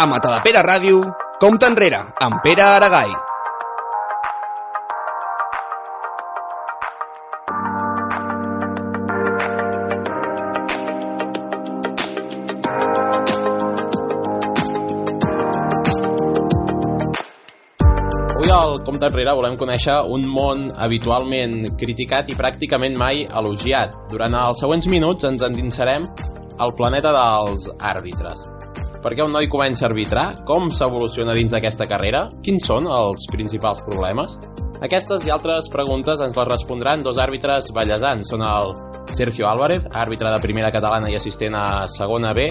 A 0.00 0.06
Matadepera 0.08 0.62
Ràdio, 0.64 1.02
compta 1.36 1.68
enrere, 1.68 1.98
amb 2.24 2.38
Pere 2.40 2.62
Aragai. 2.64 3.10
Avui 18.38 18.54
al 18.56 18.80
Compte 18.86 19.04
Enrere 19.10 19.34
volem 19.36 19.58
conèixer 19.60 19.98
un 20.08 20.24
món 20.24 20.70
habitualment 20.80 21.74
criticat 21.76 22.32
i 22.32 22.38
pràcticament 22.40 22.96
mai 22.96 23.26
elogiat. 23.28 23.92
Durant 24.08 24.38
els 24.46 24.64
següents 24.64 24.88
minuts 24.88 25.28
ens 25.28 25.44
endinsarem 25.44 26.08
al 26.56 26.72
planeta 26.80 27.12
dels 27.12 27.68
àrbitres. 27.92 28.59
Per 29.00 29.14
què 29.16 29.24
un 29.24 29.32
noi 29.32 29.48
comença 29.48 29.86
a 29.86 29.88
arbitrar? 29.88 30.24
Com 30.44 30.66
s'evoluciona 30.76 31.32
dins 31.32 31.54
d'aquesta 31.54 31.86
carrera? 31.88 32.26
Quins 32.44 32.66
són 32.68 32.84
els 32.84 33.24
principals 33.32 33.80
problemes? 33.86 34.34
Aquestes 34.84 35.24
i 35.24 35.32
altres 35.32 35.70
preguntes 35.72 36.20
ens 36.20 36.36
les 36.36 36.48
respondran 36.48 37.00
dos 37.04 37.16
àrbitres 37.20 37.72
ballesans. 37.72 38.28
Són 38.28 38.44
el 38.44 38.74
Sergio 39.16 39.48
Álvarez, 39.48 39.88
àrbitre 39.96 40.28
de 40.34 40.42
primera 40.44 40.68
catalana 40.74 41.08
i 41.08 41.16
assistent 41.16 41.56
a 41.56 41.86
segona 41.88 42.34
B, 42.36 42.50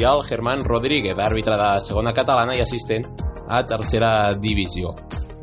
i 0.00 0.08
el 0.08 0.24
Germán 0.24 0.64
Rodríguez, 0.64 1.20
àrbitre 1.20 1.60
de 1.60 1.68
segona 1.84 2.16
catalana 2.16 2.56
i 2.56 2.64
assistent 2.64 3.04
a 3.50 3.60
tercera 3.68 4.32
divisió. 4.40 4.94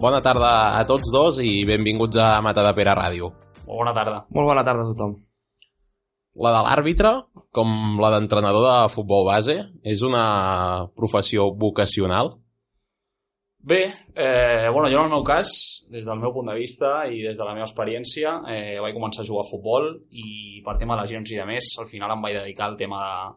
Bona 0.02 0.24
tarda 0.26 0.78
a 0.80 0.84
tots 0.90 1.14
dos 1.14 1.38
i 1.42 1.62
benvinguts 1.70 2.18
a 2.18 2.38
Mata 2.42 2.66
de 2.66 2.74
Pere 2.78 2.98
Ràdio. 2.98 3.30
Molt 3.68 3.84
bona 3.84 3.94
tarda. 3.94 4.24
Molt 4.34 4.56
bona 4.56 4.66
tarda 4.66 4.88
a 4.88 4.94
tothom. 4.94 5.20
La 6.42 6.54
de 6.54 6.66
l'àrbitre, 6.66 7.14
com 7.52 7.98
la 8.02 8.12
d'entrenador 8.14 8.66
de 8.68 8.90
futbol 8.94 9.26
base, 9.28 9.58
és 9.84 10.04
una 10.06 10.88
professió 10.96 11.52
vocacional? 11.56 12.36
Bé, 13.68 13.82
eh, 14.16 14.70
bueno, 14.72 14.88
jo 14.88 15.00
en 15.00 15.10
el 15.10 15.12
meu 15.12 15.24
cas, 15.28 15.50
des 15.92 16.06
del 16.06 16.20
meu 16.22 16.32
punt 16.32 16.48
de 16.48 16.56
vista 16.56 17.02
i 17.12 17.24
des 17.26 17.36
de 17.36 17.44
la 17.44 17.56
meva 17.56 17.66
experiència, 17.66 18.38
eh, 18.48 18.78
vaig 18.80 18.96
començar 18.96 19.26
a 19.26 19.28
jugar 19.28 19.44
a 19.44 19.50
futbol 19.50 19.90
i 20.12 20.62
per 20.64 20.78
tema 20.78 20.96
de 20.96 21.02
lesions 21.02 21.34
i 21.34 21.40
de 21.42 21.48
més, 21.50 21.74
al 21.82 21.90
final 21.90 22.14
em 22.14 22.24
vaig 22.24 22.38
dedicar 22.38 22.70
al 22.70 22.78
tema 22.80 23.02
de, 23.04 23.36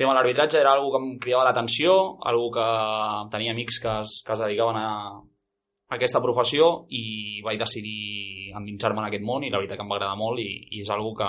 tema 0.00 0.14
de 0.14 0.16
l'arbitratge 0.18 0.58
era 0.58 0.72
algo 0.72 0.90
que 0.90 1.02
em 1.04 1.18
cridava 1.20 1.44
l'atenció, 1.44 1.92
algo 2.24 2.48
que 2.50 2.66
tenia 3.30 3.52
amics 3.52 3.78
que 3.84 3.92
es, 4.00 4.22
que 4.26 4.32
es 4.32 4.42
dedicaven 4.42 4.80
a, 4.80 4.90
a 5.20 5.94
aquesta 5.98 6.22
professió 6.24 6.86
i 6.88 7.42
vaig 7.44 7.60
decidir 7.60 8.54
endinsar-me 8.56 9.04
en 9.04 9.10
aquest 9.10 9.26
món 9.28 9.44
i 9.44 9.50
la 9.52 9.60
veritat 9.60 9.76
que 9.76 9.84
em 9.84 9.92
va 9.92 9.98
agradar 10.00 10.16
molt 10.16 10.40
i, 10.40 10.48
i 10.72 10.80
és 10.80 10.90
algo 10.90 11.12
que, 11.18 11.28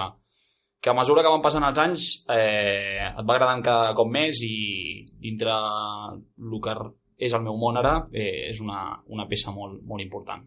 que 0.81 0.89
a 0.89 0.97
mesura 0.97 1.21
que 1.21 1.29
van 1.29 1.43
passant 1.45 1.63
els 1.67 1.79
anys 1.79 2.05
eh, 2.33 3.05
et 3.05 3.25
va 3.25 3.35
agradant 3.35 3.61
cada 3.63 3.93
cop 3.97 4.09
més 4.09 4.41
i 4.43 5.05
dintre 5.21 5.53
el 5.53 6.55
que 6.65 6.75
és 7.21 7.35
el 7.37 7.43
meu 7.45 7.57
món 7.61 7.77
ara 7.77 7.99
eh, 8.09 8.49
és 8.49 8.61
una, 8.65 8.81
una 9.13 9.27
peça 9.29 9.53
molt, 9.53 9.83
molt 9.85 10.01
important. 10.01 10.41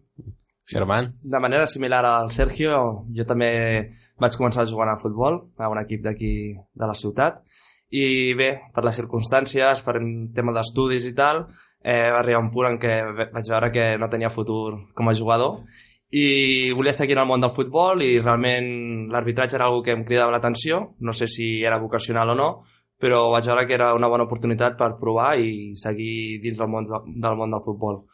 Germán? 0.67 1.11
De 1.23 1.39
manera 1.39 1.69
similar 1.71 2.03
al 2.09 2.33
Sergio, 2.33 2.81
jo 3.15 3.27
també 3.29 3.51
vaig 4.19 4.37
començar 4.41 4.65
jugant 4.67 4.91
a 4.91 4.99
futbol 4.99 5.39
a 5.61 5.69
un 5.71 5.79
equip 5.85 6.03
d'aquí 6.03 6.35
de 6.57 6.89
la 6.89 6.97
ciutat 6.99 7.45
i 7.95 8.35
bé, 8.35 8.51
per 8.75 8.83
les 8.83 8.97
circumstàncies, 8.99 9.85
per 9.87 10.01
un 10.01 10.33
tema 10.35 10.55
d'estudis 10.57 11.07
i 11.07 11.15
tal, 11.15 11.45
eh, 11.85 12.11
va 12.11 12.23
arribar 12.25 12.43
un 12.43 12.51
punt 12.51 12.73
en 12.73 12.79
què 12.83 12.95
vaig 13.31 13.51
veure 13.53 13.71
que 13.71 13.91
no 14.01 14.11
tenia 14.11 14.33
futur 14.35 14.81
com 14.97 15.09
a 15.11 15.15
jugador 15.15 15.61
i 16.11 16.71
volia 16.77 16.93
seguir 16.93 17.17
en 17.17 17.25
el 17.25 17.29
món 17.29 17.43
del 17.43 17.55
futbol 17.57 18.03
i 18.05 18.19
realment 18.21 19.09
l'arbitratge 19.13 19.57
era 19.59 19.71
una 19.71 19.83
que 19.83 19.95
em 19.97 20.05
cridava 20.05 20.35
l'atenció, 20.35 20.95
no 21.01 21.13
sé 21.13 21.27
si 21.29 21.63
era 21.63 21.81
vocacional 21.83 22.31
o 22.31 22.39
no, 22.39 22.49
però 23.01 23.31
vaig 23.33 23.49
veure 23.51 23.67
que 23.67 23.75
era 23.75 23.95
una 23.95 24.09
bona 24.09 24.29
oportunitat 24.29 24.79
per 24.79 24.95
provar 25.01 25.35
i 25.39 25.75
seguir 25.75 26.41
dins 26.45 26.61
del 26.61 26.71
món, 26.71 26.87
del 26.87 27.37
món 27.37 27.51
del 27.51 27.65
futbol. 27.65 28.05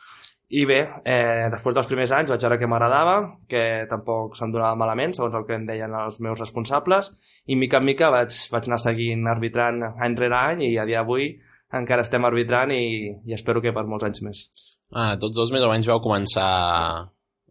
I 0.50 0.64
bé, 0.66 0.80
eh, 1.06 1.46
després 1.52 1.76
dels 1.76 1.86
primers 1.86 2.10
anys 2.10 2.32
vaig 2.32 2.42
veure 2.42 2.56
que 2.58 2.66
m'agradava, 2.66 3.18
que 3.46 3.86
tampoc 3.90 4.34
se'm 4.34 4.50
donava 4.50 4.74
malament, 4.74 5.14
segons 5.14 5.36
el 5.38 5.44
que 5.46 5.54
em 5.54 5.66
deien 5.68 5.94
els 5.94 6.18
meus 6.18 6.40
responsables, 6.40 7.12
i 7.46 7.54
mica 7.54 7.78
en 7.78 7.86
mica 7.86 8.10
vaig, 8.10 8.34
vaig 8.50 8.66
anar 8.66 8.80
seguint 8.82 9.28
arbitrant 9.30 9.84
any 9.92 10.18
rere 10.18 10.40
any 10.40 10.64
i 10.72 10.74
a 10.78 10.88
dia 10.88 11.04
d'avui 11.04 11.30
encara 11.78 12.02
estem 12.02 12.26
arbitrant 12.26 12.72
i, 12.74 12.82
i 13.26 13.36
espero 13.36 13.62
que 13.62 13.70
per 13.76 13.86
molts 13.86 14.08
anys 14.08 14.24
més. 14.26 14.42
Ah, 14.90 15.14
tots 15.22 15.36
dos 15.38 15.52
més 15.54 15.62
o 15.62 15.70
menys 15.70 15.86
vau 15.86 16.02
començar 16.02 16.50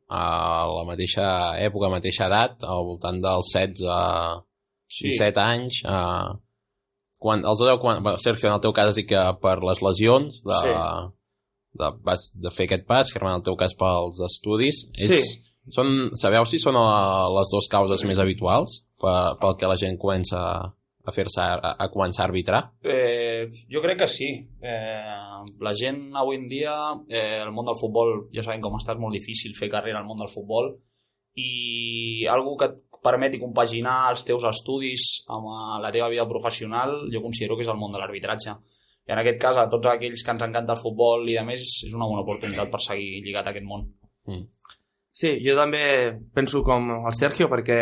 a 0.09 0.66
la 0.66 0.86
mateixa 0.88 1.25
època, 1.62 1.92
mateixa 1.94 2.28
edat, 2.28 2.64
al 2.66 2.86
voltant 2.88 3.20
dels 3.22 3.52
16 3.53 3.86
a 3.94 4.03
17 4.90 5.14
sí. 5.14 5.44
anys. 5.44 5.81
A... 5.86 6.00
Quan, 7.20 7.44
els 7.44 7.59
dos, 7.59 7.74
quan, 7.81 8.02
bueno, 8.02 8.18
Sergio, 8.18 8.48
en 8.48 8.56
el 8.56 8.64
teu 8.64 8.74
cas, 8.74 8.94
sí 8.96 9.03
que 9.06 9.22
per 9.44 9.58
les 9.59 9.84
lesions 9.84 10.40
de, 10.48 10.59
sí. 10.64 10.74
de, 11.81 11.92
vas 12.08 12.30
de 12.34 12.52
fer 12.56 12.69
aquest 12.69 12.88
pas, 12.88 13.12
Germán, 13.12 13.38
en 13.38 13.44
el 13.44 13.48
teu 13.50 13.59
cas 13.59 13.75
pels 13.78 14.22
estudis. 14.25 14.86
És, 14.96 15.12
sí. 15.12 15.46
Són, 15.75 15.92
sabeu 16.18 16.48
si 16.50 16.58
són 16.58 16.80
les 17.36 17.52
dues 17.52 17.68
causes 17.69 18.02
més 18.08 18.18
habituals 18.18 18.80
pel, 19.02 19.36
pel 19.42 19.58
que 19.59 19.69
la 19.69 19.78
gent 19.78 20.00
comença 20.02 20.40
a 20.40 20.53
fer-se 21.16 21.42
a, 21.42 21.74
a 21.80 21.88
començar 21.92 22.26
a 22.26 22.28
arbitrar? 22.28 22.62
Eh, 22.84 23.48
jo 23.72 23.82
crec 23.82 24.02
que 24.04 24.10
sí. 24.12 24.30
Eh, 24.62 25.40
la 25.64 25.74
gent 25.74 26.10
avui 26.20 26.38
en 26.38 26.48
dia, 26.52 26.76
eh, 27.10 27.40
el 27.40 27.52
món 27.56 27.70
del 27.70 27.80
futbol, 27.80 28.28
ja 28.36 28.44
sabem 28.46 28.62
com 28.62 28.78
està, 28.78 28.94
és 28.94 29.02
molt 29.02 29.16
difícil 29.16 29.56
fer 29.58 29.72
carrera 29.72 30.02
al 30.02 30.08
món 30.10 30.20
del 30.20 30.32
futbol 30.32 30.76
i 31.40 32.26
algú 32.28 32.58
que 32.60 32.68
et 32.68 33.02
permeti 33.04 33.40
compaginar 33.40 34.10
els 34.12 34.26
teus 34.28 34.44
estudis 34.50 35.08
amb 35.32 35.48
eh, 35.48 35.80
la 35.86 35.94
teva 35.96 36.12
vida 36.12 36.28
professional, 36.28 37.08
jo 37.14 37.24
considero 37.24 37.58
que 37.58 37.66
és 37.66 37.72
el 37.72 37.80
món 37.80 37.96
de 37.96 38.02
l'arbitratge. 38.02 38.58
I 39.10 39.16
en 39.16 39.24
aquest 39.24 39.40
cas, 39.42 39.58
a 39.58 39.70
tots 39.72 39.90
aquells 39.90 40.22
que 40.22 40.34
ens 40.36 40.46
encanta 40.46 40.76
el 40.76 40.81
futbol 40.84 41.24
i 41.31 41.40
de 41.40 41.46
més, 41.48 41.64
és 41.88 41.96
una 41.96 42.06
bona 42.06 42.22
oportunitat 42.22 42.70
per 42.70 42.81
seguir 42.84 43.24
lligat 43.26 43.48
a 43.48 43.56
aquest 43.56 43.66
món. 43.66 43.88
Mm. 44.30 44.46
Sí, 45.20 45.31
jo 45.44 45.56
també 45.58 45.81
penso 46.36 46.62
com 46.64 46.92
el 47.00 47.16
Sergio, 47.18 47.50
perquè, 47.50 47.80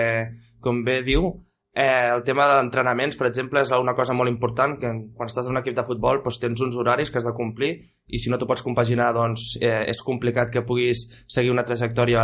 com 0.63 0.79
bé 0.85 1.01
diu, 1.05 1.27
Eh, 1.77 2.09
el 2.09 2.23
tema 2.25 2.47
d'entrenaments, 2.49 3.13
per 3.19 3.27
exemple, 3.27 3.61
és 3.61 3.71
una 3.77 3.93
cosa 3.93 4.15
molt 4.17 4.31
important, 4.31 4.71
que 4.81 4.89
quan 5.13 5.29
estàs 5.29 5.45
en 5.45 5.53
un 5.53 5.59
equip 5.59 5.75
de 5.77 5.83
futbol 5.85 6.23
doncs, 6.23 6.39
tens 6.41 6.63
uns 6.65 6.77
horaris 6.81 7.11
que 7.13 7.19
has 7.19 7.27
de 7.27 7.35
complir 7.37 7.69
i 8.09 8.17
si 8.17 8.31
no 8.33 8.39
t'ho 8.41 8.47
pots 8.49 8.65
compaginar 8.65 9.11
doncs, 9.13 9.43
eh, 9.61 9.83
és 9.91 10.01
complicat 10.01 10.49
que 10.49 10.65
puguis 10.65 11.03
seguir 11.29 11.53
una 11.53 11.67
trajectòria 11.67 12.23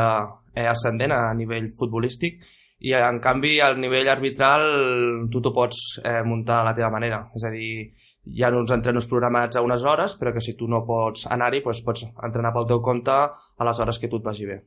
eh, 0.55 0.65
ascendent 0.65 1.13
a 1.13 1.21
nivell 1.37 1.69
futbolístic 1.77 2.41
i 2.81 2.95
en 2.97 3.19
canvi 3.21 3.59
al 3.61 3.77
nivell 3.77 4.09
arbitral 4.09 4.65
tu 5.29 5.39
t'ho 5.39 5.53
pots 5.53 5.83
eh, 6.01 6.23
muntar 6.25 6.63
a 6.63 6.67
la 6.71 6.73
teva 6.73 6.89
manera, 6.89 7.21
és 7.37 7.45
a 7.45 7.53
dir, 7.53 7.69
hi 8.25 8.43
ha 8.43 8.51
uns 8.55 8.71
entrenos 8.71 9.05
programats 9.09 9.57
a 9.57 9.63
unes 9.65 9.83
hores, 9.83 10.15
però 10.19 10.31
que 10.33 10.41
si 10.43 10.55
tu 10.55 10.67
no 10.71 10.83
pots 10.87 11.25
anar-hi, 11.33 11.59
doncs 11.65 11.81
pots 11.83 12.05
entrenar 12.07 12.53
pel 12.55 12.67
teu 12.69 12.81
compte 12.85 13.13
a 13.13 13.67
les 13.67 13.79
hores 13.83 13.99
que 13.99 14.07
tu 14.07 14.21
et 14.21 14.27
vagi 14.27 14.47
bé. 14.47 14.61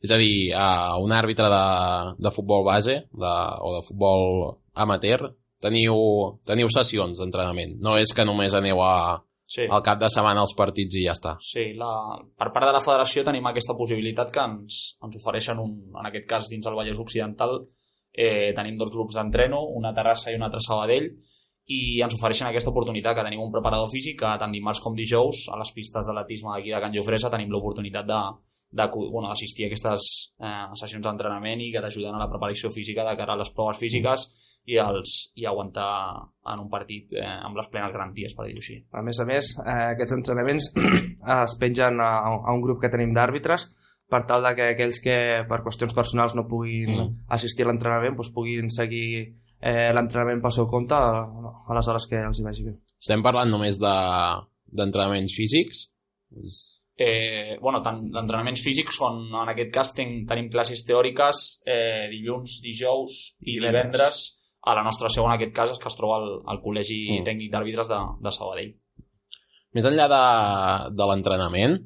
És 0.00 0.10
a 0.14 0.18
dir, 0.20 0.52
a 0.56 0.96
un 1.02 1.12
àrbitre 1.12 1.50
de, 1.52 1.64
de 2.24 2.32
futbol 2.32 2.64
base 2.64 3.02
de, 3.12 3.34
o 3.60 3.74
de 3.76 3.84
futbol 3.86 4.24
amateur 4.74 5.34
teniu, 5.60 5.96
teniu 6.48 6.72
sessions 6.72 7.20
d'entrenament. 7.20 7.76
No 7.84 7.98
és 8.00 8.12
que 8.16 8.24
només 8.24 8.56
aneu 8.56 8.80
a, 8.84 9.20
sí. 9.46 9.68
al 9.68 9.84
cap 9.84 10.00
de 10.00 10.10
setmana 10.12 10.42
als 10.44 10.56
partits 10.56 10.96
i 10.96 11.04
ja 11.06 11.14
està. 11.16 11.36
Sí, 11.44 11.70
la, 11.78 11.92
per 12.40 12.50
part 12.56 12.68
de 12.70 12.74
la 12.76 12.82
federació 12.84 13.24
tenim 13.26 13.46
aquesta 13.50 13.76
possibilitat 13.78 14.32
que 14.34 14.44
ens, 14.48 14.80
ens 15.04 15.20
ofereixen, 15.20 15.60
un, 15.60 15.76
en 15.92 16.10
aquest 16.10 16.28
cas 16.30 16.50
dins 16.52 16.68
el 16.70 16.76
Vallès 16.78 17.00
Occidental, 17.04 17.60
eh, 18.12 18.52
tenim 18.56 18.80
dos 18.80 18.92
grups 18.94 19.18
d'entreno, 19.18 19.64
una 19.76 19.94
Terrassa 19.96 20.32
i 20.32 20.38
una 20.38 20.48
altra 20.48 20.62
Sabadell, 20.64 21.12
i 21.66 22.00
ens 22.04 22.12
ofereixen 22.16 22.50
aquesta 22.50 22.68
oportunitat 22.70 23.16
que 23.16 23.22
tenim 23.24 23.40
un 23.40 23.52
preparador 23.52 23.88
físic 23.88 24.18
que 24.20 24.32
tant 24.40 24.52
dimarts 24.52 24.82
com 24.84 24.96
dijous 24.96 25.46
a 25.48 25.56
les 25.56 25.70
pistes 25.72 26.04
d'atletisme 26.04 26.52
d'aquí 26.52 26.74
de 26.74 26.80
Can 26.82 26.92
Jofresa 26.92 27.30
tenim 27.32 27.52
l'oportunitat 27.52 28.04
de, 28.04 28.18
de, 28.68 28.86
bueno, 28.92 29.30
d'assistir 29.30 29.64
a 29.64 29.70
aquestes 29.70 30.08
eh, 30.44 30.66
sessions 30.76 31.06
d'entrenament 31.06 31.62
i 31.64 31.70
que 31.72 31.80
t'ajuden 31.80 32.18
a 32.18 32.20
la 32.20 32.28
preparació 32.28 32.68
física 32.74 33.06
de 33.08 33.14
cara 33.16 33.32
a 33.32 33.40
les 33.40 33.52
proves 33.56 33.80
físiques 33.80 34.26
i, 34.66 34.76
els, 34.82 35.14
i 35.40 35.48
aguantar 35.48 35.88
en 36.52 36.66
un 36.66 36.68
partit 36.68 37.16
eh, 37.16 37.24
amb 37.24 37.56
les 37.56 37.70
plenes 37.72 37.94
garanties, 37.96 38.36
per 38.36 38.48
dir-ho 38.50 38.60
així. 38.60 38.76
A 38.92 39.00
més 39.06 39.22
a 39.22 39.28
més, 39.30 39.54
eh, 39.64 39.80
aquests 39.94 40.18
entrenaments 40.18 40.68
es 41.38 41.56
pengen 41.62 42.02
a, 42.04 42.12
a 42.34 42.52
un 42.52 42.60
grup 42.66 42.82
que 42.82 42.92
tenim 42.92 43.16
d'àrbitres 43.16 43.70
per 44.10 44.26
tal 44.28 44.44
de 44.44 44.52
que 44.58 44.68
aquells 44.74 45.00
que 45.00 45.16
per 45.48 45.62
qüestions 45.64 45.96
personals 45.96 46.36
no 46.36 46.44
puguin 46.50 46.92
mm. 46.92 47.08
assistir 47.32 47.64
a 47.64 47.70
l'entrenament 47.70 48.18
doncs 48.18 48.34
puguin 48.36 48.68
seguir 48.68 49.32
eh, 49.60 49.90
l'entrenament 49.96 50.42
pel 50.42 50.54
seu 50.56 50.68
compte 50.70 50.96
a, 50.96 51.24
a 51.68 51.76
les 51.76 51.90
hores 51.90 52.06
que 52.10 52.20
els 52.20 52.40
hi 52.40 52.46
vagi 52.46 52.68
bé. 52.68 52.76
Estem 53.04 53.24
parlant 53.24 53.50
només 53.52 53.80
d'entrenaments 53.82 55.32
de, 55.32 55.36
físics? 55.36 55.84
Eh, 56.94 57.56
bueno, 57.60 57.80
tant 57.82 58.04
d'entrenaments 58.14 58.62
físics 58.62 59.00
són, 59.00 59.24
en 59.34 59.50
aquest 59.50 59.72
cas 59.74 59.92
ten, 59.96 60.20
tenim 60.30 60.50
classes 60.52 60.84
teòriques 60.86 61.44
eh, 61.66 62.06
dilluns, 62.12 62.60
dijous 62.62 63.18
i 63.42 63.58
divendres 63.58 64.24
a 64.64 64.76
la 64.78 64.84
nostra 64.86 65.10
seu 65.12 65.26
en 65.26 65.34
aquest 65.34 65.52
cas 65.56 65.74
que 65.78 65.90
es 65.90 65.98
troba 65.98 66.20
al, 66.20 66.30
al 66.48 66.62
Col·legi 66.62 67.00
mm. 67.18 67.26
Tècnic 67.26 67.50
d'Àrbitres 67.52 67.90
de, 67.90 67.98
de 68.24 68.32
Sabadell. 68.32 68.70
Més 69.74 69.88
enllà 69.90 70.06
de, 70.08 70.22
de 70.94 71.08
l'entrenament, 71.10 71.80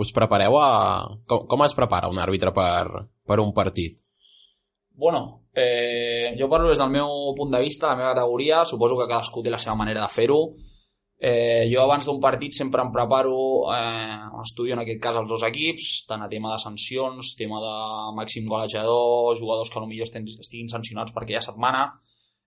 us 0.00 0.10
prepareu 0.16 0.56
a... 0.58 0.68
Com, 1.30 1.44
com 1.50 1.64
es 1.66 1.76
prepara 1.76 2.10
un 2.10 2.18
àrbitre 2.18 2.50
per, 2.56 3.04
per 3.28 3.38
un 3.44 3.52
partit? 3.56 4.00
Bueno, 4.96 5.48
eh, 5.52 6.36
jo 6.38 6.48
parlo 6.48 6.68
des 6.68 6.78
del 6.78 6.90
meu 6.90 7.34
punt 7.34 7.50
de 7.50 7.60
vista, 7.60 7.88
la 7.88 7.96
meva 7.96 8.14
categoria, 8.14 8.64
suposo 8.64 8.96
que 8.98 9.08
cadascú 9.10 9.42
té 9.42 9.50
la 9.50 9.58
seva 9.58 9.74
manera 9.74 10.04
de 10.04 10.12
fer-ho. 10.12 10.38
Eh, 11.18 11.66
jo 11.70 11.80
abans 11.82 12.06
d'un 12.06 12.20
partit 12.20 12.52
sempre 12.52 12.82
em 12.82 12.90
preparo, 12.92 13.72
eh, 13.74 14.22
estudio 14.42 14.74
en 14.74 14.82
aquest 14.82 15.00
cas 15.02 15.16
els 15.16 15.28
dos 15.28 15.42
equips, 15.42 16.04
tant 16.06 16.22
a 16.22 16.28
tema 16.28 16.52
de 16.52 16.58
sancions, 16.62 17.34
tema 17.38 17.58
de 17.62 17.74
màxim 18.14 18.46
golejador, 18.46 19.34
jugadors 19.38 19.70
que 19.70 19.80
potser 19.82 20.22
estiguin 20.22 20.68
sancionats 20.68 21.12
per 21.12 21.22
aquella 21.24 21.42
setmana. 21.42 21.86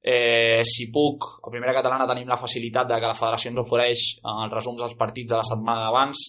Eh, 0.01 0.61
si 0.63 0.91
puc, 0.91 1.25
a 1.43 1.49
primera 1.49 1.73
catalana 1.73 2.07
tenim 2.07 2.27
la 2.29 2.37
facilitat 2.37 2.87
de 2.87 2.99
que 3.01 3.09
la 3.09 3.17
federació 3.17 3.51
ens 3.51 3.63
ofereix 3.63 4.03
eh, 4.19 4.35
els 4.45 4.53
resums 4.53 4.79
dels 4.79 4.95
partits 4.95 5.33
de 5.33 5.39
la 5.41 5.47
setmana 5.47 5.87
d'abans, 5.87 6.21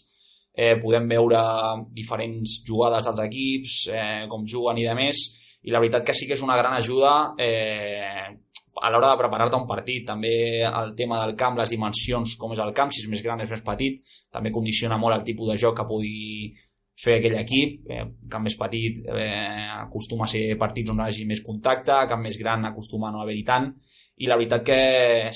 eh, 0.55 0.75
podem 0.82 1.06
veure 1.06 1.43
diferents 1.94 2.62
jugades 2.67 3.06
dels 3.06 3.21
equips, 3.29 3.76
eh, 3.93 4.25
com 4.26 4.47
juguen 4.47 4.79
i 4.79 4.88
de 4.88 4.97
més, 4.99 5.29
i 5.69 5.73
la 5.73 5.82
veritat 5.82 6.06
que 6.06 6.17
sí 6.17 6.26
que 6.26 6.32
és 6.38 6.44
una 6.44 6.56
gran 6.56 6.73
ajuda 6.73 7.35
eh, 7.37 8.25
a 8.81 8.91
l'hora 8.91 9.11
de 9.11 9.19
preparar-te 9.20 9.59
un 9.59 9.67
partit. 9.69 10.06
També 10.09 10.65
el 10.65 10.94
tema 10.97 11.20
del 11.25 11.35
camp, 11.37 11.59
les 11.59 11.75
dimensions, 11.75 12.37
com 12.41 12.55
és 12.55 12.62
el 12.65 12.73
camp, 12.76 12.94
si 12.94 13.03
és 13.05 13.11
més 13.12 13.23
gran, 13.25 13.43
és 13.44 13.50
més 13.53 13.65
petit, 13.67 14.00
també 14.32 14.55
condiciona 14.55 14.97
molt 14.97 15.19
el 15.19 15.26
tipus 15.26 15.53
de 15.53 15.59
joc 15.61 15.76
que 15.76 15.87
pugui 15.88 16.55
fer 16.99 17.19
aquell 17.19 17.37
equip. 17.43 17.85
Eh, 17.91 18.06
camp 18.32 18.47
més 18.49 18.56
petit 18.59 19.05
eh, 19.12 19.69
acostuma 19.85 20.25
a 20.25 20.32
ser 20.32 20.56
partits 20.61 20.94
on 20.94 21.03
hi 21.03 21.09
hagi 21.11 21.29
més 21.29 21.44
contacte, 21.44 22.00
camp 22.09 22.25
més 22.25 22.41
gran 22.41 22.64
acostuma 22.71 23.11
a 23.11 23.14
no 23.14 23.23
haver-hi 23.23 23.44
tant, 23.47 23.71
i 24.19 24.26
la 24.26 24.41
veritat 24.41 24.64
que 24.67 24.81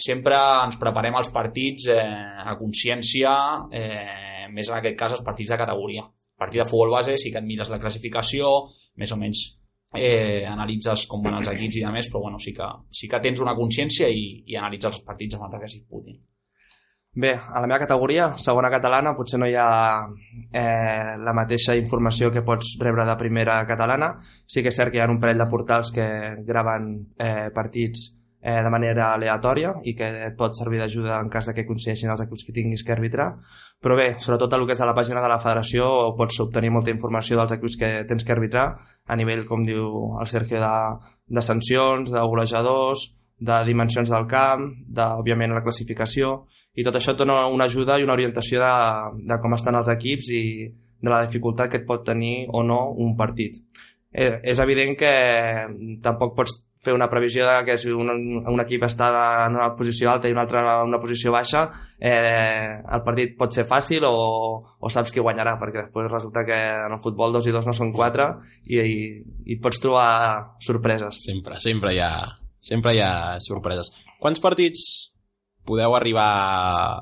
sempre 0.01 0.39
ens 0.65 0.81
preparem 0.81 1.21
els 1.21 1.31
partits 1.35 1.91
eh, 1.93 2.01
a 2.01 2.57
consciència, 2.59 3.37
eh, 3.71 4.49
més 4.53 4.73
en 4.73 4.81
aquest 4.81 4.99
cas 4.99 5.17
els 5.19 5.25
partits 5.27 5.53
de 5.53 5.61
categoria. 5.61 6.09
Partit 6.41 6.65
de 6.65 6.71
futbol 6.71 6.97
base 6.97 7.21
sí 7.21 7.31
que 7.31 7.39
et 7.39 7.47
mires 7.47 7.71
la 7.71 7.79
classificació, 7.79 8.63
més 8.99 9.13
o 9.15 9.21
menys 9.21 9.51
eh, 9.95 10.45
analitzes 10.49 11.07
com 11.11 11.23
van 11.25 11.39
els 11.41 11.49
equips 11.53 11.79
i 11.79 11.87
de 11.87 11.95
més, 11.95 12.09
però 12.11 12.25
bueno, 12.27 12.39
sí 12.43 12.53
que, 12.57 12.69
sí 12.91 13.09
que 13.09 13.21
tens 13.21 13.41
una 13.45 13.57
consciència 13.59 14.09
i, 14.09 14.43
i 14.47 14.59
analitzes 14.61 14.95
els 14.95 15.07
partits 15.07 15.39
amb 15.39 15.59
que 15.61 15.71
s'hi 15.71 15.83
putin. 15.89 16.21
Bé, 17.15 17.35
a 17.37 17.61
la 17.61 17.67
meva 17.67 17.83
categoria, 17.83 18.31
segona 18.41 18.71
catalana, 18.73 19.13
potser 19.13 19.37
no 19.37 19.45
hi 19.45 19.53
ha 19.61 19.67
eh, 20.49 21.17
la 21.21 21.35
mateixa 21.37 21.75
informació 21.77 22.31
que 22.33 22.41
pots 22.47 22.71
rebre 22.81 23.05
de 23.05 23.17
primera 23.21 23.59
catalana. 23.69 24.15
Sí 24.49 24.63
que 24.65 24.73
és 24.73 24.79
cert 24.81 24.95
que 24.95 24.97
hi 24.97 25.03
ha 25.05 25.11
un 25.13 25.21
parell 25.21 25.43
de 25.45 25.49
portals 25.51 25.93
que 25.93 26.07
graven 26.49 26.89
eh, 27.21 27.51
partits 27.53 28.09
eh, 28.43 28.59
de 28.63 28.71
manera 28.75 29.13
aleatòria 29.15 29.77
i 29.87 29.95
que 29.95 30.09
et 30.27 30.37
pot 30.37 30.57
servir 30.59 30.81
d'ajuda 30.83 31.21
en 31.23 31.31
cas 31.31 31.47
de 31.47 31.55
que 31.55 31.65
coincideixin 31.69 32.11
els 32.11 32.25
equips 32.25 32.45
que 32.47 32.55
tinguis 32.57 32.83
que 32.83 32.93
arbitrar. 32.93 33.29
Però 33.83 33.97
bé, 33.99 34.09
sobretot 34.19 34.53
el 34.59 34.67
que 34.67 34.75
és 34.75 34.83
a 34.83 34.89
la 34.91 34.97
pàgina 34.99 35.23
de 35.23 35.31
la 35.31 35.39
federació 35.43 35.87
pots 36.19 36.41
obtenir 36.45 36.73
molta 36.75 36.91
informació 36.91 37.39
dels 37.39 37.55
equips 37.57 37.79
que 37.79 37.91
tens 38.11 38.27
que 38.27 38.35
arbitrar 38.35 38.67
a 39.07 39.19
nivell, 39.19 39.47
com 39.47 39.65
diu 39.67 40.19
el 40.21 40.31
Sergio, 40.31 40.61
de, 40.63 40.77
de 41.39 41.43
sancions, 41.43 42.11
de 42.11 42.23
golejadors, 42.35 43.09
de 43.43 43.59
dimensions 43.67 44.11
del 44.11 44.27
camp, 44.31 44.69
de, 44.87 45.07
la 45.55 45.63
classificació, 45.63 46.47
i 46.75 46.85
tot 46.85 46.95
això 46.95 47.13
et 47.13 47.19
dona 47.19 47.47
una 47.51 47.65
ajuda 47.65 47.99
i 47.99 48.05
una 48.05 48.15
orientació 48.15 48.61
de, 48.63 48.75
de 49.27 49.39
com 49.43 49.55
estan 49.55 49.75
els 49.75 49.89
equips 49.91 50.31
i 50.31 50.43
de 51.03 51.11
la 51.11 51.25
dificultat 51.27 51.71
que 51.71 51.83
et 51.83 51.87
pot 51.87 52.05
tenir 52.07 52.47
o 52.49 52.63
no 52.63 52.93
un 52.95 53.17
partit. 53.17 53.59
Eh, 54.13 54.39
és 54.45 54.61
evident 54.61 54.95
que 54.99 55.13
tampoc 56.05 56.37
pots 56.37 56.55
fer 56.83 56.95
una 56.95 57.09
previsió 57.11 57.47
de 57.47 57.65
que 57.65 57.77
si 57.79 57.93
un, 57.95 58.11
un 58.11 58.63
equip 58.65 58.83
està 58.89 59.09
en 59.47 59.57
una 59.59 59.69
posició 59.79 60.11
alta 60.11 60.29
i 60.29 60.35
un 60.35 60.41
altre 60.43 60.59
en 60.63 60.89
una 60.91 60.99
posició 61.03 61.31
baixa, 61.35 61.69
eh, 61.99 62.83
el 62.83 63.05
partit 63.07 63.37
pot 63.39 63.55
ser 63.55 63.65
fàcil 63.71 64.03
o, 64.09 64.17
o 64.79 64.91
saps 64.91 65.15
qui 65.15 65.23
guanyarà, 65.23 65.55
perquè 65.61 65.85
després 65.85 66.11
resulta 66.11 66.43
que 66.49 66.59
en 66.59 66.97
el 66.97 67.03
futbol 67.05 67.39
dos 67.39 67.47
i 67.47 67.55
dos 67.55 67.69
no 67.71 67.77
són 67.77 67.95
quatre 67.95 68.33
i, 68.67 68.81
i, 68.83 69.07
i 69.55 69.61
pots 69.63 69.79
trobar 69.83 70.59
sorpreses. 70.65 71.23
Sempre, 71.23 71.61
sempre 71.63 71.95
hi 71.95 72.03
ha, 72.03 72.13
sempre 72.59 72.97
hi 72.97 73.03
ha 73.05 73.15
sorpreses. 73.45 73.93
Quants 74.19 74.43
partits 74.43 75.13
podeu 75.63 75.95
arribar 75.95 76.31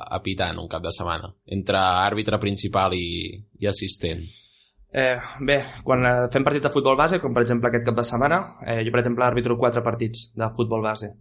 a 0.05 0.21
pitar 0.21 0.50
en 0.53 0.61
un 0.61 0.69
cap 0.69 0.85
de 0.85 0.93
setmana 0.93 1.33
entre 1.49 1.81
àrbitre 1.81 2.37
principal 2.43 2.93
i, 2.93 3.33
i 3.61 3.71
assistent? 3.71 4.21
Eh, 4.93 5.17
bé, 5.47 5.59
quan 5.87 6.03
eh, 6.07 6.15
fem 6.33 6.43
partits 6.43 6.67
de 6.67 6.73
futbol 6.75 6.97
base, 6.99 7.21
com 7.23 7.35
per 7.35 7.45
exemple 7.45 7.71
aquest 7.71 7.85
cap 7.87 7.99
de 7.99 8.05
setmana, 8.07 8.41
eh, 8.67 8.81
jo 8.83 8.91
per 8.91 9.05
exemple 9.05 9.25
arbitro 9.25 9.59
quatre 9.59 9.85
partits 9.87 10.33
de 10.35 10.49
futbol 10.57 10.83
base. 10.83 11.13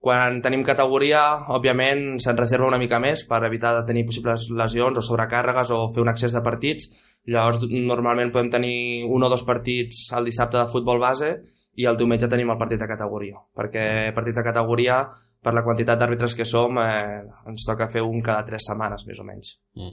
Quan 0.00 0.38
tenim 0.40 0.62
categoria, 0.64 1.22
òbviament 1.52 2.20
se'n 2.24 2.38
reserva 2.38 2.68
una 2.70 2.78
mica 2.80 3.00
més 3.02 3.26
per 3.28 3.42
evitar 3.44 3.74
de 3.76 3.82
tenir 3.88 4.06
possibles 4.08 4.46
lesions 4.48 4.96
o 4.96 5.02
sobrecàrregues 5.04 5.72
o 5.76 5.80
fer 5.92 6.00
un 6.00 6.08
accés 6.08 6.32
de 6.32 6.40
partits. 6.40 6.86
Llavors, 7.28 7.66
normalment 7.68 8.30
podem 8.32 8.48
tenir 8.54 8.76
un 9.04 9.26
o 9.26 9.28
dos 9.28 9.44
partits 9.44 10.06
el 10.16 10.30
dissabte 10.30 10.56
de 10.56 10.70
futbol 10.72 11.02
base 11.02 11.34
i 11.76 11.84
el 11.84 11.98
diumenge 12.00 12.30
tenim 12.32 12.48
el 12.54 12.58
partit 12.62 12.80
de 12.80 12.88
categoria. 12.88 13.42
Perquè 13.52 13.84
partits 14.16 14.40
de 14.40 14.46
categoria, 14.46 15.02
per 15.44 15.52
la 15.56 15.64
quantitat 15.66 16.00
d'àrbitres 16.00 16.36
que 16.38 16.48
som, 16.48 16.78
eh, 16.80 17.20
ens 17.52 17.66
toca 17.68 17.90
fer 17.92 18.00
un 18.00 18.22
cada 18.22 18.46
tres 18.46 18.64
setmanes, 18.70 19.04
més 19.08 19.20
o 19.20 19.26
menys. 19.28 19.52
Mm. 19.76 19.92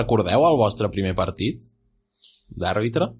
Recordeu 0.00 0.46
el 0.46 0.56
vostre 0.56 0.88
primer 0.88 1.12
partit? 1.18 1.60
D'àrbitre? 2.50 3.10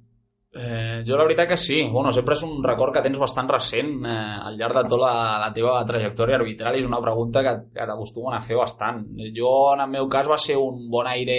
Eh, 0.51 1.05
jo 1.07 1.15
la 1.15 1.25
veritat 1.25 1.49
que 1.53 1.57
sí. 1.57 1.85
Bueno, 1.93 2.11
sempre 2.11 2.35
és 2.35 2.43
un 2.43 2.57
record 2.65 2.95
que 2.95 3.03
tens 3.05 3.19
bastant 3.23 3.49
recent 3.51 3.93
eh, 4.03 4.15
al 4.49 4.57
llarg 4.59 4.81
de 4.81 4.87
tota 4.91 5.05
la, 5.05 5.19
la 5.45 5.51
teva 5.55 5.77
trajectòria 5.87 6.41
arbitral 6.41 6.75
i 6.75 6.83
és 6.83 6.89
una 6.89 6.99
pregunta 7.03 7.45
que, 7.47 7.53
que 7.77 7.87
t'acostumen 7.87 8.35
a 8.35 8.43
fer 8.43 8.59
bastant. 8.59 9.05
Jo, 9.37 9.53
en 9.77 9.85
el 9.87 9.93
meu 9.93 10.09
cas, 10.11 10.27
va 10.31 10.39
ser 10.43 10.59
un 10.59 10.89
bon 10.91 11.07
aire 11.07 11.37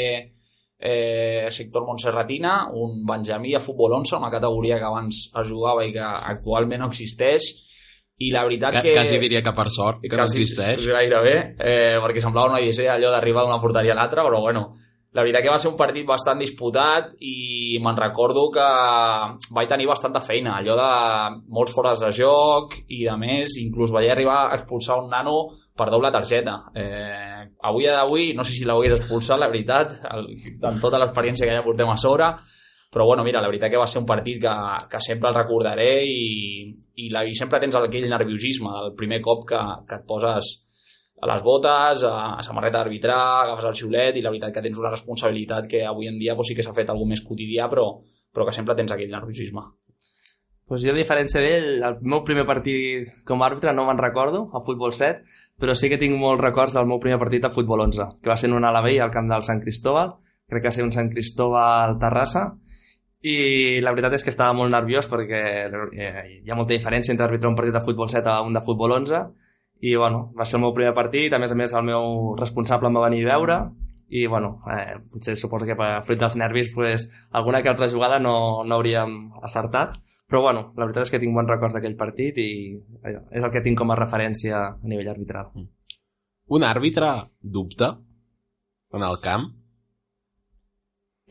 eh, 0.81 1.47
sector 1.51 1.85
Montserratina, 1.85 2.69
un 2.71 3.03
Benjamí 3.05 3.53
a 3.53 3.59
futbol 3.59 3.99
11, 3.99 4.15
una 4.15 4.31
categoria 4.31 4.79
que 4.79 4.87
abans 4.87 5.27
es 5.27 5.51
jugava 5.51 5.83
i 5.85 5.91
que 5.91 6.01
actualment 6.05 6.81
no 6.85 6.89
existeix, 6.89 7.51
i 8.21 8.29
la 8.31 8.45
veritat 8.45 8.79
que... 8.79 8.93
Quasi 8.95 9.19
diria 9.21 9.41
que 9.43 9.53
per 9.57 9.67
sort, 9.73 10.01
que 10.05 10.17
no 10.17 10.25
existeix. 10.29 10.87
Gairebé, 10.87 11.35
eh, 11.57 11.99
perquè 12.01 12.23
semblava 12.23 12.53
una 12.53 12.61
odissea 12.61 12.95
allò 12.95 13.11
d'arribar 13.13 13.45
d'una 13.45 13.59
porteria 13.61 13.95
a 13.95 13.99
l'altra, 13.99 14.25
però 14.25 14.39
bueno, 14.39 14.69
la 15.11 15.25
veritat 15.25 15.43
que 15.43 15.51
va 15.51 15.59
ser 15.59 15.67
un 15.67 15.77
partit 15.79 16.05
bastant 16.07 16.39
disputat 16.39 17.09
i 17.27 17.79
me'n 17.83 17.97
recordo 17.99 18.45
que 18.53 18.67
vaig 19.51 19.67
tenir 19.67 19.89
bastanta 19.89 20.21
feina, 20.23 20.53
allò 20.55 20.77
de 20.79 20.91
molts 21.51 21.75
fores 21.75 21.99
de 22.05 22.13
joc 22.15 22.77
i 22.87 23.01
de 23.03 23.17
més, 23.19 23.57
inclús 23.59 23.91
vaig 23.91 24.07
arribar 24.07 24.37
a 24.45 24.55
expulsar 24.55 25.01
un 25.01 25.11
nano 25.11 25.49
per 25.75 25.89
doble 25.91 26.13
targeta. 26.15 26.55
Eh, 26.71 27.43
avui 27.67 27.89
a 27.91 27.97
d'avui, 27.99 28.31
no 28.37 28.47
sé 28.47 28.55
si 28.55 28.63
l'hagués 28.63 28.95
expulsat, 29.01 29.41
la 29.41 29.51
veritat, 29.51 29.99
el, 30.15 30.31
amb 30.71 30.79
tota 30.79 31.03
l'experiència 31.03 31.49
que 31.49 31.59
ja 31.59 31.67
portem 31.67 31.91
a 31.91 31.99
sobre, 31.99 32.31
però 32.91 33.05
bueno, 33.05 33.27
mira, 33.27 33.43
la 33.43 33.51
veritat 33.51 33.71
que 33.71 33.83
va 33.83 33.91
ser 33.91 33.99
un 33.99 34.07
partit 34.07 34.39
que, 34.43 34.55
que 34.91 35.03
sempre 35.03 35.31
el 35.31 35.35
recordaré 35.35 35.91
i, 36.07 36.71
i, 36.95 37.11
la, 37.11 37.27
i 37.27 37.35
sempre 37.35 37.59
tens 37.59 37.75
aquell 37.75 38.07
nerviosisme 38.07 38.71
del 38.79 38.95
primer 38.95 39.19
cop 39.23 39.43
que, 39.51 39.59
que 39.87 39.99
et 39.99 40.07
poses 40.07 40.55
a 41.21 41.27
les 41.29 41.43
botes, 41.45 42.03
a, 42.07 42.15
a 42.39 42.41
samarreta 42.41 42.79
d'arbitrar, 42.79 43.21
agafes 43.43 43.67
el 43.69 43.77
xiulet 43.77 44.17
i 44.17 44.23
la 44.25 44.31
veritat 44.33 44.55
que 44.55 44.63
tens 44.65 44.79
una 44.81 44.89
responsabilitat 44.89 45.67
que 45.69 45.83
avui 45.85 46.09
en 46.09 46.17
dia 46.17 46.35
pues, 46.35 46.49
sí 46.49 46.57
que 46.57 46.65
s'ha 46.65 46.73
fet 46.73 46.89
alguna 46.89 47.13
més 47.13 47.21
quotidià 47.21 47.67
però, 47.69 47.85
però 48.33 48.47
que 48.47 48.55
sempre 48.57 48.75
tens 48.79 48.93
aquell 48.95 49.13
nerviosisme. 49.13 49.63
Pues 50.71 50.85
jo, 50.85 50.93
a 50.93 50.97
diferència 50.97 51.43
d'ell, 51.43 51.83
el 51.83 51.99
meu 52.07 52.23
primer 52.25 52.45
partit 52.47 53.11
com 53.27 53.41
a 53.41 53.49
àrbitre 53.49 53.73
no 53.75 53.85
me'n 53.85 53.99
recordo, 53.99 54.45
a 54.55 54.63
Futbol 54.65 54.95
7, 54.95 55.21
però 55.59 55.75
sí 55.75 55.91
que 55.91 55.99
tinc 56.01 56.17
molts 56.17 56.41
records 56.41 56.73
del 56.77 56.87
meu 56.89 56.97
primer 57.03 57.19
partit 57.21 57.45
a 57.45 57.51
Futbol 57.53 57.83
11, 57.85 58.07
que 58.23 58.31
va 58.31 58.37
ser 58.39 58.49
en 58.49 58.55
un 58.57 58.65
Alavei 58.65 58.97
al 59.03 59.11
camp 59.13 59.29
del 59.29 59.43
Sant 59.43 59.61
Cristóbal, 59.61 60.15
crec 60.47 60.63
que 60.63 60.71
va 60.71 60.75
ser 60.77 60.87
un 60.87 60.93
Sant 60.95 61.11
Cristóbal 61.11 61.97
Terrassa, 62.01 62.47
i 63.21 63.77
la 63.83 63.91
veritat 63.93 64.15
és 64.17 64.25
que 64.25 64.31
estava 64.33 64.55
molt 64.57 64.73
nerviós 64.73 65.05
perquè 65.11 65.43
eh, 65.69 66.23
hi 66.41 66.49
ha 66.49 66.57
molta 66.57 66.73
diferència 66.73 67.13
entre 67.13 67.27
arbitrar 67.27 67.51
un 67.51 67.57
partit 67.59 67.75
de 67.75 67.83
futbol 67.85 68.09
7 68.09 68.31
a 68.31 68.39
un 68.41 68.55
de 68.57 68.63
futbol 68.65 68.95
11 68.95 69.19
i 69.81 69.95
bueno, 69.95 70.29
va 70.37 70.45
ser 70.45 70.59
el 70.59 70.65
meu 70.65 70.75
primer 70.77 70.93
partit, 70.97 71.33
a 71.33 71.39
més 71.41 71.51
a 71.51 71.57
més 71.57 71.73
el 71.73 71.87
meu 71.87 72.35
responsable 72.39 72.89
em 72.89 72.99
va 72.99 73.07
venir 73.07 73.23
a 73.25 73.33
veure 73.33 73.57
i 74.11 74.25
bueno, 74.27 74.59
eh, 74.69 74.93
potser 75.09 75.37
suposo 75.39 75.65
que 75.65 75.77
per 75.79 76.03
fruit 76.05 76.19
dels 76.19 76.35
nervis 76.37 76.69
pues, 76.75 77.07
alguna 77.31 77.61
que 77.63 77.71
altra 77.71 77.89
jugada 77.89 78.19
no, 78.19 78.63
no 78.67 78.77
hauríem 78.77 79.17
acertat 79.41 79.97
però 80.31 80.45
bueno, 80.45 80.61
la 80.79 80.85
veritat 80.87 81.03
és 81.03 81.11
que 81.11 81.19
tinc 81.19 81.35
bons 81.35 81.49
records 81.51 81.75
d'aquell 81.75 81.97
partit 81.99 82.37
i 82.39 82.49
allò, 83.03 83.25
és 83.35 83.43
el 83.43 83.51
que 83.51 83.61
tinc 83.65 83.75
com 83.81 83.91
a 83.91 83.97
referència 83.99 84.61
a 84.61 84.69
nivell 84.87 85.09
arbitral. 85.11 85.49
Mm. 85.51 85.97
Un 86.55 86.63
àrbitre 86.63 87.09
dubta 87.43 87.89
en 88.95 89.03
el 89.03 89.19
camp? 89.23 89.49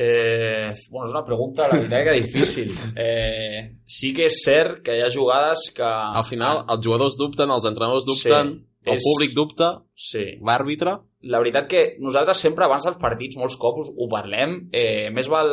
Eh, 0.03 0.73
bueno, 0.89 1.09
és 1.11 1.13
una 1.13 1.27
pregunta, 1.27 1.67
la 1.69 1.77
veritat 1.77 2.07
que 2.07 2.13
difícil. 2.23 2.71
Eh, 2.97 3.61
sí 3.85 4.15
que 4.17 4.31
és 4.31 4.39
cert 4.47 4.79
que 4.87 4.95
hi 4.97 5.03
ha 5.05 5.11
jugades 5.13 5.67
que... 5.77 5.85
Al 5.85 6.25
final, 6.25 6.63
els 6.73 6.87
jugadors 6.87 7.19
dubten, 7.21 7.53
els 7.53 7.67
entrenadors 7.69 8.07
dubten, 8.09 8.55
sí, 8.57 8.87
el 8.89 8.97
és... 8.97 9.05
públic 9.05 9.35
dubta, 9.37 9.69
sí. 9.93 10.25
l'àrbitre... 10.41 10.97
La 11.29 11.37
veritat 11.43 11.67
que 11.69 11.83
nosaltres 12.01 12.41
sempre 12.41 12.65
abans 12.65 12.87
dels 12.89 12.97
partits, 12.97 13.37
molts 13.37 13.59
cops 13.61 13.91
ho 13.93 14.07
parlem, 14.09 14.55
eh, 14.73 15.11
més 15.13 15.29
val 15.29 15.51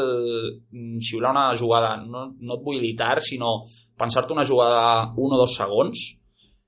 xiular 1.03 1.33
una 1.33 1.49
jugada, 1.59 1.97
no, 1.99 2.29
no 2.39 2.55
et 2.55 2.63
vull 2.63 2.79
editar, 2.79 3.17
sinó 3.19 3.57
pensar-te 3.99 4.31
una 4.31 4.47
jugada 4.47 5.09
un 5.19 5.35
o 5.35 5.41
dos 5.41 5.57
segons, 5.59 6.05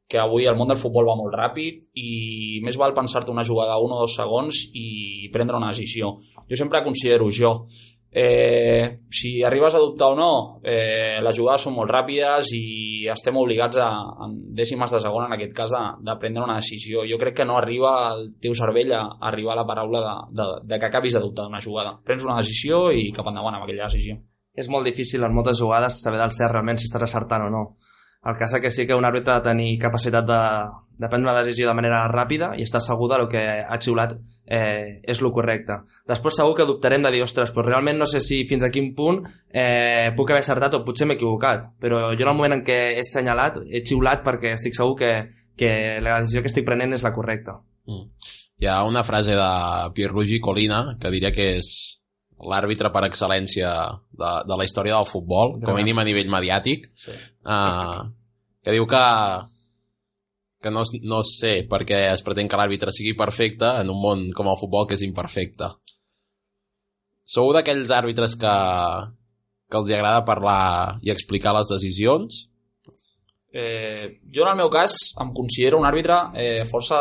que 0.09 0.17
avui 0.17 0.47
el 0.49 0.57
món 0.57 0.71
del 0.71 0.79
futbol 0.81 1.05
va 1.05 1.17
molt 1.19 1.35
ràpid 1.37 1.91
i 2.01 2.59
més 2.65 2.79
val 2.81 2.95
pensar-te 2.97 3.31
una 3.31 3.45
jugada 3.45 3.77
un 3.77 3.93
o 3.93 4.01
dos 4.01 4.17
segons 4.17 4.65
i 4.73 5.29
prendre 5.33 5.59
una 5.61 5.69
decisió. 5.69 6.15
Jo 6.49 6.57
sempre 6.57 6.83
considero 6.83 7.29
jo 7.29 7.53
Eh, 8.11 9.01
si 9.07 9.43
arribes 9.43 9.75
a 9.75 9.77
dubtar 9.77 10.07
o 10.09 10.15
no, 10.15 10.59
eh, 10.63 11.19
les 11.21 11.37
jugades 11.37 11.61
són 11.61 11.75
molt 11.75 11.91
ràpides 11.93 12.49
i 12.57 13.05
estem 13.13 13.37
obligats 13.37 13.77
a, 13.77 13.89
en 14.25 14.33
dècimes 14.57 14.95
de 14.95 15.01
segon, 15.03 15.27
en 15.27 15.35
aquest 15.35 15.53
cas, 15.53 15.75
de, 15.75 15.81
de 16.07 16.15
prendre 16.21 16.43
una 16.43 16.55
decisió. 16.57 17.03
Jo 17.05 17.19
crec 17.21 17.37
que 17.37 17.45
no 17.45 17.59
arriba 17.59 17.91
al 18.07 18.31
teu 18.41 18.55
cervell 18.57 18.95
a, 18.97 19.03
arribar 19.29 19.53
a 19.53 19.59
la 19.61 19.67
paraula 19.69 20.01
de, 20.07 20.15
de, 20.41 20.47
de 20.71 20.79
que 20.79 20.89
acabis 20.89 21.13
de 21.13 21.21
dubtar 21.21 21.45
d'una 21.45 21.61
jugada. 21.61 21.99
Prens 22.05 22.25
una 22.25 22.39
decisió 22.41 22.87
i 22.89 23.11
cap 23.13 23.29
endavant 23.29 23.59
amb 23.59 23.67
aquella 23.67 23.85
decisió. 23.85 24.17
És 24.57 24.67
molt 24.73 24.89
difícil 24.89 25.23
en 25.23 25.35
moltes 25.35 25.61
jugades 25.61 26.01
saber 26.01 26.19
del 26.19 26.33
cert 26.33 26.51
realment 26.55 26.81
si 26.81 26.89
estàs 26.89 27.05
acertant 27.05 27.45
o 27.45 27.53
no. 27.53 27.63
El 28.27 28.35
cas 28.35 28.51
és 28.57 28.61
que 28.61 28.71
sí 28.71 28.83
que 28.87 28.95
un 28.97 29.05
àrbitre 29.07 29.31
ha 29.31 29.39
de 29.39 29.47
tenir 29.47 29.77
capacitat 29.79 30.25
de, 30.27 30.39
de 30.99 31.07
prendre 31.07 31.29
una 31.29 31.39
decisió 31.39 31.69
de 31.69 31.75
manera 31.77 32.01
ràpida 32.11 32.49
i 32.59 32.65
estar 32.65 32.81
segur 32.83 33.07
del 33.13 33.29
que 33.31 33.39
ha 33.63 33.77
xiulat 33.79 34.17
eh, 34.43 34.99
és 35.07 35.21
el 35.21 35.31
correcte. 35.31 35.77
Després 36.09 36.35
segur 36.41 36.57
que 36.57 36.65
dubtarem 36.67 37.05
de 37.05 37.13
dir, 37.15 37.21
ostres, 37.23 37.53
però 37.55 37.63
realment 37.69 38.01
no 38.01 38.07
sé 38.09 38.19
si 38.19 38.41
fins 38.49 38.65
a 38.67 38.71
quin 38.73 38.91
punt 38.97 39.21
eh, 39.23 40.11
puc 40.17 40.33
haver 40.33 40.43
acertat 40.43 40.75
o 40.75 40.83
potser 40.83 41.07
m'he 41.07 41.15
equivocat. 41.15 41.69
Però 41.79 42.09
jo 42.09 42.25
en 42.25 42.33
el 42.33 42.35
moment 42.41 42.57
en 42.57 42.65
què 42.67 42.79
he 42.97 43.05
assenyalat, 43.05 43.61
he 43.69 43.85
xiulat 43.87 44.25
perquè 44.27 44.51
estic 44.57 44.75
segur 44.75 44.97
que, 44.99 45.13
que 45.55 45.71
la 46.03 46.19
decisió 46.19 46.43
que 46.43 46.51
estic 46.51 46.67
prenent 46.67 46.99
és 46.99 47.07
la 47.07 47.15
correcta. 47.15 47.55
Mm. 47.87 48.35
Hi 48.59 48.67
ha 48.67 48.81
una 48.83 49.05
frase 49.07 49.39
de 49.39 49.51
Pierluigi 49.95 50.41
Colina 50.43 50.97
que 50.99 51.13
diria 51.13 51.31
que 51.31 51.53
és 51.61 51.98
l'àrbitre 52.39 52.91
per 52.93 53.03
excel·lència 53.07 53.71
de, 54.11 54.31
de 54.47 54.57
la 54.57 54.65
història 54.67 54.95
del 54.95 55.07
futbol, 55.09 55.57
com 55.59 55.73
a 55.73 55.77
mínim 55.79 55.99
a 55.99 56.05
nivell 56.07 56.29
mediàtic, 56.31 56.89
Sí. 56.95 57.15
uh, 57.45 58.05
que 58.63 58.75
diu 58.75 58.87
que 58.87 59.03
que 60.59 60.71
no, 60.75 60.81
no 61.07 61.21
sé 61.23 61.53
per 61.71 61.85
què 61.87 61.97
es 62.11 62.21
pretén 62.25 62.49
que 62.51 62.57
l'àrbitre 62.59 62.91
sigui 62.91 63.13
perfecte 63.15 63.67
en 63.79 63.87
un 63.93 64.01
món 64.01 64.25
com 64.35 64.49
el 64.51 64.57
futbol 64.59 64.87
que 64.87 64.97
és 64.97 65.03
imperfecte. 65.07 65.69
Sou 67.23 67.53
d'aquells 67.55 67.91
àrbitres 67.95 68.33
que, 68.41 68.55
que 69.71 69.77
els 69.79 69.91
agrada 69.95 70.25
parlar 70.27 70.97
i 71.05 71.13
explicar 71.13 71.53
les 71.55 71.71
decisions? 71.71 72.41
Eh, 73.53 74.19
jo 74.35 74.43
en 74.43 74.51
el 74.51 74.59
meu 74.59 74.69
cas 74.73 74.97
em 75.21 75.31
considero 75.33 75.79
un 75.79 75.87
àrbitre 75.87 76.17
eh, 76.35 76.65
força 76.69 76.99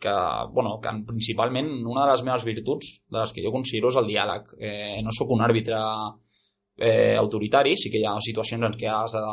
que, 0.00 0.14
bueno, 0.54 0.78
que 0.82 0.94
principalment 1.06 1.68
una 1.84 2.06
de 2.06 2.12
les 2.12 2.24
meves 2.26 2.46
virtuts, 2.46 2.94
de 3.10 3.18
les 3.20 3.34
que 3.34 3.44
jo 3.44 3.52
considero 3.54 3.90
és 3.92 3.98
el 4.00 4.08
diàleg. 4.08 4.56
Eh, 4.58 4.98
no 5.04 5.14
sóc 5.14 5.34
un 5.34 5.44
àrbitre 5.44 5.78
eh, 6.78 7.16
autoritari, 7.18 7.74
sí 7.76 7.90
que 7.90 7.98
hi 8.00 8.06
ha 8.06 8.14
situacions 8.22 8.68
en 8.70 8.76
què 8.78 8.88
has 8.92 9.16
de, 9.18 9.24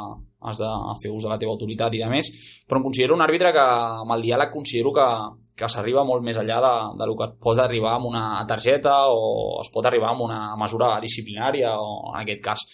has 0.50 0.62
de 0.62 0.72
fer 1.02 1.14
ús 1.14 1.28
de 1.28 1.32
la 1.32 1.38
teva 1.42 1.54
autoritat 1.54 1.94
i 1.94 2.02
de 2.02 2.10
més, 2.10 2.32
però 2.66 2.82
em 2.82 2.88
considero 2.88 3.16
un 3.16 3.24
àrbitre 3.26 3.54
que 3.54 3.66
amb 4.02 4.16
el 4.18 4.26
diàleg 4.26 4.52
considero 4.54 4.94
que, 4.96 5.08
que 5.56 5.70
s'arriba 5.70 6.04
molt 6.08 6.26
més 6.26 6.42
enllà 6.42 6.58
de, 6.66 6.74
de 7.00 7.10
lo 7.10 7.16
que 7.20 7.30
et 7.30 7.38
pot 7.46 7.62
arribar 7.62 7.96
amb 8.00 8.10
una 8.10 8.26
targeta 8.50 8.98
o 9.14 9.62
es 9.62 9.70
pot 9.72 9.86
arribar 9.86 10.12
amb 10.12 10.26
una 10.26 10.42
mesura 10.60 10.96
disciplinària 11.06 11.78
o 11.78 12.12
en 12.16 12.20
aquest 12.24 12.44
cas 12.50 12.66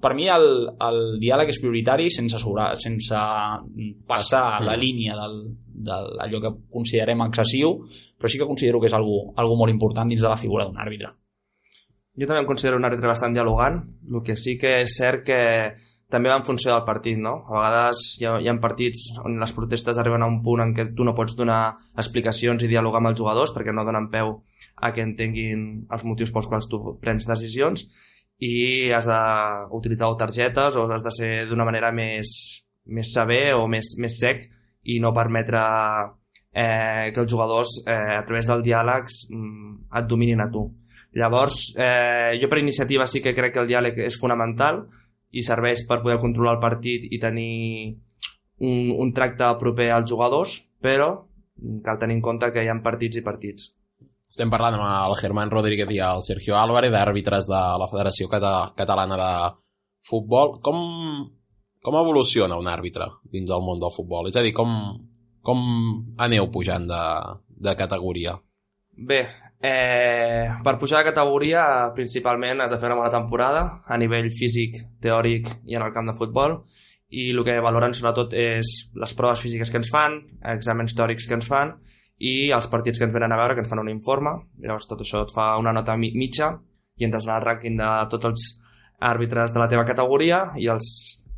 per 0.00 0.12
mi 0.16 0.26
el, 0.28 0.48
el 0.82 0.98
diàleg 1.20 1.52
és 1.52 1.60
prioritari 1.60 2.10
sense, 2.12 2.40
sobrar, 2.40 2.74
sense 2.80 3.20
passar 4.08 4.60
la 4.64 4.74
línia 4.76 5.16
del, 5.16 5.38
del 5.86 6.20
allò 6.22 6.42
que 6.42 6.52
considerem 6.72 7.22
excessiu, 7.26 7.78
però 8.18 8.30
sí 8.30 8.40
que 8.40 8.48
considero 8.48 8.80
que 8.82 8.90
és 8.90 8.96
algo, 8.96 9.32
algo 9.36 9.56
molt 9.56 9.72
important 9.72 10.10
dins 10.10 10.24
de 10.24 10.28
la 10.28 10.40
figura 10.40 10.66
d'un 10.66 10.78
àrbitre. 10.82 11.14
Jo 12.16 12.24
també 12.28 12.40
em 12.40 12.48
considero 12.48 12.78
un 12.80 12.88
àrbitre 12.88 13.10
bastant 13.10 13.34
dialogant, 13.36 13.82
el 14.08 14.22
que 14.24 14.36
sí 14.40 14.56
que 14.60 14.80
és 14.82 14.96
cert 14.96 15.24
que 15.26 15.40
també 16.08 16.30
va 16.30 16.36
en 16.38 16.44
funció 16.46 16.70
del 16.72 16.84
partit, 16.86 17.18
no? 17.18 17.34
A 17.50 17.56
vegades 17.58 18.02
hi 18.20 18.26
ha, 18.26 18.36
hi 18.40 18.48
ha 18.48 18.54
partits 18.62 19.08
on 19.24 19.40
les 19.42 19.52
protestes 19.52 19.98
arriben 19.98 20.22
a 20.22 20.28
un 20.30 20.38
punt 20.44 20.62
en 20.62 20.74
què 20.74 20.86
tu 20.96 21.04
no 21.04 21.16
pots 21.18 21.34
donar 21.38 21.76
explicacions 21.98 22.62
i 22.62 22.70
dialogar 22.70 23.02
amb 23.02 23.10
els 23.10 23.18
jugadors 23.18 23.54
perquè 23.54 23.74
no 23.74 23.84
donen 23.84 24.06
peu 24.12 24.36
a 24.76 24.92
que 24.94 25.02
entenguin 25.02 25.66
els 25.90 26.04
motius 26.06 26.32
pels 26.32 26.46
quals 26.50 26.68
tu 26.70 26.78
prens 27.02 27.26
decisions 27.26 27.88
i 28.38 28.92
has 28.92 29.08
d'utilitzar 29.08 30.12
targetes 30.20 30.76
o 30.76 30.86
has 30.92 31.02
de 31.02 31.12
ser 31.18 31.32
d'una 31.50 31.64
manera 31.64 31.90
més, 31.92 32.30
més 32.86 33.12
saber 33.12 33.56
o 33.56 33.66
més, 33.66 33.94
més 33.98 34.20
sec 34.20 34.46
i 34.92 34.98
no 35.02 35.14
permetre 35.16 35.62
eh, 36.52 37.12
que 37.12 37.22
els 37.22 37.30
jugadors 37.30 37.80
eh, 37.84 38.16
a 38.16 38.24
través 38.26 38.48
del 38.50 38.64
diàleg 38.64 39.10
mm, 39.30 39.72
et 40.00 40.08
dominin 40.08 40.42
a 40.44 40.50
tu. 40.52 40.66
Llavors, 41.16 41.70
eh, 41.80 42.36
jo 42.40 42.48
per 42.52 42.60
iniciativa 42.60 43.06
sí 43.08 43.22
que 43.24 43.34
crec 43.36 43.54
que 43.54 43.62
el 43.64 43.70
diàleg 43.70 44.02
és 44.06 44.18
fonamental 44.20 44.84
i 45.36 45.44
serveix 45.44 45.84
per 45.88 46.02
poder 46.04 46.18
controlar 46.22 46.56
el 46.56 46.62
partit 46.62 47.06
i 47.10 47.20
tenir 47.20 47.96
un, 48.60 48.92
un 49.00 49.12
tracte 49.16 49.48
proper 49.60 49.90
als 49.92 50.10
jugadors, 50.10 50.58
però 50.80 51.10
cal 51.84 51.98
tenir 51.98 52.18
en 52.18 52.24
compte 52.24 52.52
que 52.52 52.64
hi 52.64 52.68
ha 52.68 52.76
partits 52.84 53.20
i 53.20 53.24
partits. 53.24 53.70
Estem 54.26 54.50
parlant 54.50 54.74
amb 54.76 54.86
el 54.88 55.14
Germán 55.20 55.52
Rodríguez 55.52 55.92
i 55.94 56.00
el 56.02 56.22
Sergio 56.26 56.56
Álvarez, 56.58 56.90
d'àrbitres 56.92 57.46
de 57.48 57.62
la 57.80 57.88
Federació 57.88 58.28
Cata 58.28 58.72
Catalana 58.76 59.18
de 59.20 59.30
Futbol. 60.08 60.56
Com, 60.66 60.80
com 61.86 61.94
evoluciona 62.00 62.58
un 62.58 62.66
àrbitre 62.66 63.06
dins 63.30 63.46
del 63.46 63.62
món 63.62 63.78
del 63.78 63.94
futbol? 63.94 64.26
És 64.26 64.34
a 64.34 64.42
dir, 64.42 64.50
com, 64.56 64.72
com 65.46 65.60
aneu 66.18 66.48
pujant 66.50 66.88
de, 66.90 67.02
de 67.62 67.74
categoria? 67.78 68.34
Bé, 68.96 69.20
eh, 69.62 70.48
per 70.64 70.74
pujar 70.80 71.02
de 71.04 71.12
categoria 71.12 71.62
principalment 71.94 72.64
has 72.64 72.72
de 72.74 72.80
fer 72.80 72.90
una 72.90 72.98
bona 72.98 73.12
temporada 73.12 73.62
a 73.86 73.98
nivell 74.02 74.32
físic, 74.34 74.80
teòric 75.04 75.52
i 75.68 75.76
en 75.78 75.84
el 75.86 75.92
camp 75.94 76.10
de 76.10 76.16
futbol 76.18 76.56
i 77.14 77.28
el 77.30 77.44
que 77.46 77.54
valoren 77.62 77.94
sobretot 77.94 78.34
és 78.34 78.72
les 78.98 79.14
proves 79.14 79.44
físiques 79.44 79.70
que 79.70 79.78
ens 79.78 79.90
fan, 79.92 80.16
exàmens 80.56 80.96
teòrics 80.96 81.28
que 81.28 81.36
ens 81.38 81.46
fan 81.46 81.76
i 82.18 82.50
els 82.56 82.66
partits 82.72 82.98
que 82.98 83.06
ens 83.06 83.14
venen 83.14 83.30
a 83.30 83.38
veure, 83.38 83.54
que 83.54 83.62
ens 83.62 83.70
fan 83.70 83.84
un 83.84 83.92
informe, 83.92 84.32
llavors 84.64 84.88
tot 84.90 85.04
això 85.04 85.22
et 85.22 85.34
fa 85.36 85.52
una 85.60 85.74
nota 85.76 85.94
mitja 86.00 86.50
i 86.96 87.06
entres 87.06 87.28
en 87.28 87.36
el 87.36 87.44
rànquing 87.44 87.78
de 87.78 87.92
tots 88.10 88.32
els 88.32 88.48
àrbitres 89.06 89.54
de 89.54 89.60
la 89.60 89.68
teva 89.70 89.84
categoria 89.86 90.48
i 90.58 90.66
els 90.72 90.88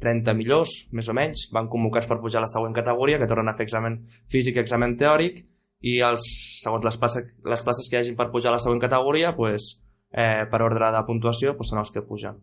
30 0.02 0.35
millors, 0.38 0.75
més 0.95 1.09
o 1.11 1.14
menys, 1.17 1.49
van 1.55 1.69
convocats 1.71 2.07
per 2.07 2.21
pujar 2.23 2.43
a 2.43 2.47
la 2.47 2.50
següent 2.50 2.75
categoria, 2.76 3.19
que 3.19 3.28
tornen 3.31 3.50
a 3.50 3.57
fer 3.59 3.67
examen 3.67 4.00
físic 4.31 4.59
i 4.59 4.62
examen 4.62 4.97
teòric, 5.00 5.43
i 5.87 5.99
els, 6.02 6.25
segons 6.62 6.85
les 6.87 6.99
places, 6.99 7.26
les 7.47 7.62
places 7.67 7.88
que 7.88 7.99
hi 7.99 8.00
hagin 8.00 8.17
per 8.19 8.31
pujar 8.33 8.52
a 8.52 8.57
la 8.57 8.62
següent 8.62 8.83
categoria, 8.83 9.35
pues, 9.37 9.76
eh, 10.11 10.47
per 10.50 10.62
ordre 10.62 10.90
de 10.95 11.05
puntuació, 11.07 11.55
pues, 11.59 11.71
són 11.71 11.83
els 11.83 11.93
que 11.95 12.02
pugen. 12.07 12.40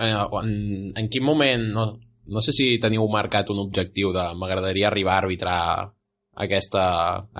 En, 0.00 0.16
en, 0.16 0.52
en 0.96 1.08
quin 1.12 1.24
moment, 1.24 1.66
no, 1.74 1.86
no 2.32 2.40
sé 2.44 2.54
si 2.56 2.78
teniu 2.80 3.04
marcat 3.12 3.50
un 3.52 3.60
objectiu 3.64 4.12
de 4.14 4.30
m'agradaria 4.38 4.88
arribar 4.88 5.18
a 5.18 5.24
arbitrar 5.24 5.62
aquesta, 6.44 6.84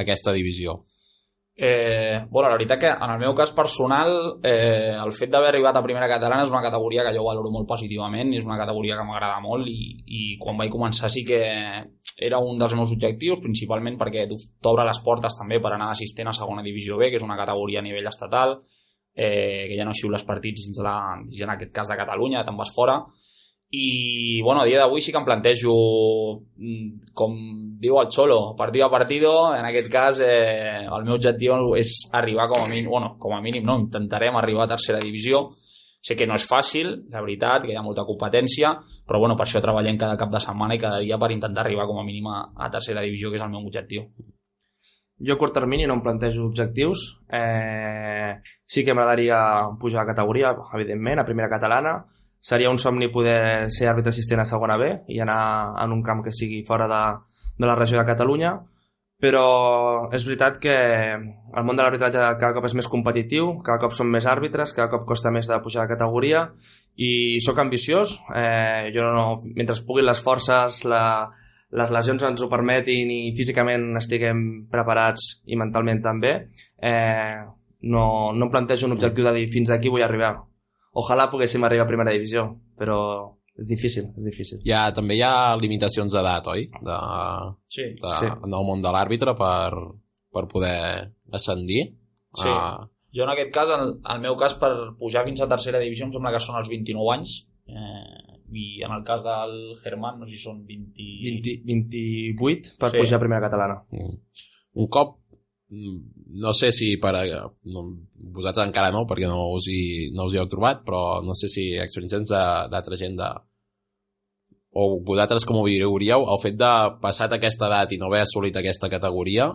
aquesta 0.04 0.35
divisió? 0.37 0.83
Eh, 1.64 2.26
bueno, 2.28 2.49
la 2.49 2.57
veritat 2.57 2.81
que 2.81 2.88
en 2.90 3.11
el 3.12 3.21
meu 3.23 3.37
cas 3.38 3.52
personal 3.54 4.09
eh, 4.42 4.97
el 4.99 5.12
fet 5.14 5.31
d'haver 5.31 5.52
arribat 5.52 5.76
a 5.78 5.83
primera 5.85 6.09
catalana 6.11 6.42
és 6.42 6.50
una 6.50 6.62
categoria 6.64 7.04
que 7.07 7.12
jo 7.14 7.23
valoro 7.23 7.52
molt 7.54 7.69
positivament 7.71 8.33
és 8.35 8.49
una 8.49 8.57
categoria 8.59 8.97
que 8.99 9.04
m'agrada 9.07 9.38
molt 9.45 9.71
i, 9.71 9.92
i 10.02 10.23
quan 10.42 10.59
vaig 10.59 10.73
començar 10.75 11.07
sí 11.14 11.23
que 11.23 11.38
era 12.19 12.40
un 12.42 12.59
dels 12.59 12.75
meus 12.75 12.90
objectius, 12.97 13.45
principalment 13.47 13.95
perquè 14.00 14.26
t'obre 14.59 14.88
les 14.88 14.99
portes 15.07 15.38
també 15.38 15.61
per 15.62 15.76
anar 15.76 15.92
d'assistent 15.92 16.33
a 16.33 16.35
segona 16.35 16.66
divisió 16.66 16.99
B, 16.99 17.12
que 17.12 17.23
és 17.23 17.28
una 17.28 17.38
categoria 17.38 17.78
a 17.78 17.87
nivell 17.87 18.11
estatal 18.11 18.59
eh, 19.14 19.69
que 19.71 19.78
ja 19.78 19.87
no 19.87 19.95
xiules 19.95 20.26
partits 20.26 20.66
dins, 20.66 20.83
la, 20.83 20.97
en 21.23 21.54
aquest 21.54 21.71
cas 21.78 21.95
de 21.95 22.00
Catalunya, 22.02 22.42
te'n 22.42 22.59
vas 22.59 22.75
fora 22.75 22.99
i 23.72 24.42
bueno, 24.44 24.60
a 24.60 24.66
dia 24.68 24.82
d'avui 24.82 25.00
sí 25.00 25.12
que 25.12 25.18
em 25.18 25.24
plantejo 25.24 25.72
mm, 26.60 27.12
com 27.16 27.36
diu 27.80 27.96
el 28.02 28.10
Xolo, 28.12 28.54
partido 28.54 28.84
a 28.86 28.90
partido 28.92 29.32
en 29.56 29.64
aquest 29.64 29.88
cas 29.90 30.20
eh, 30.20 30.84
el 30.84 31.06
meu 31.08 31.16
objectiu 31.16 31.72
és 31.80 31.94
arribar 32.12 32.50
com 32.52 32.60
a 32.60 32.68
mínim 32.68 32.90
bueno, 32.92 33.14
com 33.18 33.32
a 33.32 33.40
mínim 33.40 33.64
no, 33.64 33.78
intentarem 33.80 34.36
arribar 34.36 34.66
a 34.66 34.74
tercera 34.74 35.00
divisió 35.00 35.46
sé 36.02 36.16
que 36.18 36.26
no 36.26 36.34
és 36.34 36.44
fàcil, 36.50 36.90
la 37.14 37.22
veritat, 37.22 37.64
que 37.64 37.72
hi 37.72 37.78
ha 37.78 37.84
molta 37.86 38.04
competència, 38.04 38.74
però 39.06 39.20
bueno, 39.22 39.36
per 39.38 39.46
això 39.46 39.62
treballem 39.62 39.98
cada 40.00 40.18
cap 40.18 40.32
de 40.32 40.40
setmana 40.42 40.74
i 40.74 40.80
cada 40.82 40.98
dia 40.98 41.18
per 41.18 41.30
intentar 41.30 41.62
arribar 41.62 41.86
com 41.86 42.00
a 42.00 42.04
mínim 42.04 42.26
a, 42.26 42.40
a 42.58 42.70
tercera 42.74 43.04
divisió, 43.06 43.30
que 43.30 43.38
és 43.38 43.44
el 43.46 43.52
meu 43.52 43.62
objectiu. 43.62 44.08
Jo 45.22 45.36
a 45.36 45.38
curt 45.38 45.54
termini 45.54 45.86
no 45.86 45.94
em 45.94 46.02
plantejo 46.02 46.48
objectius. 46.48 47.04
Eh, 47.30 48.34
sí 48.66 48.82
que 48.82 48.96
m'agradaria 48.98 49.38
pujar 49.78 50.02
a 50.02 50.08
categoria, 50.08 50.50
evidentment, 50.74 51.22
a 51.22 51.28
primera 51.28 51.50
catalana, 51.52 52.00
seria 52.42 52.70
un 52.75 52.80
somni 52.82 53.06
poder 53.14 53.70
ser 53.70 53.87
àrbitre 53.87 54.11
assistent 54.11 54.42
a 54.42 54.49
segona 54.50 54.76
B 54.80 54.90
i 55.14 55.20
anar 55.22 55.78
en 55.84 55.94
un 55.94 56.02
camp 56.02 56.25
que 56.25 56.34
sigui 56.34 56.64
fora 56.66 56.88
de, 56.90 57.02
de 57.62 57.68
la 57.68 57.76
regió 57.78 58.00
de 58.00 58.08
Catalunya, 58.08 58.56
però 59.22 59.46
és 60.11 60.25
veritat 60.26 60.58
que 60.58 60.75
el 61.14 61.66
món 61.66 61.78
de 61.78 61.84
l'arbitratge 61.84 62.25
cada 62.40 62.50
cop 62.56 62.66
és 62.66 62.75
més 62.75 62.90
competitiu, 62.90 63.52
cada 63.62 63.78
cop 63.84 63.94
són 63.94 64.11
més 64.11 64.26
àrbitres, 64.26 64.75
cada 64.75 64.90
cop 64.90 65.06
costa 65.06 65.30
més 65.30 65.46
de 65.46 65.61
pujar 65.62 65.87
de 65.87 65.94
categoria 65.94 66.49
i 66.99 67.38
sóc 67.46 67.62
ambiciós, 67.62 68.18
eh, 68.34 68.90
jo 68.92 69.06
no, 69.14 69.26
mentre 69.54 69.78
puguin 69.87 70.11
les 70.11 70.18
forces, 70.26 70.82
la, 70.90 71.04
les 71.78 71.94
lesions 71.94 72.26
ens 72.26 72.42
ho 72.42 72.50
permetin 72.50 73.14
i 73.14 73.20
físicament 73.38 73.92
estiguem 74.02 74.42
preparats 74.72 75.37
i 75.46 75.56
mentalment 75.61 76.02
també, 76.02 76.34
eh, 76.82 77.38
no, 77.94 78.06
no 78.34 78.49
em 78.49 78.50
plantejo 78.50 78.90
un 78.90 78.99
objectiu 78.99 79.30
de 79.30 79.38
dir 79.38 79.46
fins 79.54 79.70
aquí 79.70 79.92
vull 79.92 80.02
arribar. 80.02 80.40
Ojalà 80.94 81.28
poguéssim 81.32 81.64
arribar 81.64 81.87
a 81.87 81.88
primera 81.88 82.12
divisió, 82.12 82.44
però 82.76 82.99
és 83.56 83.66
difícil, 83.68 84.11
és 84.16 84.25
difícil. 84.25 84.61
Hi 84.64 84.72
ha, 84.76 84.82
també 84.92 85.16
hi 85.16 85.22
ha 85.25 85.56
limitacions 85.61 86.12
d'edat, 86.12 86.46
oi? 86.52 86.66
De, 86.84 86.99
Sí. 87.72 87.87
de, 88.00 88.12
Sí. 88.18 88.26
En 88.32 88.52
el 88.52 88.64
món 88.68 88.82
de 88.84 88.88
l'àrbitre 88.92 89.34
per, 89.37 89.72
per 90.32 90.46
poder 90.49 91.12
ascendir. 91.32 91.87
Sí. 92.34 92.49
Uh, 92.49 92.88
Jo 93.12 93.25
en 93.26 93.30
aquest 93.34 93.50
cas, 93.52 93.68
el, 93.68 93.99
el 94.08 94.20
meu 94.25 94.37
cas 94.40 94.54
per 94.56 94.70
pujar 94.96 95.26
fins 95.26 95.42
a 95.44 95.49
tercera 95.49 95.78
divisió 95.82 96.06
em 96.06 96.12
sembla 96.14 96.30
que 96.32 96.40
són 96.40 96.56
els 96.56 96.70
29 96.72 97.11
anys 97.12 97.32
eh, 97.68 98.38
i 98.56 98.80
en 98.87 98.92
el 98.96 99.02
cas 99.04 99.20
del 99.22 99.52
Germán 99.82 100.16
no 100.18 100.25
sé 100.25 100.32
si 100.38 100.40
són 100.46 100.62
20... 100.64 100.96
20, 100.96 101.52
28 101.68 102.72
per 102.80 102.88
Sí. 102.90 102.96
sí. 102.96 103.02
pujar 103.02 103.18
a 103.18 103.20
primera 103.20 103.42
catalana. 103.44 103.76
Mm. 103.92 104.16
Un 104.80 104.88
cop, 104.88 105.18
mm, 105.68 106.21
no 106.32 106.52
sé 106.56 106.72
si 106.72 106.94
per 107.00 107.12
a, 107.18 107.22
no, 107.74 107.82
vosaltres 108.32 108.66
encara 108.66 108.92
no, 108.94 109.04
perquè 109.08 109.28
no 109.28 109.50
us 109.56 109.68
hi, 109.68 110.10
no 110.16 110.26
us 110.28 110.34
hi 110.34 110.40
heu 110.40 110.48
trobat, 110.48 110.84
però 110.86 111.20
no 111.24 111.36
sé 111.36 111.50
si 111.52 111.66
experiències 111.80 112.32
d'altra 112.72 112.98
gent 113.00 113.18
de, 113.18 113.28
o 114.72 114.86
vosaltres 115.04 115.44
com 115.44 115.60
ho 115.60 115.66
viuríeu, 115.66 116.24
el 116.32 116.40
fet 116.40 116.56
de 116.56 116.72
passat 117.02 117.36
aquesta 117.36 117.68
edat 117.68 117.92
i 117.92 118.00
no 118.00 118.08
haver 118.08 118.22
assolit 118.24 118.56
aquesta 118.56 118.88
categoria, 118.92 119.50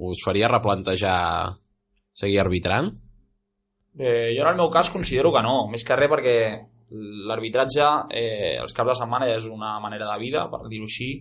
us 0.00 0.24
faria 0.24 0.50
replantejar 0.50 1.20
seguir 2.16 2.40
arbitrant? 2.42 2.90
Eh, 3.98 4.34
jo 4.34 4.42
en 4.42 4.52
el 4.52 4.58
meu 4.58 4.70
cas 4.70 4.90
considero 4.90 5.32
que 5.34 5.42
no, 5.46 5.68
més 5.70 5.84
que 5.86 5.98
res 5.98 6.10
perquè 6.10 6.36
l'arbitratge 7.30 7.86
eh, 8.10 8.56
els 8.58 8.74
caps 8.74 8.92
de 8.92 8.98
setmana 9.02 9.28
és 9.30 9.46
una 9.46 9.76
manera 9.82 10.10
de 10.10 10.18
vida, 10.22 10.46
per 10.50 10.64
dir-ho 10.66 10.88
així, 10.88 11.12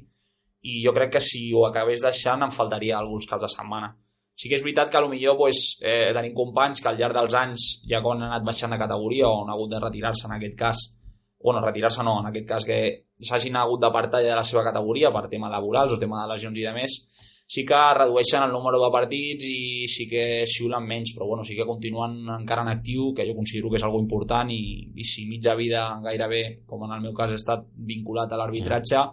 i 0.65 0.81
jo 0.83 0.93
crec 0.95 1.13
que 1.17 1.23
si 1.23 1.49
ho 1.53 1.65
acabés 1.67 2.01
deixant 2.01 2.41
em 2.43 2.53
faltaria 2.53 2.97
alguns 2.97 3.29
caps 3.29 3.45
de 3.45 3.51
setmana. 3.53 3.93
Sí 4.39 4.47
que 4.47 4.55
és 4.55 4.63
veritat 4.63 4.87
que 4.87 5.01
potser 5.03 5.33
pues, 5.35 5.57
eh, 5.83 6.11
tenim 6.15 6.31
companys 6.35 6.79
que 6.79 6.87
al 6.87 6.99
llarg 6.99 7.17
dels 7.17 7.33
anys, 7.35 7.63
ja 7.91 7.99
quan 7.99 8.21
han 8.21 8.29
anat 8.29 8.45
baixant 8.47 8.71
de 8.71 8.77
categoria 8.79 9.27
o 9.27 9.41
han 9.41 9.49
hagut 9.51 9.73
de 9.73 9.81
retirar-se 9.83 10.29
en 10.29 10.35
aquest 10.37 10.55
cas, 10.61 10.83
bueno, 11.43 11.59
retirar-se 11.65 12.05
no, 12.07 12.19
en 12.21 12.29
aquest 12.29 12.47
cas 12.47 12.67
que 12.69 12.77
s'hagin 13.19 13.57
hagut 13.59 13.81
d'apartar 13.83 14.21
ja 14.23 14.29
de 14.31 14.37
la 14.39 14.45
seva 14.47 14.63
categoria 14.63 15.11
per 15.11 15.27
tema 15.27 15.51
laborals 15.51 15.91
o 15.91 15.99
tema 15.99 16.21
de 16.21 16.31
lesions 16.31 16.59
i 16.59 16.63
de 16.63 16.71
més, 16.71 16.95
sí 17.49 17.65
que 17.65 17.79
redueixen 17.97 18.45
el 18.45 18.53
número 18.55 18.79
de 18.79 18.91
partits 18.93 19.47
i 19.49 19.87
sí 19.91 20.05
que 20.07 20.45
xiulen 20.47 20.87
menys, 20.87 21.11
però 21.17 21.27
bueno, 21.27 21.43
sí 21.43 21.57
que 21.57 21.67
continuen 21.67 22.21
encara 22.37 22.63
en 22.63 22.71
actiu, 22.75 23.09
que 23.17 23.25
jo 23.27 23.35
considero 23.35 23.71
que 23.73 23.79
és 23.81 23.85
algo 23.87 23.99
important 23.99 24.51
i, 24.55 24.61
i 24.95 25.03
si 25.03 25.25
mitja 25.27 25.57
vida 25.59 25.83
gairebé, 26.03 26.61
com 26.69 26.87
en 26.87 26.95
el 26.95 27.03
meu 27.09 27.15
cas 27.17 27.33
he 27.33 27.41
estat 27.41 27.65
vinculat 27.75 28.31
a 28.31 28.39
l'arbitratge, 28.39 29.03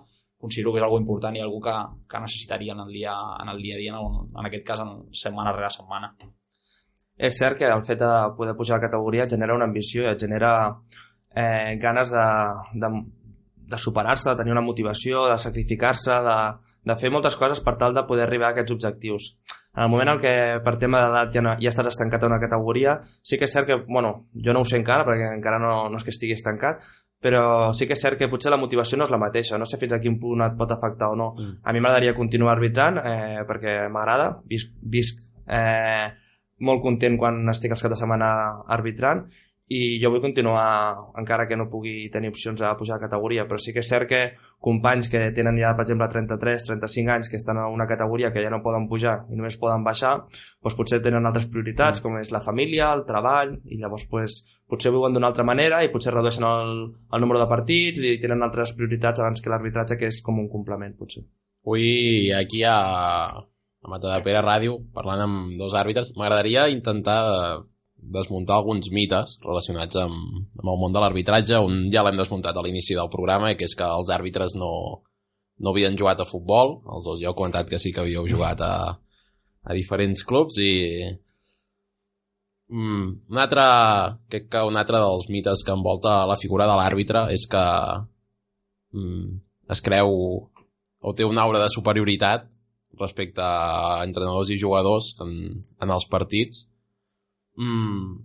considero 0.41 0.73
que 0.73 0.81
és 0.81 0.87
algo 0.87 1.01
important 1.01 1.37
i 1.37 1.43
algú 1.43 1.61
que, 1.65 1.75
que 2.09 2.21
necessitaria 2.21 2.75
en 2.77 2.83
el 2.85 2.93
dia, 2.93 3.15
en 3.43 3.49
el 3.53 3.63
dia 3.63 3.77
a 3.77 3.81
dia, 3.81 3.97
en, 3.97 4.31
en 4.37 4.49
aquest 4.49 4.67
cas 4.67 4.83
en 4.85 4.93
setmana 5.13 5.55
rere 5.57 5.71
setmana. 5.73 6.13
És 7.17 7.39
cert 7.41 7.57
que 7.59 7.69
el 7.73 7.85
fet 7.85 8.01
de 8.03 8.13
poder 8.37 8.55
pujar 8.57 8.77
a 8.77 8.85
categoria 8.85 9.25
et 9.25 9.33
genera 9.33 9.57
una 9.57 9.65
ambició 9.65 10.05
et 10.11 10.21
genera 10.21 10.53
eh, 11.35 11.77
ganes 11.81 12.11
de, 12.13 12.27
de, 12.75 12.91
de 13.73 13.79
superar-se, 13.79 14.29
de 14.31 14.37
tenir 14.37 14.53
una 14.53 14.65
motivació, 14.65 15.25
de 15.31 15.39
sacrificar-se, 15.41 16.21
de, 16.29 16.37
de 16.93 16.97
fer 17.01 17.11
moltes 17.11 17.37
coses 17.41 17.63
per 17.65 17.79
tal 17.81 17.97
de 17.97 18.05
poder 18.09 18.27
arribar 18.27 18.51
a 18.51 18.57
aquests 18.57 18.77
objectius. 18.77 19.31
En 19.77 19.85
el 19.85 19.91
moment 19.93 20.15
en 20.15 20.21
què 20.21 20.35
per 20.65 20.77
tema 20.81 21.03
d'edat 21.05 21.35
ja, 21.35 21.43
no, 21.45 21.57
ja 21.61 21.73
estàs 21.73 21.91
estancat 21.91 22.23
a 22.25 22.31
una 22.31 22.41
categoria, 22.41 22.95
sí 23.25 23.37
que 23.37 23.45
és 23.45 23.53
cert 23.53 23.69
que, 23.69 23.77
bueno, 23.89 24.13
jo 24.33 24.55
no 24.57 24.63
ho 24.65 24.69
sé 24.69 24.79
encara 24.81 25.05
perquè 25.09 25.33
encara 25.37 25.61
no, 25.61 25.75
no 25.93 26.01
és 26.01 26.05
que 26.05 26.15
estigui 26.15 26.37
estancat, 26.37 26.85
però 27.27 27.73
sí 27.75 27.89
que 27.91 27.97
és 27.97 28.03
cert 28.03 28.21
que 28.21 28.29
potser 28.31 28.53
la 28.55 28.61
motivació 28.61 29.01
no 29.01 29.07
és 29.09 29.11
la 29.11 29.19
mateixa, 29.19 29.59
no 29.59 29.67
sé 29.67 29.81
fins 29.81 29.97
a 29.97 29.99
quin 30.03 30.15
punt 30.23 30.45
et 30.47 30.55
pot 30.59 30.71
afectar 30.71 31.09
o 31.11 31.17
no. 31.19 31.33
Mm. 31.35 31.57
A 31.67 31.75
mi 31.75 31.83
m'agradaria 31.83 32.15
continuar 32.15 32.55
arbitrant 32.55 33.01
eh, 33.03 33.43
perquè 33.49 33.75
m'agrada, 33.91 34.29
visc, 34.47 34.71
visc 34.95 35.19
eh, 35.51 36.07
molt 36.63 36.85
content 36.85 37.19
quan 37.19 37.43
estic 37.51 37.75
els 37.75 37.83
caps 37.83 37.97
de 37.97 38.01
setmana 38.05 38.31
arbitrant 38.79 39.25
i 39.67 39.99
jo 39.99 40.13
vull 40.15 40.23
continuar 40.23 41.11
encara 41.19 41.49
que 41.51 41.57
no 41.59 41.67
pugui 41.67 42.07
tenir 42.15 42.29
opcions 42.31 42.61
a 42.63 42.77
pujar 42.79 43.01
de 43.01 43.09
categoria 43.09 43.49
però 43.51 43.59
sí 43.59 43.73
que 43.75 43.83
és 43.83 43.89
cert 43.91 44.07
que 44.07 44.21
companys 44.63 45.09
que 45.11 45.25
tenen 45.35 45.59
ja 45.59 45.73
per 45.75 45.83
exemple 45.83 46.07
33, 46.13 46.69
35 46.69 47.15
anys 47.17 47.31
que 47.33 47.41
estan 47.41 47.59
a 47.59 47.67
una 47.73 47.89
categoria 47.91 48.31
que 48.33 48.45
ja 48.45 48.53
no 48.53 48.63
poden 48.63 48.87
pujar 48.87 49.17
i 49.27 49.35
només 49.35 49.59
poden 49.59 49.83
baixar 49.83 50.15
doncs 50.23 50.79
potser 50.79 51.01
tenen 51.03 51.27
altres 51.27 51.49
prioritats 51.51 52.05
com 52.05 52.15
és 52.21 52.31
la 52.31 52.45
família, 52.47 52.93
el 52.95 53.03
treball 53.11 53.57
i 53.65 53.81
llavors 53.83 54.07
doncs, 54.07 54.39
potser 54.71 54.95
viuen 54.95 55.15
d'una 55.15 55.33
altra 55.33 55.45
manera 55.45 55.83
i 55.83 55.91
potser 55.91 56.15
redueixen 56.15 56.47
el, 56.47 56.73
el 57.11 57.27
número 57.27 57.43
de 57.43 57.51
partits 57.51 58.07
i 58.07 58.21
tenen 58.23 58.47
altres 58.47 58.71
prioritats 58.79 59.19
abans 59.19 59.43
que 59.43 59.51
l'arbitratge 59.51 59.99
que 59.99 60.07
és 60.15 60.23
com 60.23 60.39
un 60.39 60.49
complement 60.49 60.95
potser. 60.95 61.27
Avui 61.67 62.31
aquí 62.31 62.63
a, 62.63 62.79
a 63.35 63.91
Matadepera 63.91 64.47
Ràdio, 64.47 64.79
parlant 64.95 65.27
amb 65.27 65.57
dos 65.59 65.75
àrbitres, 65.75 66.15
m'agradaria 66.15 66.69
intentar 66.71 67.23
desmuntar 68.13 68.59
alguns 68.61 68.89
mites 68.95 69.37
relacionats 69.43 69.99
amb, 70.01 70.47
amb 70.61 70.71
el 70.73 70.81
món 70.81 70.95
de 70.95 71.03
l'arbitratge. 71.03 71.61
Un 71.65 71.87
ja 71.93 72.05
l'hem 72.07 72.19
desmuntat 72.21 72.57
a 72.57 72.65
l'inici 72.65 72.97
del 72.99 73.11
programa, 73.13 73.55
que 73.59 73.69
és 73.69 73.77
que 73.79 73.87
els 73.87 74.11
àrbitres 74.15 74.57
no, 74.59 74.71
no 75.59 75.73
havien 75.73 75.99
jugat 75.99 76.23
a 76.23 76.29
futbol. 76.29 76.81
Els 76.95 77.09
ja 77.23 77.31
heu 77.31 77.39
comentat 77.39 77.71
que 77.71 77.81
sí 77.83 77.93
que 77.93 78.05
havíeu 78.05 78.29
jugat 78.31 78.63
a, 78.65 78.75
a 79.67 79.79
diferents 79.79 80.25
clubs 80.27 80.59
i... 80.63 80.73
Mm, 82.67 83.11
un 83.31 83.39
altre, 83.39 83.65
crec 84.33 84.49
que 84.51 84.63
un 84.67 84.77
altre 84.77 84.99
dels 84.99 85.29
mites 85.31 85.63
que 85.63 85.75
envolta 85.75 86.25
la 86.27 86.39
figura 86.41 86.67
de 86.67 86.75
l'àrbitre 86.75 87.29
és 87.31 87.47
que 87.51 87.63
mm, 88.97 89.39
es 89.71 89.83
creu 89.87 90.11
o 91.07 91.13
té 91.15 91.27
una 91.27 91.45
aura 91.47 91.61
de 91.63 91.71
superioritat 91.71 92.49
respecte 92.99 93.43
a 93.45 94.03
entrenadors 94.05 94.51
i 94.51 94.59
jugadors 94.59 95.13
en, 95.23 95.33
en 95.83 95.93
els 95.93 96.09
partits. 96.11 96.65
Mm. 97.57 98.17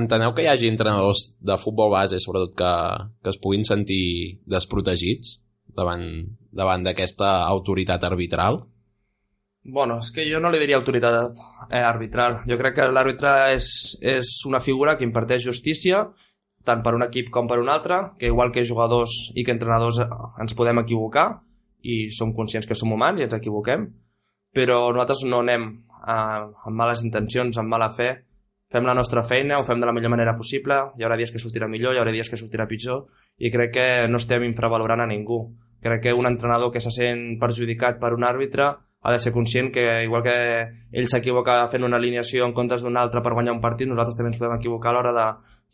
Enteneu 0.00 0.34
que 0.34 0.42
hi 0.42 0.50
hagi 0.50 0.68
entrenadors 0.68 1.28
de 1.38 1.56
futbol 1.60 1.92
base, 1.92 2.18
sobretot, 2.18 2.54
que, 2.58 2.72
que 3.22 3.30
es 3.30 3.38
puguin 3.38 3.62
sentir 3.66 4.40
desprotegits 4.50 5.36
davant, 5.70 6.06
davant 6.50 6.82
d'aquesta 6.82 7.44
autoritat 7.46 8.02
arbitral? 8.10 8.64
Bueno, 9.64 10.00
és 10.02 10.10
que 10.12 10.26
jo 10.28 10.42
no 10.42 10.50
li 10.52 10.60
diria 10.60 10.76
autoritat 10.76 11.38
eh, 11.70 11.80
arbitral. 11.80 12.42
Jo 12.50 12.58
crec 12.60 12.76
que 12.76 12.88
l'àrbitre 12.90 13.32
és, 13.54 13.66
és 14.02 14.34
una 14.50 14.60
figura 14.60 14.98
que 14.98 15.06
imparteix 15.06 15.46
justícia 15.46 16.04
tant 16.64 16.82
per 16.84 16.94
un 16.96 17.04
equip 17.04 17.30
com 17.32 17.48
per 17.48 17.60
un 17.60 17.68
altre, 17.68 18.00
que 18.18 18.30
igual 18.32 18.50
que 18.52 18.64
jugadors 18.64 19.30
i 19.36 19.44
que 19.44 19.52
entrenadors 19.54 20.00
eh, 20.00 20.08
ens 20.40 20.56
podem 20.56 20.80
equivocar 20.82 21.28
i 21.84 22.08
som 22.10 22.32
conscients 22.36 22.66
que 22.66 22.76
som 22.78 22.92
humans 22.92 23.20
i 23.20 23.26
ens 23.26 23.36
equivoquem, 23.36 23.86
però 24.56 24.80
nosaltres 24.90 25.24
no 25.28 25.42
anem 25.44 25.68
eh, 26.06 26.44
amb 26.68 26.76
males 26.76 27.02
intencions, 27.04 27.58
amb 27.58 27.72
mala 27.72 27.90
fe, 27.96 28.10
fem 28.74 28.86
la 28.88 28.94
nostra 28.94 29.22
feina, 29.22 29.58
ho 29.58 29.66
fem 29.66 29.80
de 29.80 29.86
la 29.86 29.92
millor 29.94 30.10
manera 30.10 30.36
possible, 30.36 30.80
hi 30.98 31.04
haurà 31.04 31.18
dies 31.20 31.30
que 31.30 31.42
sortirà 31.42 31.68
millor, 31.70 31.94
hi 31.94 32.00
haurà 32.02 32.14
dies 32.14 32.30
que 32.30 32.40
sortirà 32.40 32.66
pitjor, 32.70 33.04
i 33.38 33.50
crec 33.54 33.74
que 33.76 33.86
no 34.10 34.18
estem 34.18 34.46
infravalorant 34.48 35.04
a 35.04 35.06
ningú. 35.06 35.44
Crec 35.84 36.02
que 36.06 36.14
un 36.16 36.26
entrenador 36.26 36.72
que 36.72 36.80
se 36.80 36.90
sent 36.90 37.36
perjudicat 37.40 38.00
per 38.00 38.14
un 38.16 38.24
àrbitre 38.24 38.72
ha 39.04 39.12
de 39.12 39.18
ser 39.20 39.32
conscient 39.32 39.70
que 39.70 39.84
igual 40.02 40.22
que 40.24 40.34
ell 40.90 41.08
s'equivoca 41.12 41.58
fent 41.70 41.84
una 41.84 41.98
alineació 42.00 42.46
en 42.48 42.54
comptes 42.56 42.80
d'una 42.82 43.02
altra 43.04 43.20
per 43.22 43.34
guanyar 43.36 43.52
un 43.52 43.60
partit, 43.60 43.86
nosaltres 43.86 44.16
també 44.16 44.32
ens 44.32 44.40
podem 44.40 44.56
equivocar 44.56 44.90
a 44.90 44.96
l'hora 44.96 45.12
de 45.12 45.26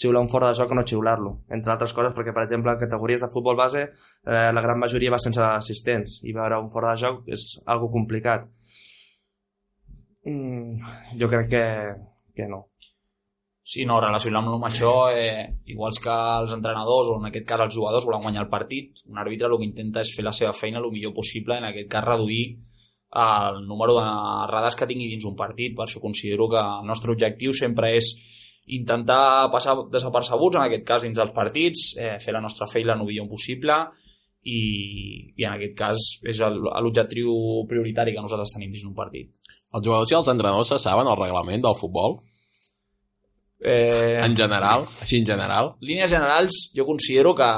xiular 0.02 0.22
un 0.24 0.28
fora 0.32 0.48
de 0.50 0.58
joc 0.58 0.72
o 0.72 0.74
no 0.74 0.82
xiular-lo, 0.82 1.36
entre 1.54 1.72
altres 1.72 1.94
coses 1.94 2.12
perquè, 2.16 2.34
per 2.34 2.42
exemple, 2.42 2.74
en 2.74 2.80
categories 2.80 3.22
de 3.22 3.30
futbol 3.30 3.56
base 3.56 3.84
eh, 3.86 4.50
la 4.50 4.64
gran 4.64 4.80
majoria 4.82 5.12
va 5.14 5.22
sense 5.22 5.44
assistents 5.46 6.18
i 6.24 6.34
veure 6.34 6.58
un 6.58 6.72
fora 6.74 6.96
de 6.96 7.04
joc 7.04 7.30
és 7.30 7.46
algo 7.66 7.92
complicat. 7.94 8.48
Mm, 10.24 10.76
jo 11.20 11.28
crec 11.28 11.48
que, 11.50 11.64
que 12.36 12.48
no. 12.48 12.66
Sí, 13.70 13.84
no, 13.86 14.00
relacionant-lo 14.02 14.56
amb 14.58 14.66
això, 14.66 14.92
eh, 15.14 15.46
iguals 15.70 16.00
que 16.02 16.10
els 16.40 16.52
entrenadors, 16.56 17.12
o 17.12 17.18
en 17.20 17.28
aquest 17.28 17.46
cas 17.46 17.60
els 17.66 17.76
jugadors, 17.76 18.06
volen 18.08 18.24
guanyar 18.24 18.42
el 18.42 18.50
partit, 18.50 19.04
un 19.06 19.20
àrbitre 19.22 19.46
el 19.46 19.56
que 19.60 19.68
intenta 19.68 20.02
és 20.02 20.10
fer 20.16 20.24
la 20.26 20.34
seva 20.34 20.52
feina 20.56 20.80
el 20.80 20.90
millor 20.90 21.14
possible, 21.14 21.58
en 21.58 21.68
aquest 21.68 21.90
cas 21.92 22.08
reduir 22.08 22.44
el 23.20 23.62
número 23.66 23.96
d'errades 23.98 24.76
que 24.78 24.88
tingui 24.90 25.08
dins 25.10 25.26
un 25.26 25.36
partit. 25.38 25.74
Per 25.76 25.86
això 25.86 26.02
considero 26.02 26.48
que 26.50 26.58
el 26.60 26.86
nostre 26.86 27.14
objectiu 27.14 27.54
sempre 27.54 27.94
és 27.96 28.10
intentar 28.66 29.50
passar 29.50 29.76
desapercebuts, 29.90 30.58
en 30.58 30.66
aquest 30.66 30.86
cas 30.86 31.06
dins 31.06 31.18
dels 31.18 31.34
partits, 31.34 31.94
eh, 31.98 32.16
fer 32.22 32.34
la 32.34 32.42
nostra 32.42 32.68
feina 32.70 32.94
el 32.94 33.04
millor 33.04 33.28
possible 33.28 33.76
i, 34.42 34.60
i 35.36 35.44
en 35.44 35.52
aquest 35.56 35.76
cas 35.76 36.06
és 36.22 36.40
l'objectiu 36.40 37.34
prioritari 37.68 38.14
que 38.14 38.22
nosaltres 38.22 38.54
tenim 38.54 38.70
dins 38.70 38.86
d'un 38.86 38.94
partit. 38.94 39.39
Els 39.70 39.86
jugadors 39.86 40.10
i 40.10 40.16
els 40.18 40.30
entrenadors 40.32 40.72
se 40.72 40.78
saben 40.82 41.06
el 41.06 41.18
reglament 41.18 41.62
del 41.62 41.78
futbol? 41.78 42.18
Eh, 43.60 44.18
En 44.24 44.34
general? 44.36 44.86
Així 45.02 45.20
en 45.20 45.26
general? 45.26 45.74
línies 45.84 46.10
generals 46.10 46.70
jo 46.74 46.86
considero 46.86 47.34
que, 47.34 47.50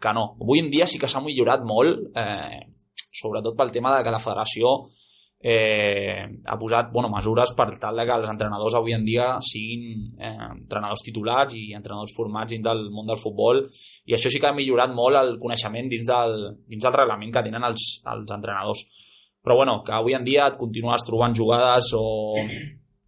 que 0.00 0.12
no. 0.16 0.36
Avui 0.40 0.62
en 0.64 0.70
dia 0.72 0.86
sí 0.88 0.98
que 0.98 1.08
s'ha 1.08 1.20
millorat 1.20 1.62
molt, 1.68 2.08
eh, 2.16 2.64
sobretot 3.20 3.56
pel 3.58 3.70
tema 3.70 3.96
de 3.96 4.02
que 4.02 4.14
la 4.14 4.22
federació 4.22 4.72
eh, 5.42 6.24
ha 6.44 6.56
posat 6.60 6.90
bueno, 6.92 7.10
mesures 7.12 7.52
per 7.56 7.68
tal 7.80 7.96
de 7.96 8.06
que 8.08 8.16
els 8.16 8.28
entrenadors 8.28 8.74
avui 8.76 8.96
en 8.96 9.04
dia 9.04 9.28
siguin 9.44 10.16
eh, 10.18 10.32
entrenadors 10.50 11.04
titulats 11.04 11.56
i 11.56 11.74
entrenadors 11.76 12.16
formats 12.16 12.52
dins 12.52 12.64
del 12.64 12.86
món 12.92 13.08
del 13.08 13.20
futbol 13.20 13.62
i 14.04 14.16
això 14.16 14.32
sí 14.32 14.40
que 14.40 14.48
ha 14.48 14.56
millorat 14.56 14.92
molt 14.96 15.16
el 15.20 15.36
coneixement 15.40 15.88
dins 15.92 16.08
del, 16.08 16.36
dins 16.68 16.84
del 16.84 16.96
reglament 16.96 17.32
que 17.32 17.44
tenen 17.46 17.64
els, 17.68 17.86
els 18.08 18.32
entrenadors. 18.36 18.84
Però 19.40 19.56
bueno, 19.56 19.80
que 19.84 19.94
avui 19.96 20.14
en 20.16 20.24
dia 20.26 20.50
et 20.50 20.58
continues 20.60 21.04
trobant 21.06 21.32
jugades 21.36 21.94
o, 21.96 22.04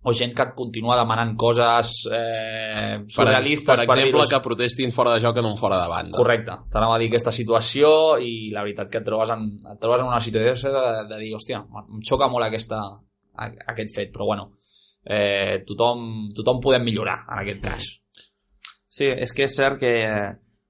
o 0.03 0.15
gent 0.17 0.33
que 0.35 0.47
et 0.49 0.55
continua 0.57 0.97
demanant 0.97 1.35
coses 1.39 1.93
eh, 2.09 2.97
Per, 3.03 3.13
surrealistes 3.13 3.69
per 3.69 3.85
exemple, 3.85 4.07
dir-ho 4.09 4.25
que 4.31 4.41
protestin 4.47 4.95
fora 4.97 5.13
de 5.15 5.21
joc 5.25 5.43
en 5.43 5.51
un 5.51 5.59
fora 5.61 5.83
de 5.83 5.91
banda. 5.93 6.17
Correcte, 6.17 6.57
t'anava 6.73 6.97
a 6.97 7.03
dir 7.03 7.11
aquesta 7.13 7.35
situació 7.37 7.93
i 8.17 8.51
la 8.55 8.65
veritat 8.65 8.89
que 8.91 9.03
et 9.03 9.07
trobes 9.07 9.35
en, 9.35 9.45
et 9.75 9.81
trobes 9.83 10.01
en 10.01 10.09
una 10.09 10.23
situació 10.25 10.73
de, 10.73 10.87
de 11.13 11.21
dir, 11.21 11.35
hòstia, 11.37 11.61
em 11.85 12.01
xoca 12.09 12.31
molt 12.33 12.49
aquesta, 12.49 12.81
aquest 13.75 13.93
fet, 13.95 14.15
però 14.15 14.31
bueno, 14.33 14.49
eh, 15.05 15.61
tothom, 15.69 16.33
tothom 16.37 16.65
podem 16.65 16.89
millorar 16.89 17.19
en 17.29 17.43
aquest 17.43 17.63
cas. 17.69 17.91
Sí, 18.93 19.07
és 19.09 19.37
que 19.37 19.45
és 19.47 19.55
cert 19.57 19.79
que, 19.81 19.93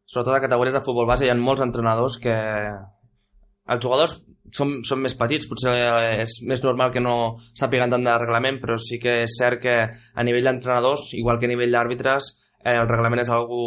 sobretot 0.06 0.36
a 0.36 0.42
categories 0.42 0.74
de 0.74 0.82
futbol 0.84 1.06
base, 1.06 1.26
hi 1.26 1.32
ha 1.32 1.38
molts 1.38 1.62
entrenadors 1.64 2.18
que 2.22 2.34
els 2.34 3.82
jugadors 3.82 4.18
són, 4.56 4.78
són 4.86 5.02
més 5.04 5.16
petits, 5.18 5.48
potser 5.50 5.74
és 6.22 6.38
més 6.48 6.62
normal 6.64 6.92
que 6.94 7.02
no 7.04 7.36
sàpiguen 7.58 7.92
tant 7.92 8.04
de 8.06 8.16
reglament, 8.20 8.60
però 8.62 8.76
sí 8.80 9.00
que 9.02 9.22
és 9.26 9.38
cert 9.38 9.62
que 9.62 9.76
a 9.88 10.26
nivell 10.26 10.50
d'entrenadors, 10.50 11.12
igual 11.18 11.40
que 11.40 11.48
a 11.48 11.52
nivell 11.52 11.72
d'àrbitres, 11.74 12.32
eh, 12.64 12.76
el 12.76 12.90
reglament 12.90 13.24
és 13.24 13.32
algú 13.32 13.64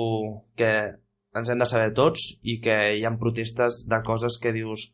que 0.58 0.71
ens 1.36 1.50
hem 1.52 1.60
de 1.60 1.67
saber 1.67 1.93
tots 1.95 2.30
i 2.48 2.60
que 2.63 2.78
hi 2.95 3.04
ha 3.04 3.17
protestes 3.19 3.84
de 3.89 4.00
coses 4.06 4.38
que 4.41 4.54
dius 4.56 4.91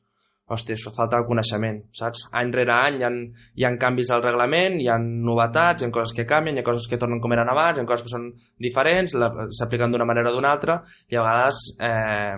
hòstia, 0.51 0.75
això 0.75 0.91
falta 0.91 1.19
el 1.21 1.27
coneixement, 1.27 1.77
saps? 1.95 2.25
Any 2.36 2.51
rere 2.51 2.73
any 2.75 2.97
hi 2.99 3.06
ha, 3.08 3.12
hi 3.56 3.65
ha 3.67 3.71
canvis 3.80 4.12
al 4.12 4.23
reglament, 4.25 4.80
hi 4.82 4.89
ha 4.91 4.97
novetats, 4.99 5.84
hi 5.84 5.88
ha 5.88 5.93
coses 5.95 6.15
que 6.17 6.25
canvien, 6.27 6.58
hi 6.58 6.63
ha 6.63 6.67
coses 6.67 6.89
que 6.91 6.99
tornen 6.99 7.21
com 7.23 7.32
eren 7.36 7.51
abans, 7.54 7.80
hi 7.80 7.84
ha 7.84 7.88
coses 7.88 8.08
que 8.08 8.12
són 8.12 8.27
diferents, 8.65 9.15
s'apliquen 9.60 9.93
d'una 9.93 10.08
manera 10.10 10.34
o 10.34 10.36
d'una 10.36 10.51
altra, 10.51 10.82
i 11.08 11.15
a 11.15 11.23
vegades, 11.23 11.62
eh, 11.80 12.36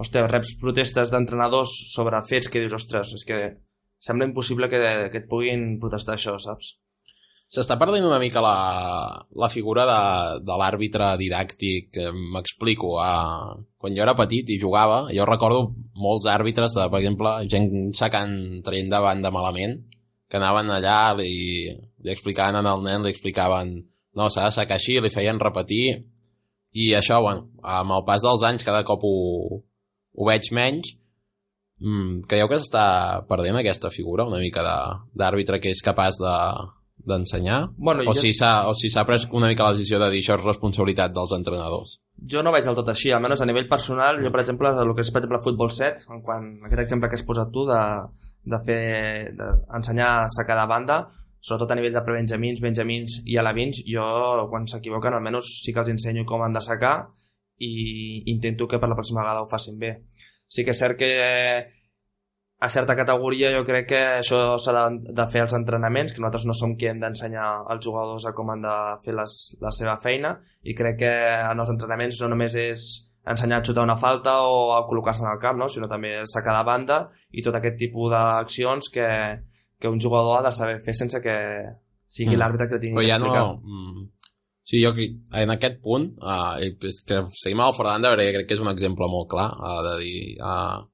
hòstia, 0.00 0.26
reps 0.28 0.54
protestes 0.60 1.12
d'entrenadors 1.12 1.72
sobre 1.94 2.20
fets 2.28 2.48
que 2.48 2.62
dius, 2.62 2.76
ostres, 2.78 3.14
és 3.18 3.26
que 3.28 3.40
sembla 4.00 4.28
impossible 4.28 4.70
que, 4.72 4.80
que 5.12 5.20
et 5.22 5.28
puguin 5.28 5.74
protestar 5.82 6.16
això, 6.16 6.38
saps? 6.40 6.76
S'està 7.50 7.74
perdent 7.80 8.04
una 8.06 8.20
mica 8.22 8.38
la, 8.44 8.54
la 9.42 9.48
figura 9.50 9.82
de, 9.88 10.02
de 10.46 10.56
l'àrbitre 10.60 11.08
didàctic, 11.18 11.98
m'explico. 12.36 12.92
A... 13.02 13.10
Quan 13.80 13.96
jo 13.96 14.04
era 14.04 14.14
petit 14.14 14.52
i 14.54 14.58
jugava, 14.62 15.00
jo 15.10 15.26
recordo 15.26 15.64
molts 15.98 16.28
àrbitres, 16.30 16.76
de, 16.78 16.86
per 16.92 17.00
exemple, 17.00 17.32
gent 17.50 17.90
sacant 17.98 18.36
traient 18.62 18.92
de 18.92 19.00
banda 19.02 19.34
malament, 19.34 19.80
que 20.30 20.38
anaven 20.38 20.70
allà 20.76 21.00
i 21.26 21.74
li 21.74 22.12
explicaven 22.14 22.70
al 22.70 22.86
nen, 22.86 23.02
li 23.02 23.10
explicaven 23.10 23.74
no, 24.14 24.28
s'ha 24.30 24.46
de 24.46 24.54
sacar 24.54 24.78
així, 24.78 25.00
li 25.02 25.10
feien 25.10 25.42
repetir, 25.42 25.84
i 26.72 26.92
això, 26.94 27.20
bueno, 27.24 27.48
amb 27.62 27.96
el 27.96 28.04
pas 28.06 28.22
dels 28.22 28.44
anys 28.46 28.66
cada 28.66 28.82
cop 28.86 29.04
ho, 29.06 29.14
ho 30.14 30.26
veig 30.28 30.50
menys, 30.54 30.92
mm, 31.82 32.26
creieu 32.30 32.50
que 32.50 32.60
s'està 32.60 32.84
perdent 33.30 33.58
aquesta 33.58 33.90
figura 33.90 34.28
una 34.28 34.42
mica 34.42 34.62
d'àrbitre 35.14 35.58
que 35.62 35.72
és 35.74 35.82
capaç 35.82 36.20
de, 36.22 36.36
d'ensenyar? 37.06 37.60
Bueno, 37.76 38.02
o, 38.02 38.12
jo... 38.12 38.20
si 38.20 38.32
o 38.44 38.74
si 38.74 38.90
s'ha 38.92 39.04
pres 39.08 39.26
una 39.32 39.48
mica 39.48 39.64
la 39.64 39.74
decisió 39.76 39.98
de 40.02 40.10
dir 40.12 40.22
això 40.22 40.36
és 40.38 40.44
responsabilitat 40.44 41.14
dels 41.16 41.32
entrenadors? 41.36 41.98
Jo 42.30 42.44
no 42.44 42.52
vaig 42.54 42.66
del 42.66 42.78
tot 42.78 42.90
així, 42.92 43.12
almenys 43.12 43.42
a 43.42 43.48
nivell 43.48 43.68
personal, 43.68 44.20
jo 44.22 44.32
per 44.32 44.42
exemple, 44.44 44.72
el 44.82 44.94
que 44.94 45.06
és 45.06 45.12
per 45.12 45.22
exemple 45.22 45.42
futbol 45.44 45.72
7, 45.74 46.06
en 46.14 46.22
quan 46.26 46.50
aquest 46.68 46.84
exemple 46.86 47.10
que 47.10 47.18
has 47.18 47.26
posat 47.26 47.52
tu 47.54 47.66
de, 47.68 47.80
de 48.54 48.62
fer 48.66 48.82
d'ensenyar 49.38 50.10
a 50.20 50.30
sacar 50.32 50.58
de 50.60 50.68
banda, 50.70 51.00
sobretot 51.40 51.72
a 51.72 51.78
nivell 51.78 51.96
de 51.96 52.04
prebenjamins, 52.04 52.60
benjamins 52.60 53.18
i 53.24 53.38
alevins, 53.40 53.82
jo 53.88 54.04
quan 54.52 54.68
s'equivoquen 54.68 55.16
almenys 55.16 55.50
sí 55.64 55.72
que 55.72 55.82
els 55.82 55.92
ensenyo 55.92 56.26
com 56.28 56.44
han 56.44 56.56
de 56.56 56.62
sacar 56.64 56.94
i 57.60 58.22
intento 58.32 58.68
que 58.68 58.80
per 58.80 58.88
la 58.88 58.96
pròxima 58.96 59.24
vegada 59.24 59.44
ho 59.44 59.48
facin 59.48 59.78
bé. 59.80 59.94
Sí 60.48 60.64
que 60.64 60.74
és 60.74 60.80
cert 60.80 60.98
que 60.98 61.10
a 62.60 62.68
certa 62.68 62.94
categoria 62.96 63.50
jo 63.54 63.64
crec 63.64 63.86
que 63.88 64.00
això 64.20 64.58
s'ha 64.60 64.72
de, 64.76 65.12
de 65.16 65.26
fer 65.32 65.46
els 65.46 65.54
entrenaments, 65.56 66.12
que 66.12 66.20
nosaltres 66.20 66.44
no 66.48 66.56
som 66.56 66.74
qui 66.76 66.90
hem 66.90 66.98
d'ensenyar 67.00 67.46
als 67.72 67.84
jugadors 67.86 68.26
a 68.28 68.34
com 68.36 68.52
han 68.52 68.66
de 68.66 68.74
fer 69.04 69.14
les, 69.16 69.36
la 69.64 69.72
seva 69.72 69.96
feina 70.02 70.34
i 70.60 70.74
crec 70.76 70.98
que 71.00 71.14
en 71.38 71.62
els 71.64 71.72
entrenaments 71.72 72.20
no 72.20 72.28
només 72.34 72.56
és 72.60 72.84
ensenyar 73.30 73.60
a 73.60 73.64
xutar 73.64 73.84
una 73.84 73.96
falta 73.96 74.42
o 74.48 74.74
a 74.76 74.82
col·locar-se 74.88 75.24
en 75.24 75.30
el 75.32 75.40
camp, 75.40 75.56
no? 75.60 75.68
sinó 75.72 75.88
també 75.88 76.12
sacar 76.28 76.58
de 76.58 76.66
banda 76.68 77.00
i 77.32 77.44
tot 77.44 77.56
aquest 77.56 77.80
tipus 77.80 78.12
d'accions 78.12 78.92
que, 78.92 79.08
que 79.80 79.88
un 79.88 80.00
jugador 80.00 80.38
ha 80.38 80.46
de 80.46 80.52
saber 80.52 80.78
fer 80.84 80.94
sense 80.94 81.20
que 81.24 81.36
sigui 82.04 82.34
mm. 82.34 82.40
l'àrbitre 82.42 82.68
que 82.70 82.80
tingui 82.82 83.00
Però 83.00 83.06
ja 83.08 83.18
que 83.18 83.24
explicar. 83.24 83.44
No, 83.48 83.60
mm. 83.64 84.08
Sí, 84.70 84.78
jo 84.84 84.92
en 84.94 85.50
aquest 85.50 85.80
punt, 85.82 86.10
uh, 86.22 86.54
que 87.08 87.24
seguim 87.34 87.62
al 87.64 87.74
Fernand, 87.74 88.06
perquè 88.12 88.34
crec 88.36 88.48
que 88.50 88.54
és 88.58 88.62
un 88.62 88.70
exemple 88.70 89.08
molt 89.10 89.30
clar 89.32 89.48
uh, 89.56 89.80
de 89.88 89.94
dir... 90.04 90.20
Uh, 90.38 90.84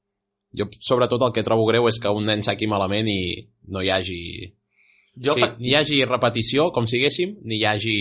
jo, 0.57 0.69
sobretot, 0.81 1.27
el 1.27 1.35
que 1.37 1.45
trobo 1.45 1.67
greu 1.69 1.89
és 1.91 1.99
que 2.01 2.13
un 2.15 2.25
nen 2.25 2.45
saqui 2.47 2.69
malament 2.71 3.11
i 3.13 3.21
no 3.75 3.83
hi 3.85 3.91
hagi... 3.93 4.21
Jo 5.27 5.35
sí, 5.37 5.45
ni 5.61 5.73
hi 5.73 5.77
hagi 5.77 6.01
repetició, 6.09 6.71
com 6.73 6.89
siguéssim, 6.89 7.37
ni 7.49 7.59
hi 7.61 7.67
hagi 7.69 7.99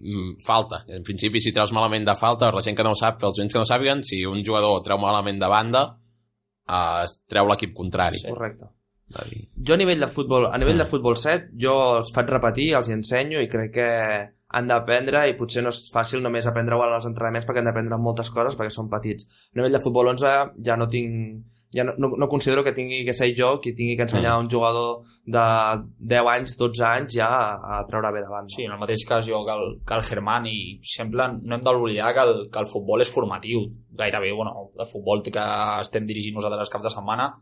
mm, 0.00 0.40
falta. 0.46 0.82
En 0.90 1.06
principi, 1.06 1.42
si 1.42 1.52
treus 1.54 1.74
malament 1.74 2.06
de 2.06 2.16
falta, 2.18 2.50
la 2.54 2.62
gent 2.66 2.78
que 2.78 2.86
no 2.86 2.94
ho 2.94 2.98
sap, 2.98 3.22
els 3.26 3.38
gens 3.38 3.54
que 3.54 3.60
no 3.60 3.68
sàpiguen, 3.68 4.02
si 4.06 4.24
un 4.26 4.42
jugador 4.46 4.82
treu 4.86 4.98
malament 5.02 5.42
de 5.42 5.50
banda, 5.50 5.84
eh, 6.66 7.04
es 7.04 7.20
treu 7.30 7.50
l'equip 7.50 7.74
contrari. 7.78 8.22
Sí. 8.22 8.30
Correcte. 8.30 8.70
Jo 9.66 9.74
a 9.74 9.80
nivell 9.80 10.00
de 10.04 10.10
futbol, 10.12 10.48
a 10.50 10.58
nivell 10.60 10.80
de 10.82 10.88
futbol 10.90 11.16
7, 11.20 11.52
jo 11.60 11.74
els 11.98 12.12
faig 12.14 12.30
repetir, 12.32 12.72
els 12.78 12.90
ensenyo 12.94 13.42
i 13.42 13.50
crec 13.50 13.74
que 13.74 13.90
han 14.54 14.70
d'aprendre 14.70 15.24
i 15.28 15.34
potser 15.38 15.64
no 15.64 15.72
és 15.74 15.80
fàcil 15.94 16.22
només 16.22 16.46
aprendre 16.46 16.76
igual 16.78 16.94
als 16.94 17.08
entrenaments 17.10 17.46
perquè 17.48 17.62
han 17.62 17.70
d'aprendre 17.70 17.98
moltes 17.98 18.30
coses 18.34 18.58
perquè 18.58 18.74
són 18.74 18.92
petits. 18.92 19.26
A 19.52 19.58
nivell 19.58 19.74
de 19.78 19.82
futbol 19.82 20.12
11 20.14 20.34
ja 20.66 20.78
no 20.78 20.88
tinc 20.90 21.42
ja 21.74 21.82
no, 21.82 21.94
no, 21.98 22.12
no 22.16 22.28
considero 22.30 22.62
que 22.62 22.72
tingui 22.72 23.00
que 23.04 23.12
ser 23.12 23.32
jo 23.34 23.48
qui 23.60 23.72
tingui 23.74 23.96
que 23.98 24.04
ensenyar 24.06 24.36
un 24.38 24.48
jugador 24.50 25.02
de 25.26 25.42
10 26.12 26.30
anys, 26.34 26.54
12 26.60 26.84
anys 26.86 27.16
ja 27.16 27.26
a, 27.26 27.48
a 27.78 27.80
treure 27.88 28.12
bé 28.14 28.22
davant. 28.22 28.46
Sí, 28.46 28.62
en 28.62 28.76
el 28.76 28.78
mateix 28.78 29.02
cas 29.08 29.26
jo 29.26 29.42
que 29.48 29.56
el, 29.58 29.66
que 29.82 29.98
el 29.98 30.06
Germán 30.06 30.46
i 30.46 30.78
sempre 30.86 31.26
no 31.34 31.58
hem 31.58 31.66
d'oblidar 31.66 32.14
que, 32.14 32.28
el, 32.28 32.46
que 32.54 32.62
el 32.62 32.70
futbol 32.70 33.02
és 33.02 33.10
formatiu. 33.10 33.66
Gairebé, 33.90 34.30
bueno, 34.38 34.70
el 34.78 34.86
futbol 34.86 35.26
que 35.26 35.50
estem 35.80 36.06
dirigint 36.06 36.38
nosaltres 36.38 36.70
cap 36.70 36.86
de 36.86 36.94
setmana 36.94 37.32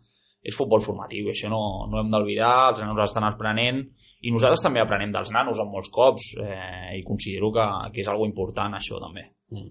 és 0.43 0.57
futbol 0.59 0.83
formatiu 0.83 1.29
i 1.29 1.33
això 1.33 1.49
no, 1.53 1.61
no 1.91 2.01
hem 2.01 2.09
d'oblidar, 2.11 2.73
els 2.73 2.83
nanos 2.83 3.05
estan 3.05 3.27
aprenent 3.29 3.79
i 4.27 4.33
nosaltres 4.35 4.65
també 4.65 4.83
aprenem 4.83 5.13
dels 5.15 5.31
nanos 5.35 5.61
en 5.63 5.71
molts 5.71 5.93
cops 5.95 6.33
eh, 6.43 6.99
i 6.99 7.05
considero 7.07 7.53
que, 7.55 7.67
que 7.95 8.03
és 8.03 8.11
algo 8.11 8.27
important 8.27 8.75
això 8.75 8.99
també. 9.03 9.23
Mm. 9.55 9.71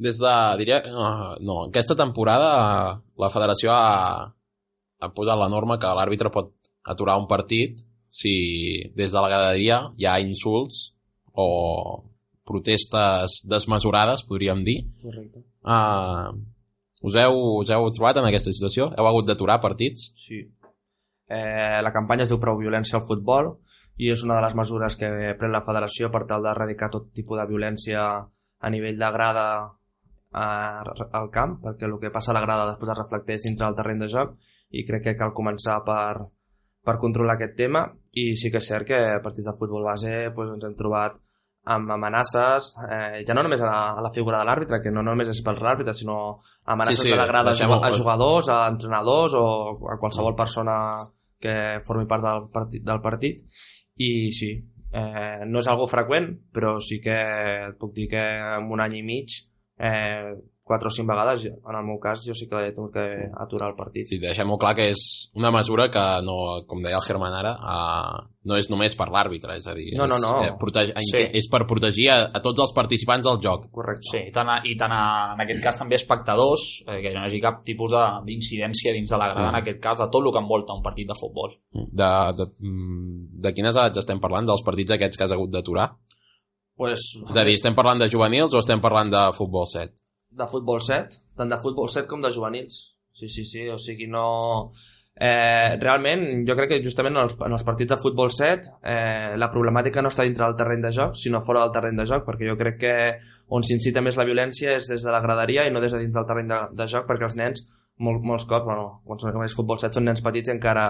Des 0.00 0.20
de, 0.22 0.34
diria, 0.60 0.78
uh, 0.86 1.34
no, 1.44 1.64
aquesta 1.66 1.96
temporada 1.98 2.52
la 3.20 3.32
federació 3.34 3.74
ha, 3.74 4.22
ha 5.02 5.10
posat 5.16 5.36
la 5.40 5.50
norma 5.52 5.80
que 5.82 5.90
l'àrbitre 5.98 6.32
pot 6.32 6.54
aturar 6.88 7.18
un 7.20 7.26
partit 7.28 7.82
si 8.10 8.32
des 8.96 9.12
de 9.12 9.20
la 9.20 9.28
graderia 9.28 9.82
hi 9.98 10.06
ha 10.08 10.16
insults 10.22 10.94
o 11.34 11.50
protestes 12.46 13.42
desmesurades, 13.46 14.24
podríem 14.26 14.64
dir. 14.66 14.80
Correcte. 15.02 15.44
Uh, 15.62 16.32
us 17.00 17.16
heu, 17.16 17.36
us 17.60 17.70
heu 17.72 17.88
trobat 17.96 18.20
en 18.20 18.28
aquesta 18.28 18.52
situació? 18.52 18.90
Heu 18.96 19.08
hagut 19.08 19.28
d'aturar 19.28 19.60
partits? 19.62 20.10
Sí. 20.20 20.42
Eh, 21.30 21.78
la 21.84 21.92
campanya 21.94 22.26
es 22.26 22.30
diu 22.30 22.40
Prou 22.42 22.58
violència 22.58 22.98
al 22.98 23.06
futbol 23.06 23.54
i 24.00 24.10
és 24.10 24.24
una 24.26 24.38
de 24.38 24.44
les 24.46 24.56
mesures 24.58 24.96
que 24.98 25.10
pren 25.38 25.52
la 25.54 25.64
federació 25.66 26.10
per 26.10 26.24
tal 26.28 26.42
d'erradicar 26.44 26.90
tot 26.90 27.10
tipus 27.16 27.38
de 27.38 27.46
violència 27.50 28.06
a 28.60 28.70
nivell 28.72 28.98
de 28.98 29.10
grada 29.16 29.46
eh, 30.34 31.06
al 31.20 31.30
camp, 31.34 31.58
perquè 31.64 31.86
el 31.88 31.96
que 32.02 32.12
passa 32.12 32.32
a 32.32 32.36
la 32.38 32.44
grada 32.44 32.68
després 32.72 32.92
es 32.92 33.00
reflecteix 33.02 33.46
dintre 33.46 33.66
del 33.66 33.78
terreny 33.78 34.04
de 34.04 34.10
joc 34.12 34.36
i 34.70 34.84
crec 34.88 35.06
que 35.06 35.16
cal 35.20 35.34
començar 35.36 35.80
per, 35.86 36.26
per 36.84 36.98
controlar 37.02 37.36
aquest 37.38 37.56
tema 37.58 37.86
i 38.12 38.32
sí 38.36 38.50
que 38.50 38.60
és 38.62 38.70
cert 38.72 38.88
que 38.88 39.00
a 39.16 39.22
partits 39.24 39.50
de 39.50 39.56
futbol 39.58 39.86
base 39.86 40.12
doncs, 40.34 40.56
ens 40.56 40.68
hem 40.68 40.76
trobat 40.78 41.18
amb 41.74 41.92
amenaces, 41.94 42.72
eh, 42.88 43.22
ja 43.26 43.36
no 43.36 43.44
només 43.46 43.60
a 43.62 43.68
la, 43.68 43.80
a 43.98 44.02
la 44.02 44.10
figura 44.14 44.40
de 44.40 44.48
l'àrbitre, 44.48 44.80
que 44.82 44.92
no 44.94 45.04
només 45.06 45.30
és 45.30 45.42
pels 45.46 45.62
àrbitres, 45.72 46.00
sinó 46.02 46.18
amenaces 46.64 47.02
sí, 47.02 47.08
sí, 47.08 47.12
que 47.14 47.20
l'agrada 47.20 47.54
a 47.54 47.92
jugadors, 47.94 48.50
a 48.50 48.64
entrenadors 48.72 49.36
o 49.38 49.46
a 49.92 49.98
qualsevol 50.00 50.34
persona 50.38 50.76
que 51.40 51.54
formi 51.86 52.08
part 52.10 52.26
del 52.26 52.48
partit, 52.52 52.84
del 52.86 53.02
partit. 53.04 53.44
I 54.00 54.10
sí, 54.34 54.50
eh, 54.92 55.44
no 55.46 55.62
és 55.62 55.68
algo 55.70 55.86
freqüent, 55.90 56.32
però 56.54 56.78
sí 56.82 57.00
que 57.04 57.16
et 57.70 57.78
puc 57.80 57.94
dir 57.96 58.08
que 58.12 58.24
en 58.58 58.70
un 58.72 58.82
any 58.82 58.98
i 59.00 59.04
mig 59.06 59.36
eh, 59.80 60.34
quatre 60.70 60.86
o 60.86 60.94
cinc 60.94 61.08
vegades, 61.10 61.48
en 61.50 61.76
el 61.76 61.86
meu 61.86 61.98
cas, 62.02 62.22
jo 62.22 62.34
sí 62.36 62.46
que 62.50 62.60
he 62.62 62.74
tingut 62.74 62.94
que 62.94 63.06
aturar 63.42 63.72
el 63.72 63.78
partit. 63.78 64.06
Sí, 64.06 64.20
deixem-ho 64.22 64.58
clar 64.62 64.76
que 64.78 64.90
és 64.92 65.02
una 65.38 65.50
mesura 65.54 65.88
que, 65.90 66.04
no, 66.22 66.36
com 66.70 66.82
deia 66.84 67.00
el 67.00 67.06
Germán 67.06 67.34
ara, 67.34 67.56
uh, 67.58 68.20
no 68.46 68.56
és 68.56 68.70
només 68.72 68.94
per 68.96 69.08
l'àrbitre, 69.12 69.56
és 69.58 69.66
a 69.66 69.74
dir, 69.76 69.88
no, 69.98 70.06
no, 70.10 70.20
no. 70.22 70.32
És, 70.44 70.52
eh, 70.52 70.56
protege, 70.60 70.94
sí. 71.08 71.24
és 71.40 71.48
per 71.50 71.64
protegir 71.70 72.06
a, 72.14 72.18
a 72.32 72.42
tots 72.44 72.62
els 72.64 72.74
participants 72.76 73.26
del 73.26 73.40
joc. 73.42 73.66
Correcte. 73.74 74.06
Sí, 74.12 74.22
i 74.30 74.34
tant, 74.34 74.52
a, 74.54 74.60
i 74.64 74.76
tant 74.80 74.94
a, 74.94 75.02
en 75.34 75.42
aquest 75.44 75.64
cas 75.64 75.80
també 75.80 75.98
espectadors, 75.98 76.66
eh, 76.86 77.00
que 77.02 77.14
no 77.16 77.24
hi 77.24 77.28
hagi 77.28 77.42
cap 77.42 77.64
tipus 77.66 77.96
d'incidència 78.28 78.94
dins 78.96 79.10
de 79.10 79.18
la 79.18 79.32
grada, 79.32 79.48
mm. 79.48 79.54
en 79.54 79.60
aquest 79.62 79.82
cas, 79.82 79.98
de 80.04 80.08
tot 80.12 80.22
el 80.22 80.30
que 80.30 80.44
envolta 80.44 80.76
un 80.78 80.84
partit 80.86 81.10
de 81.10 81.18
futbol. 81.18 81.56
De, 81.74 82.12
de, 82.38 82.46
mm, 82.62 83.40
de 83.42 83.52
quines 83.56 83.74
edats 83.74 84.04
estem 84.04 84.22
parlant? 84.22 84.46
Dels 84.48 84.64
partits 84.64 84.94
aquests 84.96 85.18
que 85.18 85.26
has 85.26 85.34
hagut 85.34 85.52
d'aturar? 85.52 85.90
Pues, 86.80 87.10
és 87.28 87.36
a 87.36 87.42
dir, 87.44 87.58
estem 87.58 87.74
parlant 87.76 88.00
de 88.00 88.08
juvenils 88.08 88.54
o 88.56 88.62
estem 88.62 88.80
parlant 88.80 89.10
de 89.12 89.26
futbol 89.36 89.66
7? 89.68 89.92
De 90.30 90.46
futbol 90.50 90.80
7, 90.80 91.20
tant 91.36 91.50
de 91.50 91.58
futbol 91.60 91.90
7 91.90 92.08
com 92.10 92.22
de 92.22 92.32
juvenils. 92.34 92.80
Sí, 93.12 93.28
sí, 93.28 93.44
sí, 93.44 93.68
o 93.68 93.78
sigui, 93.78 94.08
no... 94.08 94.72
Eh, 95.20 95.76
realment, 95.76 96.22
jo 96.48 96.54
crec 96.56 96.70
que 96.70 96.76
justament 96.80 97.18
en 97.18 97.26
els, 97.26 97.34
en 97.44 97.52
els 97.52 97.64
partits 97.66 97.90
de 97.92 97.98
futbol 98.00 98.30
7 98.32 98.70
eh, 98.88 99.34
la 99.36 99.50
problemàtica 99.52 100.00
no 100.00 100.08
està 100.08 100.24
dintre 100.24 100.46
del 100.46 100.56
terreny 100.56 100.86
de 100.86 100.92
joc, 100.96 101.18
sinó 101.20 101.42
fora 101.44 101.66
del 101.66 101.74
terreny 101.74 101.98
de 101.98 102.06
joc, 102.08 102.24
perquè 102.24 102.48
jo 102.48 102.56
crec 102.56 102.78
que 102.80 102.94
on 103.52 103.66
s'incita 103.66 104.00
més 104.00 104.16
la 104.16 104.24
violència 104.24 104.78
és 104.78 104.88
des 104.88 105.04
de 105.04 105.12
la 105.12 105.20
graderia 105.20 105.66
i 105.68 105.74
no 105.74 105.82
des 105.84 105.92
de 105.92 106.00
dins 106.00 106.16
del 106.16 106.24
terreny 106.30 106.48
de, 106.54 106.60
de 106.78 106.88
joc, 106.94 107.04
perquè 107.10 107.28
els 107.28 107.36
nens, 107.36 107.66
molt, 108.00 108.24
molts 108.24 108.46
cops, 108.48 108.64
bueno, 108.64 108.86
quan 109.04 109.20
són 109.20 109.36
més 109.42 109.58
futbol 109.58 109.82
7 109.82 109.98
són 109.98 110.08
nens 110.08 110.24
petits 110.24 110.48
i 110.48 110.54
encara, 110.54 110.86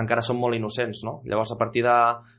encara 0.00 0.22
són 0.26 0.38
molt 0.40 0.56
innocents, 0.56 1.02
no? 1.06 1.18
Llavors, 1.28 1.52
a 1.54 1.58
partir 1.60 1.84
de 1.86 1.94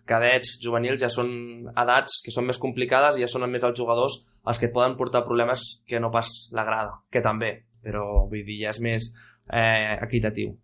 cadets, 0.08 0.56
juvenils, 0.63 1.02
ja 1.02 1.10
són 1.12 1.30
edats 1.72 2.22
que 2.26 2.34
són 2.36 2.48
més 2.50 2.60
complicades 2.62 3.18
i 3.18 3.24
ja 3.24 3.30
són 3.32 3.48
més 3.52 3.63
els 3.63 3.78
jugadors 3.80 4.20
els 4.46 4.62
que 4.62 4.72
poden 4.74 4.98
portar 5.00 5.26
problemes 5.28 5.63
que 5.88 6.02
no 6.04 6.12
pas 6.13 6.32
la 6.56 6.65
grada, 6.68 7.00
que 7.12 7.24
també, 7.24 7.54
però 7.84 8.26
vull 8.30 8.44
dir, 8.46 8.62
ja 8.63 8.74
és 8.74 8.82
més 8.84 9.12
eh, 9.48 9.96
equitatiu. 10.02 10.56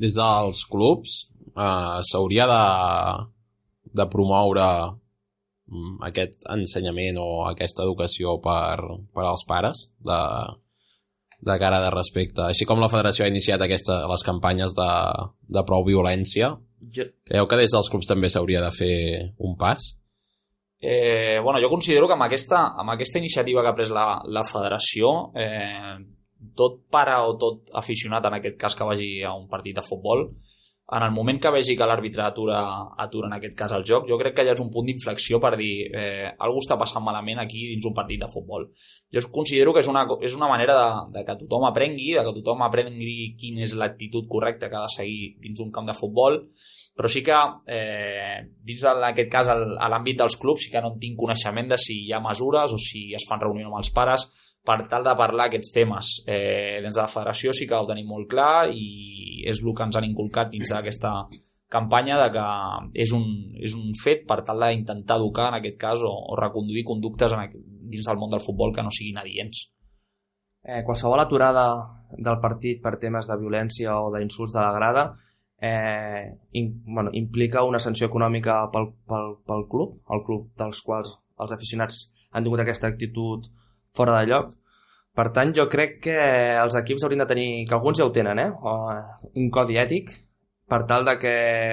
Des 0.00 0.16
dels 0.16 0.64
clubs 0.70 1.20
eh, 1.54 2.00
s'hauria 2.08 2.48
de, 2.50 2.64
de 4.00 4.08
promoure 4.10 4.66
mm, 5.70 6.00
aquest 6.08 6.48
ensenyament 6.56 7.20
o 7.22 7.28
aquesta 7.50 7.86
educació 7.86 8.38
per, 8.42 8.80
per 9.14 9.28
als 9.28 9.46
pares 9.48 9.88
de, 10.02 10.20
de 11.40 11.56
cara 11.58 11.80
de 11.80 11.90
respecte. 11.94 12.44
Així 12.44 12.66
com 12.68 12.80
la 12.82 12.90
federació 12.92 13.24
ha 13.24 13.30
iniciat 13.32 13.62
aquesta, 13.64 14.02
les 14.10 14.24
campanyes 14.26 14.74
de, 14.76 14.90
de 15.56 15.64
prou 15.68 15.86
violència, 15.86 16.54
Jo, 16.80 17.04
creu 17.28 17.46
que 17.46 17.58
des 17.60 17.72
dels 17.74 17.90
clubs 17.92 18.08
també 18.08 18.30
s'hauria 18.32 18.62
de 18.64 18.70
fer 18.72 18.94
un 19.38 19.56
pas? 19.60 19.90
Eh, 20.80 21.38
bueno, 21.44 21.60
jo 21.60 21.68
considero 21.68 22.06
que 22.08 22.16
amb 22.16 22.24
aquesta, 22.24 22.62
amb 22.80 22.94
aquesta 22.94 23.20
iniciativa 23.20 23.60
que 23.62 23.68
ha 23.68 23.76
pres 23.76 23.90
la, 23.92 24.06
la 24.24 24.44
federació, 24.48 25.10
eh, 25.36 25.98
tot 26.56 26.80
pare 26.88 27.18
o 27.28 27.34
tot 27.40 27.68
aficionat, 27.76 28.24
en 28.30 28.38
aquest 28.38 28.56
cas 28.60 28.76
que 28.76 28.88
vagi 28.88 29.10
a 29.22 29.34
un 29.36 29.44
partit 29.48 29.76
de 29.76 29.84
futbol, 29.84 30.24
en 30.92 31.02
el 31.02 31.12
moment 31.14 31.38
que 31.38 31.52
vegi 31.54 31.76
que 31.78 31.86
l'àrbitre 31.86 32.24
atura, 32.24 32.60
atura 32.98 33.28
en 33.28 33.36
aquest 33.36 33.54
cas 33.58 33.74
el 33.76 33.84
joc, 33.86 34.08
jo 34.10 34.18
crec 34.18 34.34
que 34.36 34.44
ja 34.46 34.56
és 34.56 34.62
un 34.62 34.72
punt 34.74 34.88
d'inflexió 34.88 35.38
per 35.42 35.52
dir 35.60 35.86
eh, 35.86 36.32
algú 36.42 36.62
està 36.64 36.74
passant 36.80 37.04
malament 37.06 37.38
aquí 37.42 37.68
dins 37.70 37.86
un 37.86 37.94
partit 37.94 38.18
de 38.24 38.30
futbol. 38.32 38.66
Jo 39.14 39.22
considero 39.30 39.74
que 39.74 39.84
és 39.84 39.90
una, 39.92 40.02
és 40.26 40.34
una 40.34 40.48
manera 40.50 40.74
de, 40.80 40.88
de 41.18 41.24
que 41.28 41.38
tothom 41.44 41.68
aprengui, 41.68 42.10
de 42.16 42.26
que 42.26 42.34
tothom 42.40 42.66
aprengui 42.66 43.30
quina 43.38 43.62
és 43.66 43.76
l'actitud 43.78 44.26
correcta 44.30 44.68
que 44.68 44.80
ha 44.80 44.84
de 44.88 44.94
seguir 44.96 45.36
dins 45.44 45.62
un 45.62 45.70
camp 45.70 45.86
de 45.86 45.94
futbol, 45.94 46.42
però 46.98 47.08
sí 47.08 47.22
que 47.22 47.38
eh, 47.70 48.42
dins 48.66 48.86
en 48.90 49.06
aquest 49.12 49.30
cas 49.30 49.54
a 49.54 49.56
l'àmbit 49.94 50.18
dels 50.24 50.38
clubs 50.42 50.66
sí 50.66 50.74
que 50.74 50.82
no 50.82 50.94
en 50.96 50.98
tinc 51.02 51.18
coneixement 51.20 51.70
de 51.70 51.78
si 51.78 52.00
hi 52.08 52.12
ha 52.12 52.24
mesures 52.24 52.74
o 52.74 52.78
si 52.82 53.12
es 53.14 53.30
fan 53.30 53.42
reunions 53.46 53.70
amb 53.70 53.78
els 53.78 53.94
pares 53.94 54.26
per 54.66 54.76
tal 54.90 55.04
de 55.06 55.14
parlar 55.16 55.48
aquests 55.48 55.72
temes. 55.72 56.10
Eh, 56.26 56.80
dins 56.84 56.96
de 56.96 57.02
la 57.02 57.10
federació 57.10 57.54
sí 57.56 57.66
que 57.68 57.78
ho 57.78 57.88
tenim 57.88 58.08
molt 58.08 58.28
clar 58.30 58.68
i 58.72 59.44
és 59.48 59.62
el 59.64 59.72
que 59.74 59.86
ens 59.86 59.96
han 59.96 60.08
inculcat 60.08 60.50
dins 60.52 60.72
d'aquesta 60.74 61.14
campanya 61.70 62.18
de 62.18 62.28
que 62.34 62.46
és 63.04 63.12
un, 63.14 63.26
és 63.62 63.74
un 63.78 63.94
fet 63.94 64.26
per 64.28 64.40
tal 64.46 64.60
d'intentar 64.64 65.20
educar 65.20 65.48
en 65.50 65.60
aquest 65.60 65.78
cas 65.80 66.02
o, 66.02 66.10
o 66.10 66.38
reconduir 66.38 66.84
conductes 66.84 67.32
en, 67.32 67.54
dins 67.90 68.06
del 68.06 68.18
món 68.18 68.32
del 68.32 68.42
futbol 68.42 68.74
que 68.74 68.82
no 68.82 68.90
siguin 68.90 69.18
adients. 69.22 69.70
eh, 70.62 70.82
qualsevol 70.84 71.20
aturada 71.22 71.64
del 72.10 72.40
partit 72.42 72.82
per 72.82 72.98
temes 73.00 73.28
de 73.30 73.36
violència 73.40 73.94
o 73.96 74.10
d'insults 74.12 74.52
de 74.52 74.60
la 74.60 74.72
grada 74.74 75.04
eh, 75.60 76.36
in, 76.52 76.82
bueno, 76.84 77.10
implica 77.12 77.62
una 77.64 77.78
sanció 77.78 78.08
econòmica 78.08 78.58
pel, 78.72 78.90
pel, 79.08 79.36
pel 79.46 79.64
club, 79.70 80.00
el 80.10 80.24
club 80.26 80.50
dels 80.58 80.82
quals 80.84 81.14
els 81.40 81.54
aficionats 81.56 82.02
han 82.32 82.44
tingut 82.44 82.60
aquesta 82.60 82.90
actitud 82.90 83.46
fora 83.96 84.18
de 84.20 84.26
lloc. 84.30 84.50
Per 85.14 85.28
tant, 85.34 85.52
jo 85.56 85.66
crec 85.68 85.98
que 86.04 86.18
els 86.56 86.76
equips 86.78 87.04
haurien 87.04 87.24
de 87.24 87.28
tenir, 87.30 87.48
que 87.68 87.74
alguns 87.74 87.98
ja 87.98 88.06
ho 88.06 88.12
tenen, 88.14 88.38
eh? 88.38 88.50
O, 88.50 88.74
un 89.36 89.48
codi 89.50 89.78
ètic 89.82 90.12
per 90.70 90.84
tal 90.86 91.04
de 91.04 91.16
que 91.18 91.32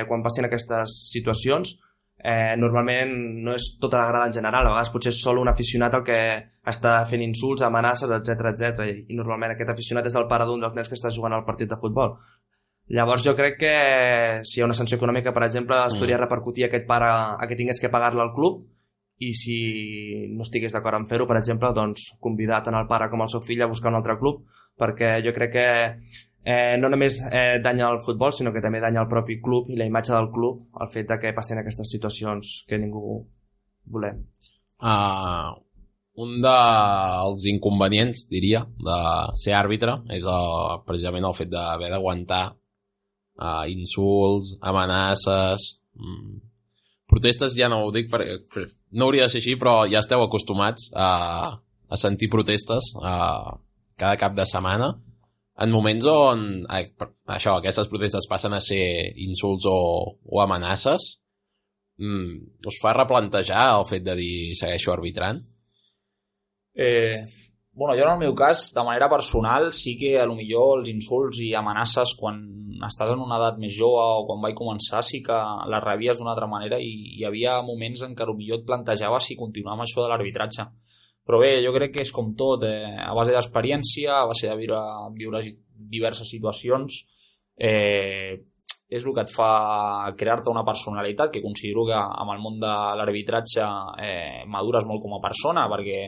quan 0.10 0.23
passin 0.25 0.47
aquestes 0.47 0.95
situacions 1.12 1.75
eh, 2.17 2.56
normalment 2.58 3.12
no 3.45 3.53
és 3.53 3.67
tota 3.80 3.99
la 4.01 4.08
grada 4.10 4.32
en 4.32 4.34
general, 4.34 4.65
a 4.65 4.71
vegades 4.73 4.89
potser 4.89 5.13
és 5.13 5.21
sol 5.21 5.38
un 5.38 5.51
aficionat 5.51 5.93
el 5.99 6.03
que 6.08 6.17
està 6.65 6.95
fent 7.06 7.21
insults, 7.21 7.62
amenaces, 7.62 8.10
etc 8.10 8.49
etc. 8.51 8.88
I, 8.89 9.06
i 9.13 9.17
normalment 9.19 9.53
aquest 9.53 9.69
aficionat 9.69 10.10
és 10.10 10.17
el 10.17 10.25
pare 10.27 10.49
d'un 10.49 10.65
dels 10.65 10.73
nens 10.73 10.89
que 10.89 10.97
està 10.97 11.13
jugant 11.13 11.38
al 11.38 11.45
partit 11.45 11.69
de 11.69 11.77
futbol. 11.77 12.17
Llavors 12.89 13.23
jo 13.23 13.36
crec 13.36 13.58
que 13.60 13.75
si 14.47 14.58
hi 14.58 14.63
ha 14.63 14.65
una 14.65 14.75
sanció 14.77 14.97
econòmica, 14.97 15.34
per 15.36 15.43
exemple, 15.43 15.77
es 15.86 15.93
Mm. 15.93 15.99
podria 15.99 16.17
repercutir 16.17 16.63
a 16.63 16.67
aquest 16.67 16.88
pare 16.88 17.12
a 17.38 17.47
que 17.47 17.56
tingués 17.56 17.80
que 17.80 17.89
pagar-la 17.93 18.23
al 18.23 18.34
club 18.34 18.65
i 19.17 19.34
si 19.34 19.58
no 20.30 20.45
estigués 20.45 20.73
d'acord 20.75 20.99
en 20.99 21.08
fer-ho, 21.10 21.25
per 21.30 21.39
exemple, 21.39 21.71
doncs 21.73 22.12
convidar 22.21 22.62
tant 22.65 22.77
el 22.77 22.88
pare 22.89 23.10
com 23.10 23.23
el 23.25 23.32
seu 23.32 23.41
fill 23.41 23.63
a 23.65 23.69
buscar 23.71 23.89
un 23.89 23.99
altre 23.99 24.17
club, 24.21 24.43
perquè 24.77 25.17
jo 25.25 25.34
crec 25.34 25.53
que 25.56 25.67
eh, 26.47 26.75
no 26.77 26.91
només 26.93 27.17
eh, 27.25 27.58
danya 27.63 27.89
el 27.89 28.01
futbol, 28.06 28.34
sinó 28.34 28.53
que 28.53 28.62
també 28.62 28.82
danya 28.84 29.01
el 29.03 29.10
propi 29.10 29.39
club 29.41 29.71
i 29.73 29.80
la 29.80 29.88
imatge 29.89 30.13
del 30.13 30.30
club 30.34 30.82
el 30.84 30.91
fet 30.93 31.10
de 31.10 31.17
que 31.23 31.34
passin 31.38 31.63
aquestes 31.63 31.89
situacions 31.97 32.60
que 32.69 32.77
ningú 32.77 33.17
volem. 33.89 34.21
Uh, 34.77 35.58
un 36.21 36.38
dels 36.43 37.47
inconvenients, 37.49 38.27
diria, 38.30 38.67
de 38.86 38.99
ser 39.41 39.58
àrbitre 39.58 39.97
és 40.13 40.25
el, 40.30 40.84
precisament 40.86 41.25
el 41.25 41.38
fet 41.38 41.49
d'haver 41.49 41.89
d'aguantar 41.93 42.43
uh, 42.53 43.65
insults, 43.73 44.58
amenaces... 44.62 45.73
Mm, 45.97 46.43
protestes 47.17 47.58
ja 47.58 47.67
no 47.69 47.82
ho 47.86 47.91
dic 47.95 48.08
perquè 48.13 48.38
no 48.97 49.10
hauria 49.10 49.25
de 49.25 49.34
ser 49.34 49.41
així, 49.41 49.58
però 49.60 49.82
ja 49.89 49.99
esteu 50.06 50.21
acostumats 50.23 50.91
a, 50.95 51.10
a 51.89 51.99
sentir 51.99 52.30
protestes 52.32 52.93
uh, 53.01 53.58
cada 53.97 54.15
cap 54.21 54.38
de 54.38 54.45
setmana 54.45 54.93
en 55.58 55.71
moments 55.73 56.06
on 56.06 56.43
eh, 56.69 56.84
per- 56.93 57.10
això, 57.34 57.58
aquestes 57.58 57.89
protestes 57.89 58.27
passen 58.30 58.53
a 58.53 58.62
ser 58.62 58.84
insults 59.25 59.65
o, 59.65 59.77
o 60.21 60.41
amenaces 60.43 61.15
mm, 61.97 62.67
us 62.69 62.77
fa 62.84 62.93
replantejar 62.93 63.63
el 63.80 63.88
fet 63.89 64.06
de 64.06 64.15
dir 64.19 64.36
segueixo 64.60 64.93
arbitrant? 64.93 65.41
Eh, 66.77 67.23
bueno, 67.77 67.93
jo 67.93 68.07
en 68.07 68.13
el 68.15 68.17
meu 68.17 68.33
cas, 68.33 68.71
de 68.73 68.83
manera 68.83 69.07
personal, 69.07 69.71
sí 69.71 69.95
que 69.95 70.15
a 70.17 70.25
lo 70.25 70.33
millor 70.33 70.79
els 70.79 70.89
insults 70.89 71.37
i 71.45 71.51
amenaces 71.53 72.15
quan 72.17 72.39
estàs 72.87 73.11
en 73.13 73.21
una 73.21 73.37
edat 73.37 73.59
més 73.61 73.75
jove 73.77 74.01
o 74.01 74.23
quan 74.25 74.41
vaig 74.41 74.55
començar 74.57 75.03
sí 75.05 75.19
que 75.25 75.37
les 75.69 75.83
rebies 75.83 76.17
d'una 76.17 76.33
altra 76.33 76.49
manera 76.49 76.79
i 76.81 76.89
hi 77.19 77.25
havia 77.29 77.59
moments 77.61 78.01
en 78.01 78.15
què 78.17 78.25
a 78.25 78.29
lo 78.31 78.33
millor 78.37 78.63
et 78.63 78.65
plantejava 78.65 79.19
si 79.21 79.37
continuar 79.37 79.77
això 79.77 80.01
de 80.01 80.09
l'arbitratge. 80.09 80.65
Però 81.27 81.37
bé, 81.43 81.51
jo 81.61 81.73
crec 81.75 81.93
que 81.93 82.01
és 82.01 82.11
com 82.15 82.33
tot, 82.39 82.65
eh, 82.65 82.97
a 82.97 83.13
base 83.13 83.35
d'experiència, 83.35 84.23
a 84.23 84.25
base 84.25 84.49
de 84.49 84.55
viure, 84.57 84.81
viure 85.13 85.43
diverses 85.77 86.29
situacions, 86.33 87.03
eh, 87.61 88.41
és 88.89 89.03
el 89.03 89.13
que 89.13 89.21
et 89.21 89.29
fa 89.29 89.51
crear-te 90.17 90.49
una 90.49 90.65
personalitat 90.65 91.29
que 91.29 91.43
considero 91.43 91.85
que 91.85 91.97
amb 91.97 92.33
el 92.33 92.41
món 92.41 92.57
de 92.57 92.73
l'arbitratge 92.97 93.69
eh, 94.01 94.43
madures 94.47 94.87
molt 94.87 95.03
com 95.03 95.17
a 95.17 95.21
persona 95.21 95.67
perquè 95.69 95.99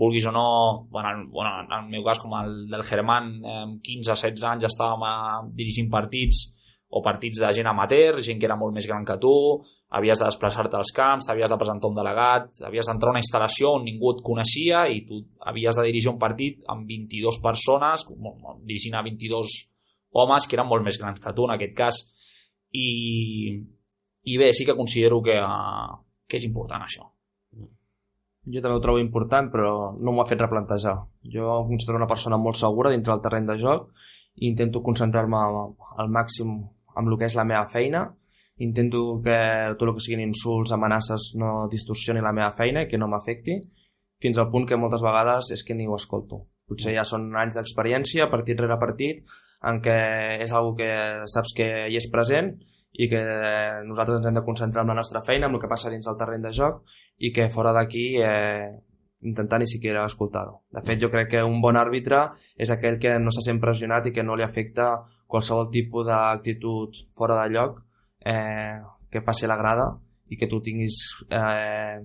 vulguis 0.00 0.26
o 0.26 0.32
no, 0.32 0.88
bueno, 0.90 1.10
en, 1.12 1.26
bueno, 1.30 1.50
en 1.66 1.74
el 1.76 1.90
meu 1.92 2.06
cas 2.06 2.18
com 2.22 2.32
el 2.38 2.54
del 2.70 2.86
Germán, 2.88 3.34
amb 3.44 3.82
15 3.84 4.14
o 4.14 4.16
16 4.16 4.46
anys 4.48 4.70
estàvem 4.70 5.04
eh, 5.04 5.52
dirigint 5.58 5.90
partits 5.92 6.46
o 6.90 7.02
partits 7.04 7.38
de 7.38 7.50
gent 7.54 7.68
amateur, 7.70 8.18
gent 8.24 8.40
que 8.40 8.48
era 8.48 8.56
molt 8.58 8.74
més 8.74 8.88
gran 8.88 9.04
que 9.06 9.14
tu, 9.22 9.32
havies 9.94 10.18
de 10.18 10.26
desplaçar-te 10.26 10.74
als 10.78 10.90
camps, 10.96 11.28
t'havies 11.28 11.52
de 11.52 11.58
presentar 11.60 11.90
un 11.92 12.00
delegat, 12.00 12.48
havies 12.66 12.88
d'entrar 12.90 13.12
a 13.12 13.14
una 13.14 13.22
instal·lació 13.22 13.76
on 13.76 13.84
ningú 13.86 14.10
et 14.16 14.24
coneixia 14.26 14.86
i 14.90 15.04
tu 15.06 15.20
havies 15.52 15.78
de 15.78 15.86
dirigir 15.86 16.10
un 16.10 16.18
partit 16.18 16.64
amb 16.72 16.88
22 16.90 17.38
persones, 17.44 18.08
dirigint 18.64 18.98
a 18.98 19.04
22 19.06 19.54
homes 20.18 20.48
que 20.48 20.58
eren 20.58 20.66
molt 20.72 20.82
més 20.82 20.98
grans 20.98 21.22
que 21.22 21.36
tu 21.36 21.46
en 21.46 21.54
aquest 21.54 21.76
cas. 21.78 22.02
I, 22.74 22.88
i 24.26 24.36
bé, 24.40 24.50
sí 24.56 24.66
que 24.66 24.78
considero 24.78 25.22
que, 25.22 25.38
eh, 25.38 25.88
que 26.26 26.42
és 26.42 26.48
important 26.48 26.82
això. 26.82 27.06
Jo 28.48 28.62
també 28.64 28.78
ho 28.78 28.82
trobo 28.82 29.00
important, 29.02 29.50
però 29.52 29.72
no 30.00 30.12
m'ho 30.12 30.22
ha 30.22 30.28
fet 30.28 30.40
replantejar. 30.40 30.94
Jo 31.34 31.48
em 31.60 31.74
considero 31.74 32.00
una 32.00 32.08
persona 32.08 32.38
molt 32.40 32.56
segura 32.56 32.92
dintre 32.92 33.12
del 33.12 33.24
terreny 33.24 33.48
de 33.50 33.56
joc 33.60 33.90
i 34.40 34.48
intento 34.48 34.80
concentrar-me 34.86 35.40
al 36.00 36.08
màxim 36.08 36.54
amb 36.96 37.08
el 37.10 37.18
que 37.18 37.28
és 37.28 37.36
la 37.36 37.44
meva 37.44 37.66
feina. 37.68 38.06
Intento 38.64 39.20
que 39.24 39.36
tot 39.76 39.88
el 39.88 39.94
que 39.96 40.04
siguin 40.04 40.24
insults, 40.24 40.72
amenaces, 40.72 41.34
no 41.40 41.68
distorsioni 41.72 42.24
la 42.24 42.32
meva 42.36 42.50
feina 42.56 42.84
i 42.84 42.88
que 42.88 42.98
no 43.00 43.08
m'afecti, 43.08 43.58
fins 44.20 44.40
al 44.40 44.50
punt 44.52 44.66
que 44.68 44.80
moltes 44.80 45.04
vegades 45.04 45.52
és 45.56 45.62
que 45.64 45.76
ni 45.76 45.88
ho 45.88 45.96
escolto. 45.96 46.42
Potser 46.68 46.96
ja 46.96 47.04
són 47.08 47.30
anys 47.36 47.56
d'experiència, 47.58 48.28
partit 48.32 48.60
rere 48.60 48.76
partit, 48.80 49.24
en 49.68 49.80
què 49.84 49.96
és 50.44 50.52
algo 50.56 50.74
que 50.78 50.90
saps 51.28 51.52
que 51.56 51.70
hi 51.90 51.96
és 52.00 52.08
present 52.12 52.54
i 52.92 53.08
que 53.08 53.22
nosaltres 53.86 54.18
ens 54.18 54.28
hem 54.28 54.38
de 54.38 54.44
concentrar 54.44 54.84
en 54.84 54.92
la 54.92 54.98
nostra 54.98 55.22
feina, 55.22 55.46
en 55.46 55.54
el 55.54 55.60
que 55.62 55.70
passa 55.70 55.90
dins 55.90 56.06
del 56.06 56.18
terreny 56.18 56.42
de 56.46 56.54
joc 56.56 56.82
i 57.18 57.30
que 57.32 57.50
fora 57.54 57.72
d'aquí 57.76 58.06
eh, 58.18 58.70
intentar 59.22 59.60
ni 59.60 59.66
siquiera 59.66 60.04
escoltar-ho. 60.04 60.62
De 60.72 60.82
fet, 60.82 61.00
jo 61.02 61.10
crec 61.12 61.30
que 61.34 61.42
un 61.44 61.60
bon 61.62 61.76
àrbitre 61.76 62.22
és 62.56 62.70
aquell 62.72 62.98
que 62.98 63.18
no 63.20 63.32
se 63.34 63.44
sent 63.44 63.60
pressionat 63.62 64.08
i 64.08 64.14
que 64.16 64.24
no 64.26 64.36
li 64.36 64.46
afecta 64.46 64.90
qualsevol 65.30 65.70
tipus 65.70 66.06
d'actitud 66.08 67.04
fora 67.16 67.42
de 67.42 67.54
lloc 67.54 67.82
eh, 68.24 68.80
que 69.10 69.22
passi 69.22 69.46
a 69.46 69.52
la 69.52 69.60
grada 69.60 69.90
i 70.30 70.38
que 70.40 70.48
tu 70.48 70.60
tinguis 70.64 71.00
eh, 71.28 72.00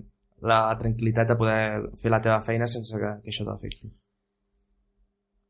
la 0.46 0.60
tranquil·litat 0.78 1.32
de 1.32 1.38
poder 1.40 1.60
fer 2.00 2.12
la 2.12 2.20
teva 2.22 2.42
feina 2.44 2.68
sense 2.68 2.98
que, 3.00 3.14
que 3.24 3.32
això 3.32 3.46
t'afecti. 3.46 3.90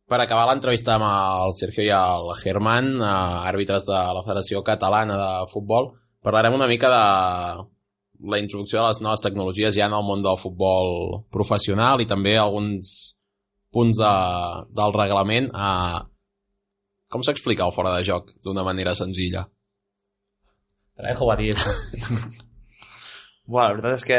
Per 0.06 0.20
acabar 0.22 0.44
l'entrevista 0.46 0.94
amb 0.94 1.06
el 1.08 1.52
Sergio 1.58 1.82
i 1.82 1.90
el 1.90 2.28
Germán, 2.38 2.92
eh, 2.94 3.06
àrbitres 3.50 3.88
de 3.88 4.02
la 4.16 4.22
Federació 4.22 4.62
Catalana 4.62 5.16
de 5.18 5.30
Futbol, 5.50 5.88
parlarem 6.22 6.54
una 6.54 6.68
mica 6.70 6.90
de 6.92 8.28
la 8.30 8.38
introducció 8.38 8.78
de 8.78 8.86
les 8.86 9.00
noves 9.02 9.24
tecnologies 9.24 9.74
ja 9.74 9.88
en 9.90 9.96
el 9.98 10.06
món 10.06 10.22
del 10.22 10.38
futbol 10.38 11.24
professional 11.34 12.00
i 12.00 12.06
també 12.06 12.36
alguns 12.38 12.92
punts 13.74 13.98
de, 13.98 14.14
del 14.78 14.94
reglament. 14.94 15.50
Eh, 15.50 15.98
com 17.10 17.26
s'explica 17.26 17.66
el 17.66 17.74
fora 17.74 17.96
de 17.96 18.06
joc 18.06 18.30
d'una 18.46 18.62
manera 18.62 18.94
senzilla? 18.94 19.42
Te 20.94 21.02
la 21.02 21.12
dejo 21.12 21.26
batir. 21.26 21.56
Bueno, 23.46 23.68
la 23.68 23.74
veritat 23.76 24.00
és 24.00 24.04
que 24.06 24.16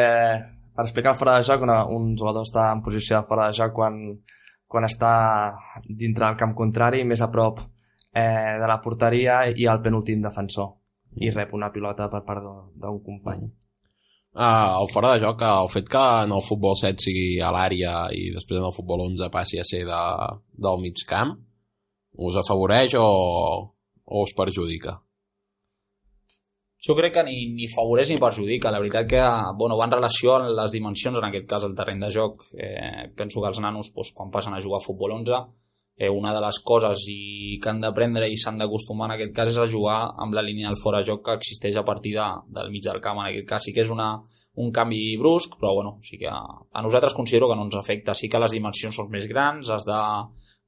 per 0.75 0.83
explicar 0.85 1.11
el 1.11 1.17
fora 1.19 1.33
de 1.35 1.43
joc, 1.43 1.63
una, 1.65 1.81
un 1.91 2.13
jugador 2.15 2.45
està 2.47 2.69
en 2.71 2.83
posició 2.85 3.17
de 3.17 3.27
fora 3.27 3.47
de 3.49 3.57
joc 3.57 3.73
quan, 3.75 3.97
quan 4.67 4.83
està 4.87 5.11
dintre 5.87 6.25
del 6.27 6.37
camp 6.39 6.53
contrari, 6.55 7.03
més 7.07 7.21
a 7.21 7.29
prop 7.31 7.59
eh, 8.13 8.57
de 8.59 8.67
la 8.67 8.79
porteria 8.83 9.45
i 9.55 9.67
al 9.67 9.81
penúltim 9.81 10.21
defensor 10.21 10.73
i 11.23 11.31
rep 11.31 11.53
una 11.55 11.71
pilota 11.71 12.09
per 12.11 12.21
part 12.27 12.43
d'un- 12.43 12.67
d'un 12.75 12.99
company. 13.03 13.47
Uh, 14.37 14.83
el 14.83 14.89
fora 14.93 15.15
de 15.15 15.23
joc, 15.23 15.41
el 15.41 15.69
fet 15.73 15.87
que 15.89 16.01
en 16.23 16.31
el 16.35 16.43
futbol 16.45 16.75
7 16.77 17.01
sigui 17.01 17.39
a 17.41 17.49
l'àrea 17.55 17.93
i 18.13 18.27
després 18.35 18.59
en 18.59 18.67
el 18.67 18.75
futbol 18.75 19.01
11 19.07 19.31
passi 19.33 19.57
a 19.57 19.63
ser 19.65 19.79
de, 19.87 20.01
del 20.53 20.77
mig 20.83 21.01
camp, 21.09 21.31
us 22.27 22.35
afavoreix 22.37 22.93
o, 22.99 23.07
o 24.05 24.21
us 24.27 24.35
perjudica? 24.37 24.99
Jo 26.87 26.95
crec 26.95 27.17
que 27.17 27.23
ni, 27.27 27.37
ni 27.51 27.67
favoreix 27.67 28.13
ni 28.13 28.19
perjudica. 28.21 28.71
La 28.71 28.79
veritat 28.79 29.09
que 29.11 29.21
bueno, 29.59 29.75
va 29.75 29.89
en 29.89 29.95
relació 29.97 30.37
amb 30.37 30.53
les 30.55 30.71
dimensions, 30.71 31.17
en 31.19 31.25
aquest 31.27 31.47
cas 31.49 31.65
el 31.67 31.75
terreny 31.75 32.05
de 32.05 32.11
joc. 32.15 32.45
Eh, 32.55 33.09
penso 33.17 33.43
que 33.43 33.49
els 33.51 33.59
nanos, 33.59 33.91
doncs, 33.95 34.13
quan 34.15 34.31
passen 34.31 34.55
a 34.55 34.61
jugar 34.63 34.79
a 34.79 34.85
futbol 34.85 35.17
11, 35.17 35.41
eh, 35.97 36.09
una 36.09 36.31
de 36.33 36.41
les 36.45 36.61
coses 36.63 37.03
i 37.11 37.57
que 37.59 37.71
han 37.73 37.81
d'aprendre 37.83 38.29
i 38.29 38.37
s'han 38.39 38.61
d'acostumar 38.61 39.09
en 39.09 39.15
aquest 39.17 39.33
cas 39.35 39.51
és 39.51 39.59
a 39.59 39.67
jugar 39.67 39.97
amb 40.23 40.37
la 40.37 40.45
línia 40.45 40.69
del 40.69 40.79
fora 40.79 41.01
joc 41.03 41.25
que 41.25 41.37
existeix 41.41 41.75
a 41.75 41.83
partir 41.83 42.13
de, 42.15 42.27
del 42.55 42.71
mig 42.71 42.85
del 42.85 43.01
camp. 43.03 43.19
En 43.19 43.31
aquest 43.33 43.49
cas 43.49 43.67
sí 43.67 43.73
que 43.75 43.83
és 43.83 43.91
una, 43.91 44.11
un 44.63 44.71
canvi 44.71 45.01
brusc, 45.19 45.57
però 45.59 45.73
bueno, 45.75 45.97
sí 46.07 46.21
que 46.21 46.29
a 46.31 46.85
nosaltres 46.85 47.17
considero 47.17 47.49
que 47.49 47.57
no 47.59 47.67
ens 47.67 47.81
afecta. 47.81 48.15
Sí 48.15 48.29
que 48.29 48.39
les 48.39 48.55
dimensions 48.55 48.95
són 48.95 49.11
més 49.11 49.27
grans, 49.27 49.73
has 49.73 49.89
de 49.89 49.99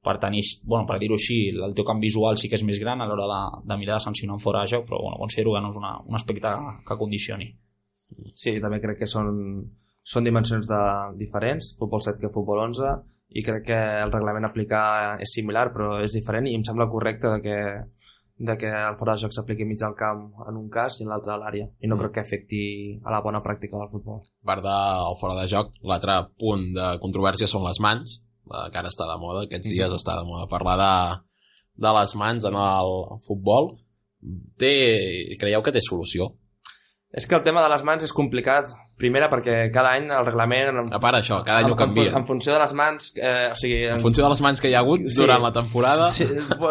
per 0.02 0.16
tenir, 0.18 0.42
bueno, 0.64 0.86
per 0.88 0.98
dir-ho 0.98 1.16
així, 1.18 1.50
el 1.52 1.74
teu 1.76 1.84
camp 1.84 2.00
visual 2.00 2.38
sí 2.40 2.48
que 2.48 2.56
és 2.56 2.64
més 2.64 2.80
gran 2.80 3.00
a 3.00 3.06
l'hora 3.08 3.26
de, 3.28 3.40
de 3.68 3.76
mirar 3.76 3.98
de 3.98 4.04
sancionar 4.06 4.38
en 4.38 4.42
fora 4.42 4.62
de 4.64 4.72
joc, 4.72 4.86
però 4.88 5.00
bueno, 5.02 5.18
considero 5.20 5.52
que 5.54 5.60
no 5.60 5.68
és 5.68 5.76
una, 5.76 5.92
un 6.06 6.16
aspecte 6.16 6.54
que, 6.88 6.96
condicioni. 6.96 7.50
Sí, 7.92 8.56
també 8.64 8.80
crec 8.80 9.02
que 9.02 9.08
són, 9.10 9.28
són 10.02 10.24
dimensions 10.24 10.68
de, 10.68 10.82
diferents, 11.20 11.74
futbol 11.78 12.00
7 12.00 12.22
que 12.22 12.32
futbol 12.32 12.62
11, 12.64 12.94
i 13.36 13.44
crec 13.46 13.66
que 13.68 13.80
el 14.04 14.10
reglament 14.10 14.48
a 14.48 14.50
aplicar 14.50 14.86
és 15.22 15.34
similar, 15.36 15.68
però 15.74 15.98
és 16.02 16.16
diferent, 16.16 16.48
i 16.48 16.56
em 16.56 16.64
sembla 16.66 16.88
correcte 16.90 17.30
de 17.36 17.42
que, 17.44 17.58
de 18.40 18.56
que 18.58 18.72
el 18.72 18.96
fora 18.98 19.14
de 19.14 19.22
joc 19.26 19.36
s'apliqui 19.36 19.68
mig 19.68 19.84
al 19.84 19.94
camp 20.00 20.24
en 20.48 20.56
un 20.58 20.70
cas 20.72 20.96
i 20.98 21.04
en 21.04 21.12
l'altre 21.12 21.36
a 21.36 21.38
l'àrea, 21.38 21.68
i 21.78 21.86
no 21.86 21.94
Mm. 21.94 22.00
crec 22.00 22.16
que 22.16 22.24
afecti 22.24 22.64
a 23.04 23.12
la 23.12 23.20
bona 23.20 23.44
pràctica 23.44 23.76
del 23.78 23.92
futbol. 23.92 24.24
A 24.24 24.46
part 24.48 24.64
del 24.64 25.20
fora 25.20 25.36
de 25.42 25.46
joc, 25.46 25.76
l'altre 25.84 26.16
punt 26.40 26.72
de 26.72 26.88
controvèrsia 27.04 27.46
són 27.46 27.68
les 27.68 27.78
mans, 27.84 28.22
que 28.50 28.78
ara 28.82 28.90
està 28.92 29.06
de 29.08 29.18
moda, 29.22 29.46
aquests 29.46 29.70
dies 29.70 29.94
està 29.96 30.18
de 30.18 30.26
moda 30.28 30.48
parlar 30.50 30.76
de, 30.80 30.92
de 31.86 31.94
les 32.00 32.14
mans 32.18 32.44
en 32.50 32.58
el 32.60 32.94
futbol. 33.26 33.72
Té, 34.60 34.74
creieu 35.40 35.62
que 35.64 35.72
té 35.72 35.80
solució? 35.84 36.34
És 37.10 37.24
que 37.26 37.34
el 37.34 37.42
tema 37.42 37.62
de 37.64 37.70
les 37.72 37.82
mans 37.82 38.04
és 38.06 38.12
complicat, 38.14 38.68
primera 39.00 39.26
perquè 39.32 39.64
cada 39.74 39.96
any 39.96 40.04
el 40.14 40.26
reglament... 40.28 40.68
En, 40.84 40.90
A 40.94 41.00
part 41.02 41.16
això, 41.18 41.40
cada 41.42 41.58
any 41.64 41.66
en, 41.66 41.72
ho 41.74 41.78
canvia. 41.80 42.10
En, 42.12 42.20
en 42.20 42.26
funció 42.28 42.52
de 42.54 42.60
les 42.62 42.74
mans, 42.78 43.08
eh, 43.18 43.48
o 43.50 43.56
sigui... 43.58 43.80
En 43.96 44.02
funció 44.04 44.22
de 44.22 44.30
les 44.30 44.42
mans 44.46 44.62
que 44.62 44.70
hi 44.70 44.76
ha 44.76 44.82
hagut 44.84 45.02
Sí. 45.08 45.16
durant 45.24 45.42
la 45.42 45.50
temporada, 45.56 46.06
Sí, 46.14 46.28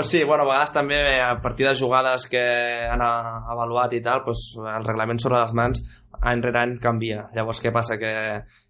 sí, 0.07 0.23
bueno, 0.23 0.45
a 0.45 0.51
vegades 0.53 0.71
també 0.77 1.01
a 1.25 1.33
partir 1.43 1.67
de 1.67 1.73
jugades 1.75 2.29
que 2.31 2.45
han 2.87 3.03
avaluat 3.03 3.97
i 3.97 4.03
tal, 4.05 4.23
doncs 4.29 4.45
el 4.61 4.87
reglament 4.87 5.19
sobre 5.19 5.41
les 5.41 5.51
mans 5.59 5.83
any 6.21 6.41
rere 6.45 6.61
any 6.63 6.77
canvia. 6.79 7.25
Llavors, 7.35 7.59
què 7.63 7.73
passa? 7.75 7.97
Que, 7.99 8.13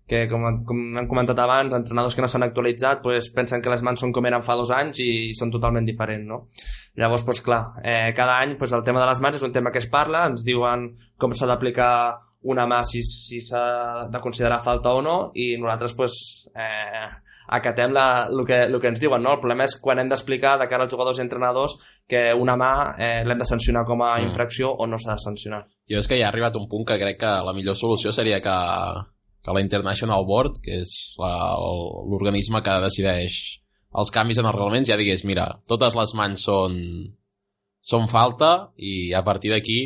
que 0.10 0.24
com, 0.32 0.46
com 0.66 0.80
han 0.98 1.08
comentat 1.08 1.40
abans, 1.40 1.74
entrenadors 1.78 2.16
que 2.18 2.24
no 2.26 2.30
s'han 2.32 2.48
actualitzat 2.48 3.04
doncs, 3.06 3.30
pensen 3.36 3.62
que 3.62 3.70
les 3.70 3.84
mans 3.86 4.02
són 4.02 4.14
com 4.16 4.26
eren 4.26 4.44
fa 4.46 4.56
dos 4.58 4.72
anys 4.76 5.04
i 5.06 5.10
són 5.38 5.52
totalment 5.54 5.86
diferents, 5.86 6.26
no? 6.28 6.48
Llavors, 7.00 7.26
doncs 7.28 7.44
clar, 7.46 7.62
eh, 7.84 8.10
cada 8.18 8.40
any 8.42 8.58
doncs, 8.58 8.74
el 8.74 8.84
tema 8.88 9.04
de 9.04 9.12
les 9.12 9.22
mans 9.22 9.38
és 9.38 9.46
un 9.46 9.54
tema 9.54 9.72
que 9.72 9.80
es 9.84 9.88
parla, 9.92 10.26
ens 10.32 10.44
diuen 10.48 10.90
com 11.18 11.36
s'ha 11.38 11.48
d'aplicar 11.48 11.94
una 12.42 12.64
mà 12.66 12.86
si, 12.88 13.02
si 13.04 13.42
s'ha 13.44 14.08
de 14.08 14.20
considerar 14.24 14.62
falta 14.64 14.94
o 14.96 15.02
no 15.04 15.16
i 15.36 15.58
nosaltres 15.60 15.96
doncs, 15.98 16.20
eh, 16.56 17.10
acatem 17.50 17.92
la, 17.92 18.28
el, 18.30 18.46
que, 18.48 18.62
el 18.70 18.80
que 18.80 18.88
ens 18.88 19.02
diuen. 19.02 19.22
No? 19.26 19.34
El 19.36 19.42
problema 19.44 19.66
és 19.68 19.76
quan 19.82 20.00
hem 20.00 20.08
d'explicar 20.08 20.54
de 20.62 20.68
cara 20.72 20.86
als 20.86 20.94
jugadors 20.94 21.20
i 21.20 21.24
entrenadors 21.26 21.76
que 22.08 22.30
una 22.38 22.56
mà 22.56 22.72
eh, 22.96 23.24
l'hem 23.28 23.42
de 23.44 23.48
sancionar 23.50 23.84
com 23.86 24.02
a 24.06 24.14
Mm. 24.20 24.30
infracció 24.30 24.72
o 24.72 24.88
no 24.88 24.98
s'ha 24.98 25.18
de 25.18 25.24
sancionar. 25.26 25.66
jo 25.90 25.98
és 26.00 26.08
que 26.08 26.18
ja 26.18 26.28
ha 26.28 26.30
arribat 26.30 26.56
un 26.56 26.68
punt 26.70 26.86
que 26.88 26.98
crec 27.02 27.20
que 27.20 27.32
la 27.46 27.54
millor 27.54 27.76
solució 27.76 28.12
seria 28.14 28.40
que, 28.40 28.56
que 29.44 29.54
la 29.56 29.62
International 29.64 30.26
Board, 30.28 30.60
que 30.64 30.82
és 30.82 31.16
l'organisme 31.20 32.62
que 32.66 32.76
decideix 32.84 33.38
els 34.00 34.12
canvis 34.14 34.38
en 34.42 34.46
els 34.46 34.54
reglaments, 34.56 34.90
ja 34.90 34.98
digués, 35.00 35.24
mira, 35.26 35.48
totes 35.68 35.96
les 35.98 36.14
mans 36.20 36.44
són, 36.46 36.76
són 37.82 38.08
falta 38.12 38.70
i 38.78 39.14
a 39.18 39.24
partir 39.26 39.52
d'aquí 39.56 39.80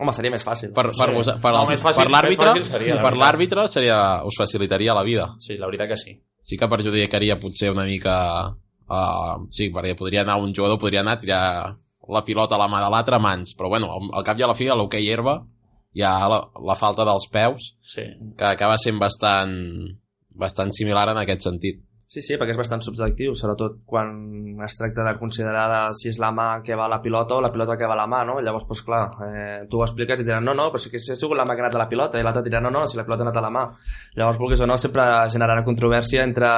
Home, 0.00 0.12
seria 0.16 0.32
més 0.32 0.42
fàcil. 0.42 0.70
per, 0.72 0.86
per, 0.96 1.08
Sí. 1.10 1.14
vos, 1.14 1.28
per, 1.42 1.52
No, 1.52 1.66
fàcil- 1.68 2.04
per 2.04 2.10
l'àrbitre 2.10 2.64
seria, 2.64 2.94
la 2.96 3.02
per 3.02 3.12
l'àrbitre 3.16 3.66
seria 3.68 3.98
us 4.24 4.34
facilitaria 4.38 4.94
la 4.94 5.02
vida 5.04 5.34
Sí, 5.38 5.58
la 5.58 5.66
veritat 5.66 5.88
que 5.90 5.96
sí. 5.96 6.16
sí 6.42 6.56
que 6.56 6.68
perjudicaria 6.68 7.38
potser 7.38 7.70
una 7.70 7.84
mica 7.84 8.48
uh, 8.88 9.46
sí, 9.50 9.68
perquè 9.70 9.94
podria 9.96 10.22
anar 10.22 10.38
un 10.40 10.54
jugador 10.54 10.78
podria 10.78 11.00
anar 11.00 11.18
a 11.18 11.20
tirar 11.20 11.76
la 12.08 12.24
pilota 12.24 12.56
a 12.56 12.58
la 12.58 12.66
mà 12.68 12.80
de 12.82 12.90
l'altre 12.90 13.14
a 13.16 13.18
mans, 13.20 13.54
però 13.56 13.68
bueno, 13.68 13.92
al, 13.92 14.08
al 14.12 14.24
cap 14.24 14.38
i 14.38 14.42
a 14.42 14.46
la 14.48 14.54
fi 14.54 14.66
a 14.68 14.74
l'hoquei 14.74 15.06
herba 15.12 15.44
hi 15.92 16.04
ha 16.06 16.12
la, 16.28 16.42
la 16.68 16.76
falta 16.78 17.06
dels 17.08 17.28
peus 17.32 17.72
Sí. 17.82 18.04
que 18.38 18.44
acaba 18.48 18.78
sent 18.80 18.98
bastant 19.00 19.56
bastant 20.32 20.72
similar 20.72 21.10
en 21.12 21.22
aquest 21.22 21.48
sentit 21.48 21.82
Sí, 22.12 22.20
sí, 22.20 22.34
perquè 22.36 22.52
és 22.52 22.58
bastant 22.60 22.82
subjectiu, 22.84 23.32
sobretot 23.32 23.78
quan 23.88 24.10
es 24.66 24.74
tracta 24.76 25.00
de 25.06 25.14
considerar 25.16 25.62
de 25.70 25.78
si 25.96 26.10
és 26.10 26.18
la 26.20 26.28
mà 26.36 26.48
que 26.60 26.76
va 26.76 26.84
a 26.84 26.92
la 26.92 26.98
pilota 27.00 27.38
o 27.38 27.40
la 27.40 27.48
pilota 27.54 27.78
que 27.80 27.88
va 27.88 27.94
a 27.96 28.00
la 28.02 28.04
mà, 28.04 28.18
no? 28.28 28.34
Llavors, 28.44 28.66
doncs 28.68 28.82
clar, 28.84 29.06
eh, 29.24 29.62
tu 29.70 29.80
ho 29.80 29.86
expliques 29.86 30.20
i 30.20 30.26
diran 30.26 30.44
no, 30.44 30.52
no, 30.52 30.66
però 30.74 30.82
si, 30.82 30.92
ha 30.92 31.16
sigut 31.16 31.38
la 31.38 31.46
mà 31.48 31.56
que 31.56 31.64
ha 31.64 31.66
anat 31.70 31.78
a 31.78 31.80
la 31.80 31.88
pilota 31.88 32.20
i 32.20 32.26
l'altre 32.26 32.42
dirà 32.44 32.60
no, 32.60 32.68
no, 32.74 32.84
si 32.84 33.00
la 33.00 33.06
pilota 33.08 33.24
ha 33.24 33.28
anat 33.30 33.40
a 33.40 33.44
la 33.46 33.52
mà. 33.56 33.64
Llavors, 34.18 34.42
vulguis 34.42 34.60
o 34.60 34.68
no, 34.68 34.76
sempre 34.76 35.06
generarà 35.32 35.64
controvèrsia 35.64 36.26
entre 36.28 36.50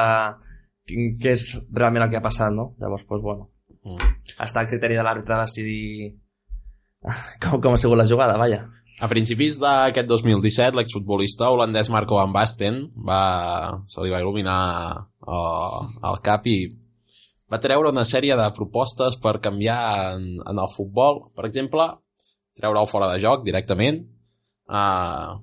què 0.90 1.36
és 1.36 1.46
realment 1.70 2.08
el 2.08 2.10
que 2.10 2.18
ha 2.18 2.26
passat, 2.26 2.50
no? 2.50 2.72
Llavors, 2.82 3.06
doncs, 3.06 3.22
bueno, 3.22 3.46
mm. 3.86 4.12
està 4.48 4.64
al 4.64 4.72
criteri 4.74 4.98
de 4.98 5.06
l'àrbitre 5.06 5.38
decidir 5.44 6.16
com, 7.44 7.60
com 7.60 7.76
ha 7.76 7.78
sigut 7.78 8.02
la 8.02 8.10
jugada, 8.10 8.34
vaja. 8.42 8.64
A 9.02 9.08
principis 9.10 9.56
d'aquest 9.58 10.06
2017, 10.06 10.76
l'exfutbolista 10.78 11.48
holandès 11.50 11.90
Marco 11.90 12.14
Van 12.14 12.34
Basten 12.34 12.84
va, 13.08 13.22
se 13.90 14.04
li 14.04 14.12
va 14.12 14.20
il·luminar 14.22 14.60
uh, 14.94 15.80
el 16.10 16.20
cap 16.22 16.46
i 16.46 16.58
va 17.50 17.58
treure 17.62 17.90
una 17.90 18.06
sèrie 18.06 18.36
de 18.38 18.46
propostes 18.54 19.18
per 19.22 19.40
canviar 19.42 19.80
en, 20.14 20.28
en 20.46 20.62
el 20.62 20.70
futbol. 20.70 21.24
Per 21.34 21.48
exemple, 21.48 21.88
treure-ho 22.54 22.86
fora 22.86 23.10
de 23.10 23.18
joc 23.24 23.42
directament, 23.42 23.98
uh, 24.70 25.42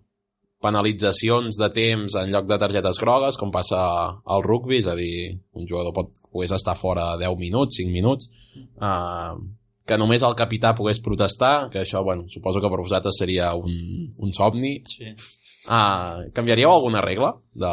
penalitzacions 0.63 1.59
de 1.59 1.69
temps 1.75 2.15
en 2.21 2.31
lloc 2.31 2.47
de 2.47 2.59
targetes 2.61 3.03
grogues, 3.03 3.37
com 3.37 3.51
passa 3.51 3.81
al 4.23 4.45
rugby, 4.47 4.79
és 4.79 4.87
a 4.87 4.95
dir, 4.95 5.39
un 5.57 5.67
jugador 5.67 5.95
pot, 5.97 6.13
pogués 6.31 6.55
estar 6.55 6.77
fora 6.79 7.17
10 7.19 7.35
minuts, 7.41 7.81
5 7.81 7.91
minuts, 7.91 8.31
uh, 8.79 9.35
que 9.91 9.99
només 9.99 10.23
el 10.23 10.37
capità 10.39 10.71
pogués 10.77 11.01
protestar, 11.03 11.67
que 11.73 11.83
això, 11.83 12.01
bueno, 12.07 12.29
suposo 12.31 12.63
que 12.63 12.71
per 12.71 12.79
vosaltres 12.79 13.19
seria 13.19 13.51
un, 13.59 13.75
un 14.17 14.35
somni. 14.35 14.79
sí. 14.87 15.13
Uh, 15.61 16.25
canviaríeu 16.33 16.71
alguna 16.71 17.03
regla 17.05 17.35
de, 17.53 17.71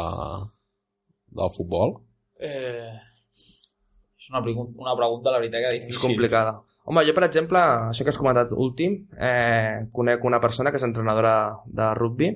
del 1.39 1.53
futbol? 1.55 1.95
Eh, 2.37 2.91
és 4.19 4.27
una, 4.29 4.43
una 4.45 4.97
pregunta, 4.99 5.33
la 5.33 5.39
veritat, 5.41 5.63
que 5.65 5.71
És 5.79 5.87
difícil. 5.87 6.03
complicada. 6.03 6.59
Home, 6.85 7.07
jo, 7.09 7.15
per 7.17 7.25
exemple, 7.25 7.63
això 7.89 8.05
que 8.05 8.13
has 8.13 8.21
comentat 8.21 8.53
últim, 8.53 8.99
eh, 9.17 9.89
conec 9.93 10.25
una 10.29 10.41
persona 10.41 10.69
que 10.73 10.77
és 10.81 10.85
entrenadora 10.85 11.35
de 11.65 11.89
rugby 11.97 12.31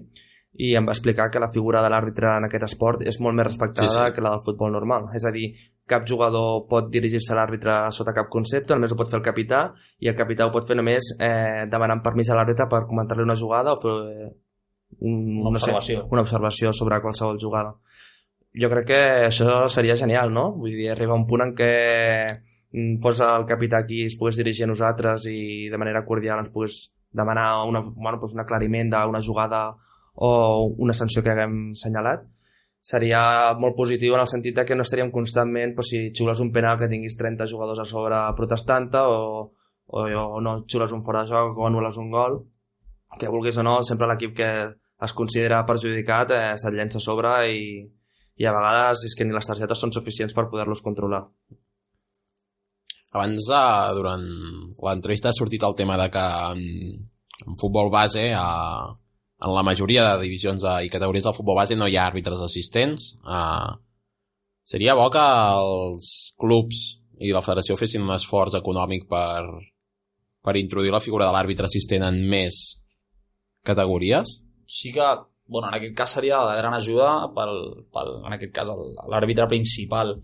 i 0.61 0.75
em 0.77 0.85
va 0.85 0.93
explicar 0.93 1.31
que 1.33 1.41
la 1.41 1.49
figura 1.49 1.81
de 1.81 1.89
l'àrbitre 1.89 2.29
en 2.37 2.45
aquest 2.45 2.67
esport 2.67 3.01
és 3.09 3.17
molt 3.25 3.35
més 3.39 3.47
respectada 3.47 3.89
Sí, 3.89 3.99
sí. 4.11 4.15
que 4.15 4.21
la 4.21 4.31
del 4.35 4.43
futbol 4.45 4.73
normal. 4.73 5.07
És 5.17 5.25
a 5.25 5.31
dir, 5.33 5.47
cap 5.89 6.05
jugador 6.07 6.67
pot 6.69 6.91
dirigir-se 6.93 7.33
a 7.33 7.37
l'àrbitre 7.39 7.77
sota 7.97 8.13
cap 8.13 8.29
concepte, 8.29 8.75
només 8.75 8.93
ho 8.93 8.97
pot 9.01 9.09
fer 9.09 9.17
el 9.19 9.25
capità, 9.25 9.63
i 9.99 10.09
el 10.13 10.17
capità 10.17 10.47
ho 10.47 10.53
pot 10.53 10.69
fer 10.69 10.77
només 10.77 11.15
eh, 11.19 11.65
demanant 11.73 12.03
permís 12.05 12.29
a 12.31 12.37
l'àrbitre 12.37 12.67
per 12.69 12.83
comentar-li 12.91 13.25
una 13.25 13.35
jugada 13.39 13.73
o 13.73 13.81
fer 13.81 13.95
eh, 14.13 14.31
un, 15.01 15.15
Una 15.41 15.51
no 15.51 15.57
sé, 15.57 15.71
observació. 15.71 16.07
una 16.13 16.21
observació 16.27 16.73
sobre 16.77 17.01
qualsevol 17.01 17.39
jugada. 17.41 17.73
Jo 18.53 18.69
crec 18.69 18.87
que 18.91 19.01
això 19.31 19.63
seria 19.73 19.97
genial, 19.97 20.31
no? 20.37 20.51
Vull 20.61 20.75
dir, 20.77 20.91
arriba 20.93 21.15
un 21.17 21.25
punt 21.27 21.47
en 21.47 21.55
què 21.57 21.71
mm, 22.73 22.99
fos 23.01 23.23
el 23.25 23.47
capità 23.49 23.81
qui 23.89 24.03
es 24.05 24.19
pogués 24.21 24.37
dirigir 24.37 24.67
a 24.67 24.69
nosaltres 24.69 25.25
i 25.33 25.71
de 25.73 25.81
manera 25.81 26.05
cordial 26.05 26.43
ens 26.45 26.53
pogués 26.53 26.77
demanar 27.13 27.65
una, 27.69 27.81
bueno, 27.81 28.19
doncs 28.21 28.37
un 28.37 28.45
aclariment 28.45 28.93
d'una 28.93 29.21
jugada 29.25 29.63
o 30.15 30.75
una 30.79 30.95
sanció 30.97 31.23
que 31.23 31.33
haguem 31.33 31.73
senyalat 31.79 32.27
seria 32.83 33.55
molt 33.55 33.77
positiu 33.79 34.17
en 34.17 34.25
el 34.25 34.31
sentit 34.31 34.57
de 34.59 34.65
que 34.67 34.77
no 34.77 34.83
estaríem 34.83 35.13
constantment 35.15 35.77
doncs, 35.77 35.93
si 35.93 36.01
xiules 36.11 36.43
un 36.43 36.51
penal 36.53 36.79
que 36.81 36.91
tinguis 36.91 37.17
30 37.17 37.47
jugadors 37.47 37.79
a 37.79 37.87
sobre 37.87 38.19
protestant 38.37 38.91
o, 38.99 39.55
o, 39.87 40.01
o 40.03 40.41
no 40.43 40.57
xiules 40.67 40.93
un 40.93 41.05
fora 41.07 41.23
de 41.23 41.31
joc 41.31 41.59
o 41.59 41.69
anules 41.69 41.97
un 42.03 42.11
gol 42.11 42.43
que 43.19 43.29
vulguis 43.29 43.59
o 43.59 43.63
no, 43.63 43.81
sempre 43.85 44.09
l'equip 44.09 44.35
que 44.37 44.51
es 45.03 45.13
considera 45.13 45.65
perjudicat 45.69 46.31
eh, 46.33 46.55
se't 46.57 46.77
llença 46.77 46.99
a 47.01 47.05
sobre 47.05 47.33
i, 47.53 47.65
i 48.41 48.47
a 48.47 48.55
vegades 48.55 49.05
és 49.09 49.17
que 49.19 49.27
ni 49.27 49.35
les 49.35 49.49
targetes 49.49 49.79
són 49.79 49.93
suficients 49.95 50.35
per 50.35 50.49
poder-los 50.51 50.83
controlar. 50.85 51.23
Abans, 53.13 53.49
uh, 53.53 53.93
durant 53.93 54.25
l'entrevista 54.87 55.29
ha 55.29 55.37
sortit 55.37 55.63
el 55.69 55.77
tema 55.77 55.99
de 56.01 56.09
que 56.15 56.23
en, 56.55 56.63
en 57.45 57.59
futbol 57.61 57.91
base, 57.93 58.31
a, 58.33 58.47
en 59.43 59.55
la 59.55 59.65
majoria 59.67 60.05
de 60.11 60.23
divisions 60.23 60.65
i 60.85 60.91
categories 60.93 61.27
del 61.27 61.35
futbol 61.35 61.59
base 61.59 61.77
no 61.79 61.89
hi 61.89 61.97
ha 61.97 62.07
àrbitres 62.07 62.43
assistents. 62.45 63.13
Uh, 63.27 63.75
seria 64.65 64.95
bo 64.99 65.09
que 65.11 65.23
els 65.59 66.13
clubs 66.39 66.85
i 67.23 67.33
la 67.35 67.43
federació 67.43 67.77
fessin 67.79 68.07
un 68.07 68.15
esforç 68.15 68.57
econòmic 68.59 69.09
per, 69.11 69.43
per 70.43 70.57
introduir 70.61 70.95
la 70.95 71.03
figura 71.03 71.27
de 71.29 71.35
l'àrbitre 71.35 71.69
assistent 71.69 72.07
en 72.07 72.23
més 72.31 72.63
categories? 73.67 74.39
Sí 74.67 74.95
que, 74.95 75.11
bueno, 75.47 75.69
en 75.69 75.79
aquest 75.79 75.99
cas 75.99 76.17
seria 76.19 76.41
de 76.49 76.57
gran 76.59 76.75
ajuda 76.79 77.11
pel, 77.35 77.59
pel 77.95 78.17
en 78.23 78.39
aquest 78.39 78.55
cas 78.57 78.73
l'àrbitre 79.11 79.51
principal 79.51 80.17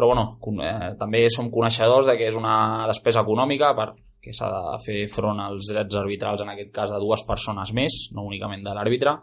però 0.00 0.06
bueno, 0.06 0.38
eh, 0.64 0.94
també 0.96 1.26
som 1.28 1.50
coneixedors 1.52 2.06
de 2.08 2.14
que 2.16 2.28
és 2.30 2.36
una 2.38 2.86
despesa 2.88 3.20
econòmica 3.20 3.74
perquè 4.20 4.36
s'ha 4.36 4.50
de 4.52 4.78
fer 4.84 5.06
front 5.08 5.40
als 5.40 5.70
drets 5.72 5.96
arbitrals 5.96 6.42
en 6.44 6.52
aquest 6.52 6.74
cas 6.76 6.90
de 6.92 6.98
dues 7.00 7.24
persones 7.26 7.72
més, 7.72 8.10
no 8.12 8.26
únicament 8.28 8.62
de 8.62 8.74
l'àrbitre. 8.76 9.16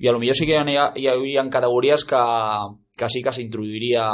I 0.00 0.08
a 0.08 0.12
lo 0.12 0.18
millor 0.18 0.34
sí 0.34 0.46
que 0.48 0.56
hi, 0.56 0.76
ha, 0.80 0.88
hi 0.96 1.06
hauria 1.06 1.44
categories 1.52 2.06
que, 2.08 2.22
que 2.96 3.08
sí 3.12 3.20
que 3.22 3.34
s'introduiria 3.36 4.06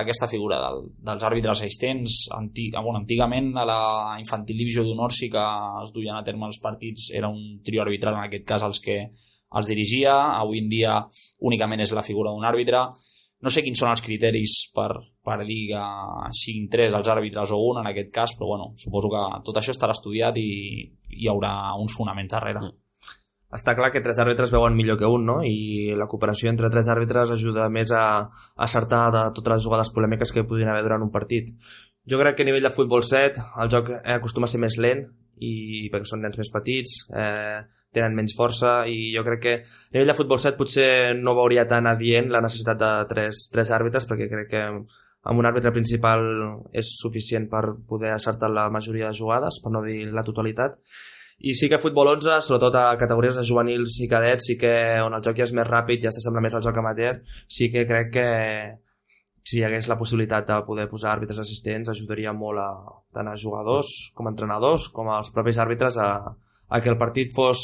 aquesta 0.00 0.26
figura 0.26 0.56
del, 0.64 0.88
dels 1.04 1.26
àrbitres 1.28 1.60
assistents. 1.60 2.16
Antic, 2.34 2.80
bueno, 2.80 3.02
antigament 3.02 3.52
a 3.60 3.66
la 3.68 3.82
infantil 4.18 4.64
divisió 4.64 4.86
d'honor 4.86 5.12
sí 5.12 5.28
que 5.30 5.44
es 5.82 5.92
duien 5.92 6.16
a 6.16 6.24
terme 6.24 6.48
els 6.48 6.58
partits 6.64 7.12
era 7.14 7.28
un 7.28 7.60
trio 7.62 7.84
arbitral 7.84 8.16
en 8.16 8.24
aquest 8.24 8.48
cas 8.48 8.64
els 8.64 8.80
que 8.80 9.02
els 9.48 9.68
dirigia, 9.68 10.16
avui 10.40 10.64
en 10.64 10.72
dia 10.72 10.96
únicament 11.44 11.84
és 11.84 11.92
la 11.96 12.04
figura 12.04 12.32
d'un 12.32 12.48
àrbitre 12.48 12.88
no 13.44 13.52
sé 13.54 13.62
quins 13.62 13.78
són 13.78 13.92
els 13.92 14.02
criteris 14.02 14.56
per, 14.74 14.88
per 15.24 15.38
dir 15.46 15.60
que 15.70 15.84
siguin 16.34 16.66
tres 16.72 16.96
els 16.98 17.08
àrbitres 17.12 17.52
o 17.54 17.60
un 17.68 17.80
en 17.82 17.88
aquest 17.90 18.10
cas, 18.14 18.34
però 18.34 18.50
bueno, 18.54 18.72
suposo 18.82 19.10
que 19.12 19.24
tot 19.46 19.60
això 19.60 19.74
estarà 19.74 19.94
estudiat 19.94 20.40
i 20.42 20.50
hi 21.14 21.30
haurà 21.30 21.52
uns 21.78 21.94
fonaments 21.94 22.34
darrere. 22.34 22.64
Mm. 22.66 22.76
Està 23.54 23.72
clar 23.72 23.88
que 23.94 24.02
tres 24.04 24.18
àrbitres 24.20 24.50
veuen 24.52 24.74
millor 24.76 24.98
que 25.00 25.08
un, 25.08 25.22
no? 25.24 25.38
I 25.46 25.94
la 25.96 26.08
cooperació 26.10 26.50
entre 26.50 26.68
tres 26.68 26.90
àrbitres 26.92 27.30
ajuda 27.32 27.70
més 27.72 27.94
a, 27.96 28.02
a 28.28 28.66
acertar 28.66 29.06
de 29.14 29.22
totes 29.38 29.54
les 29.54 29.64
jugades 29.64 29.92
polèmiques 29.94 30.34
que 30.34 30.44
podrien 30.44 30.68
haver 30.68 30.84
durant 30.84 31.06
un 31.06 31.14
partit. 31.14 31.54
Jo 32.08 32.18
crec 32.20 32.36
que 32.36 32.44
a 32.44 32.48
nivell 32.48 32.66
de 32.66 32.74
futbol 32.74 33.06
7 33.06 33.46
el 33.62 33.70
joc 33.72 33.88
acostuma 34.02 34.48
a 34.48 34.52
ser 34.52 34.60
més 34.60 34.76
lent 34.80 35.06
i 35.40 35.88
perquè 35.92 36.10
són 36.10 36.20
nens 36.26 36.36
més 36.36 36.50
petits, 36.52 36.98
eh, 37.14 37.62
tenen 37.94 38.16
menys 38.16 38.34
força 38.36 38.82
i 38.90 39.12
jo 39.14 39.24
crec 39.26 39.42
que 39.42 39.54
a 39.64 39.92
nivell 39.94 40.12
de 40.12 40.16
futbol 40.18 40.40
7 40.42 40.58
potser 40.58 40.88
no 41.18 41.36
veuria 41.38 41.66
tan 41.68 41.88
adient 41.88 42.30
la 42.32 42.42
necessitat 42.44 42.80
de 42.80 42.92
tres, 43.10 43.46
tres 43.52 43.72
àrbitres 43.74 44.08
perquè 44.08 44.28
crec 44.30 44.50
que 44.52 44.64
amb 45.28 45.40
un 45.40 45.48
àrbitre 45.48 45.72
principal 45.74 46.24
és 46.72 46.94
suficient 47.00 47.48
per 47.50 47.62
poder 47.88 48.14
acertar 48.14 48.50
la 48.52 48.68
majoria 48.72 49.10
de 49.10 49.18
jugades, 49.18 49.60
per 49.62 49.72
no 49.74 49.82
dir 49.84 50.06
la 50.14 50.24
totalitat. 50.24 50.78
I 51.38 51.54
sí 51.54 51.68
que 51.70 51.76
a 51.76 51.82
futbol 51.82 52.08
11, 52.14 52.40
sobretot 52.42 52.74
a 52.80 52.96
categories 52.98 53.36
de 53.38 53.44
juvenils 53.46 54.00
i 54.02 54.08
cadets, 54.10 54.48
sí 54.48 54.56
que 54.58 54.72
on 55.04 55.14
el 55.14 55.22
joc 55.22 55.38
ja 55.38 55.46
és 55.46 55.54
més 55.54 55.68
ràpid, 55.68 56.02
ja 56.02 56.12
s'assembla 56.14 56.42
més 56.42 56.56
al 56.56 56.64
joc 56.64 56.80
amateur, 56.80 57.20
sí 57.46 57.68
que 57.74 57.84
crec 57.86 58.10
que 58.14 58.28
si 59.48 59.60
hi 59.60 59.64
hagués 59.64 59.86
la 59.88 59.96
possibilitat 60.00 60.48
de 60.48 60.56
poder 60.66 60.88
posar 60.90 61.12
àrbitres 61.14 61.38
assistents 61.40 61.88
ajudaria 61.88 62.34
molt 62.36 62.60
a, 62.60 62.70
tant 63.14 63.30
a 63.30 63.36
jugadors 63.38 63.92
com 64.18 64.26
a 64.26 64.32
entrenadors 64.34 64.88
com 64.92 65.08
als 65.08 65.30
propis 65.32 65.60
àrbitres 65.62 65.96
a, 66.02 66.08
a 66.68 66.80
que 66.80 66.92
el 66.92 66.98
partit 67.00 67.32
fos 67.34 67.62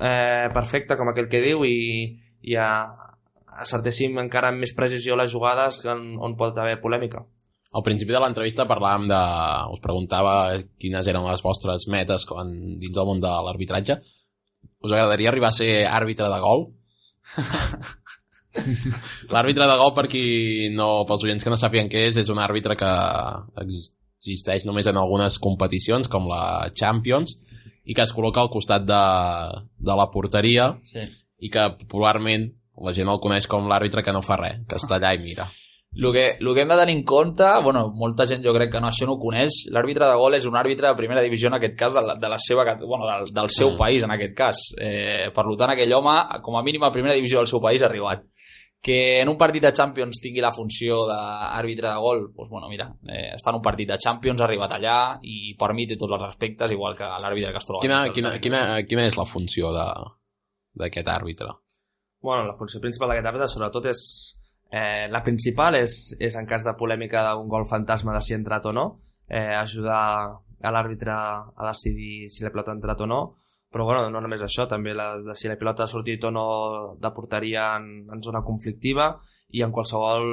eh, 0.00 0.48
perfecte 0.54 0.96
com 0.96 1.10
aquell 1.10 1.28
que 1.32 1.42
diu 1.44 1.64
i, 1.64 1.78
i 2.44 2.56
a, 2.60 2.68
acertéssim 3.64 4.18
encara 4.20 4.52
amb 4.52 4.62
més 4.64 4.74
precisió 4.76 5.16
les 5.16 5.32
jugades 5.32 5.80
on, 5.88 6.14
on 6.20 6.36
pot 6.38 6.58
haver 6.60 6.78
polèmica. 6.82 7.24
Al 7.76 7.84
principi 7.84 8.14
de 8.14 8.20
l'entrevista 8.22 8.68
parlàvem 8.68 9.08
de... 9.10 9.22
us 9.74 9.80
preguntava 9.84 10.34
quines 10.80 11.08
eren 11.10 11.26
les 11.26 11.42
vostres 11.44 11.88
metes 11.92 12.24
quan, 12.28 12.52
dins 12.80 12.94
del 12.94 13.08
món 13.08 13.20
de 13.20 13.32
l'arbitratge. 13.48 13.98
Us 14.80 14.92
agradaria 14.92 15.32
arribar 15.32 15.50
a 15.52 15.56
ser 15.56 15.70
àrbitre 15.88 16.28
de 16.32 16.40
gol? 16.44 16.68
L'àrbitre 19.34 19.66
de 19.68 19.76
gol, 19.76 19.92
per 19.96 20.06
qui 20.08 20.70
no, 20.72 21.04
pels 21.08 21.26
oients 21.26 21.44
que 21.44 21.52
no 21.52 21.58
sàpiguen 21.60 21.90
què 21.92 22.06
és, 22.08 22.20
és 22.22 22.30
un 22.32 22.40
àrbitre 22.40 22.76
que 22.78 22.92
existeix 23.66 24.64
només 24.64 24.88
en 24.88 24.96
algunes 24.96 25.36
competicions, 25.42 26.08
com 26.08 26.30
la 26.30 26.70
Champions, 26.72 27.36
i 27.86 27.94
que 27.94 28.02
es 28.02 28.12
col·loca 28.14 28.42
al 28.42 28.50
costat 28.50 28.82
de, 28.86 29.02
de 29.78 29.94
la 29.96 30.08
porteria 30.10 30.72
Sí. 30.82 31.00
i 31.38 31.50
que 31.52 31.68
popularment 31.78 32.50
la 32.84 32.92
gent 32.92 33.08
el 33.08 33.20
coneix 33.22 33.46
com 33.48 33.68
l'àrbitre 33.70 34.02
que 34.04 34.12
no 34.12 34.20
fa 34.26 34.36
res, 34.36 34.58
que 34.68 34.76
està 34.76 34.98
allà 34.98 35.14
i 35.16 35.22
mira. 35.22 35.46
El 35.96 36.10
que, 36.12 36.24
el 36.42 36.50
que 36.52 36.60
hem 36.60 36.68
de 36.68 36.76
tenir 36.76 36.92
en 36.98 37.04
compte, 37.08 37.46
bueno, 37.64 37.86
molta 37.96 38.26
gent 38.28 38.42
jo 38.44 38.52
crec 38.52 38.68
que 38.74 38.80
no, 38.84 38.90
això 38.90 39.06
no 39.08 39.14
ho 39.14 39.20
coneix, 39.22 39.62
l'àrbitre 39.72 40.04
de 40.10 40.16
gol 40.20 40.34
és 40.36 40.44
un 40.44 40.58
àrbitre 40.60 40.90
de 40.90 40.96
primera 40.98 41.22
divisió 41.24 41.48
en 41.48 41.54
aquest 41.56 41.76
cas 41.78 41.94
de 41.96 42.02
la, 42.04 42.12
de 42.20 42.28
la 42.28 42.36
seva, 42.36 42.66
bueno, 42.82 43.06
del, 43.08 43.32
del 43.32 43.48
seu 43.48 43.70
Mm. 43.70 43.78
país 43.80 44.04
en 44.04 44.10
aquest 44.12 44.34
cas. 44.36 44.60
Eh, 44.76 45.30
per 45.34 45.44
tant, 45.56 45.70
aquell 45.72 45.94
home, 45.96 46.18
com 46.42 46.58
a 46.58 46.62
mínim 46.62 46.84
a 46.84 46.90
primera 46.92 47.14
divisió 47.16 47.38
del 47.38 47.46
seu 47.48 47.62
país 47.64 47.80
ha 47.80 47.86
arribat. 47.88 48.26
Que 48.86 49.18
en 49.18 49.30
un 49.32 49.38
partit 49.38 49.64
de 49.64 49.72
Champions 49.74 50.20
tingui 50.22 50.44
la 50.44 50.52
funció 50.54 51.00
d'àrbitre 51.08 51.88
de 51.88 52.02
gol, 52.04 52.20
doncs 52.36 52.52
bueno, 52.52 52.68
mira, 52.70 52.86
eh, 53.10 53.32
està 53.34 53.50
en 53.50 53.58
un 53.58 53.64
partit 53.64 53.90
de 53.90 53.98
Champions, 53.98 54.38
ha 54.38 54.46
arribat 54.46 54.76
allà 54.76 54.98
i 55.26 55.56
per 55.58 55.72
mi 55.74 55.88
té 55.90 55.96
tots 55.98 56.14
els 56.14 56.22
respectes, 56.22 56.70
igual 56.70 56.94
que 56.94 57.08
l'àrbitre 57.24 57.50
que 57.50 57.62
es 57.64 57.66
troba. 57.66 57.82
Quina, 57.82 58.04
quina, 58.14 58.36
quina, 58.38 58.62
quina 58.86 59.08
és 59.10 59.18
la 59.18 59.26
funció 59.26 59.74
de 59.74 59.88
d'aquest 60.76 61.08
àrbitre? 61.08 61.50
Bueno, 62.22 62.44
la 62.46 62.56
funció 62.58 62.80
principal 62.82 63.10
d'aquest 63.10 63.30
àrbitre 63.30 63.48
sobretot 63.48 63.88
és 63.90 64.00
eh, 64.70 65.06
la 65.10 65.22
principal 65.24 65.78
és, 65.78 66.16
és 66.20 66.36
en 66.36 66.46
cas 66.48 66.64
de 66.66 66.74
polèmica 66.78 67.24
d'un 67.32 67.48
gol 67.48 67.66
fantasma 67.70 68.14
de 68.14 68.22
si 68.24 68.34
ha 68.34 68.40
entrat 68.40 68.66
o 68.66 68.74
no 68.76 68.86
eh, 69.28 69.54
ajudar 69.56 70.02
a 70.62 70.72
l'àrbitre 70.72 71.12
a 71.14 71.68
decidir 71.68 72.28
si 72.32 72.44
la 72.44 72.52
pilota 72.52 72.72
ha 72.72 72.78
entrat 72.78 73.02
o 73.04 73.08
no 73.10 73.20
però 73.76 73.84
bueno, 73.84 74.06
no 74.08 74.22
només 74.24 74.40
això, 74.40 74.64
també 74.64 74.94
la, 74.96 75.10
de 75.20 75.34
si 75.36 75.50
la 75.50 75.58
pilota 75.60 75.84
ha 75.84 75.90
sortit 75.90 76.22
o 76.24 76.30
no 76.32 76.44
de 76.96 77.10
porteria 77.12 77.74
en, 77.76 78.06
en 78.08 78.22
zona 78.24 78.40
conflictiva 78.40 79.10
i 79.52 79.60
en 79.66 79.74
qualsevol 79.74 80.24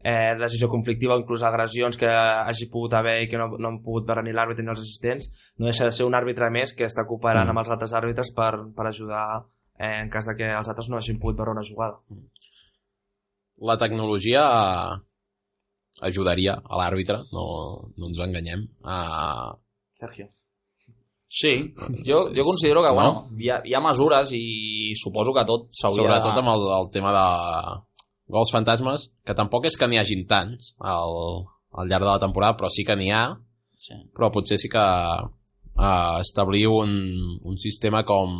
eh, 0.00 0.32
decisió 0.40 0.70
conflictiva, 0.72 1.18
inclús 1.20 1.44
agressions 1.44 1.98
que 2.00 2.08
hagi 2.08 2.70
pogut 2.72 2.96
haver 2.96 3.18
i 3.26 3.28
que 3.28 3.36
no, 3.36 3.50
no 3.60 3.68
han 3.68 3.82
pogut 3.84 4.06
veure 4.08 4.22
ni 4.24 4.32
l'àrbitre 4.32 4.64
ni 4.64 4.72
els 4.72 4.80
assistents, 4.80 5.28
no 5.60 5.68
deixa 5.68 5.90
de 5.90 5.92
ser 5.92 6.06
un 6.08 6.16
àrbitre 6.16 6.48
més 6.56 6.72
que 6.72 6.88
està 6.88 7.04
cooperant 7.04 7.44
Mm. 7.44 7.52
amb 7.52 7.60
els 7.60 7.72
altres 7.74 7.92
àrbitres 8.00 8.30
per, 8.32 8.52
per 8.72 8.86
ajudar 8.88 9.26
eh, 9.76 10.00
en 10.00 10.08
cas 10.08 10.24
de 10.24 10.36
que 10.38 10.48
els 10.48 10.70
altres 10.72 10.88
no 10.88 10.96
hagin 10.96 11.20
pogut 11.20 11.36
veure 11.36 11.52
una 11.52 11.66
jugada. 11.68 12.00
La 13.60 13.76
tecnologia 13.76 14.46
ajudaria 16.00 16.56
a 16.64 16.80
l'àrbitre, 16.80 17.20
no, 17.36 17.44
no 17.92 18.08
ens 18.08 18.24
enganyem. 18.24 18.64
Uh, 18.80 19.52
Sergio. 20.00 20.32
Sí, 21.34 21.52
jo, 22.06 22.28
jo 22.30 22.44
considero 22.46 22.82
que 22.84 22.92
No? 22.92 22.94
bueno, 22.94 23.14
hi, 23.40 23.48
ha, 23.50 23.56
hi 23.66 23.74
ha 23.74 23.80
mesures 23.82 24.30
i 24.38 24.92
suposo 24.94 25.32
que 25.34 25.42
tot 25.48 25.66
s'hauria 25.74 26.04
sobretot 26.06 26.38
amb 26.38 26.52
el, 26.52 26.66
el 26.78 26.90
tema 26.94 27.10
de 27.16 27.24
gols 28.30 28.52
fantasmes, 28.54 29.08
que 29.26 29.34
tampoc 29.34 29.66
és 29.66 29.76
que 29.76 29.88
n'hi 29.90 29.98
hagin 29.98 30.22
tants 30.30 30.74
al, 30.78 31.16
al 31.74 31.90
llarg 31.90 32.06
de 32.06 32.12
la 32.12 32.20
temporada, 32.22 32.54
però 32.56 32.70
sí 32.70 32.86
que 32.86 32.96
n'hi 32.96 33.10
ha, 33.10 33.26
Sí. 33.84 33.96
però 34.16 34.30
potser 34.32 34.56
sí 34.56 34.68
que 34.72 34.80
uh, 34.80 36.20
establir 36.22 36.68
un, 36.70 36.92
un 37.42 37.56
sistema 37.58 38.04
com, 38.06 38.30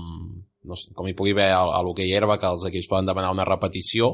no 0.64 0.76
sé, 0.78 0.92
com 0.94 1.08
hi 1.10 1.12
pugui 1.18 1.34
haver 1.34 1.50
a, 1.52 1.64
a 1.74 1.82
l'hoquei 1.84 2.14
herba, 2.14 2.38
que 2.38 2.46
els 2.48 2.62
equips 2.70 2.86
poden 2.88 3.10
demanar 3.10 3.32
una 3.34 3.44
repetició, 3.44 4.12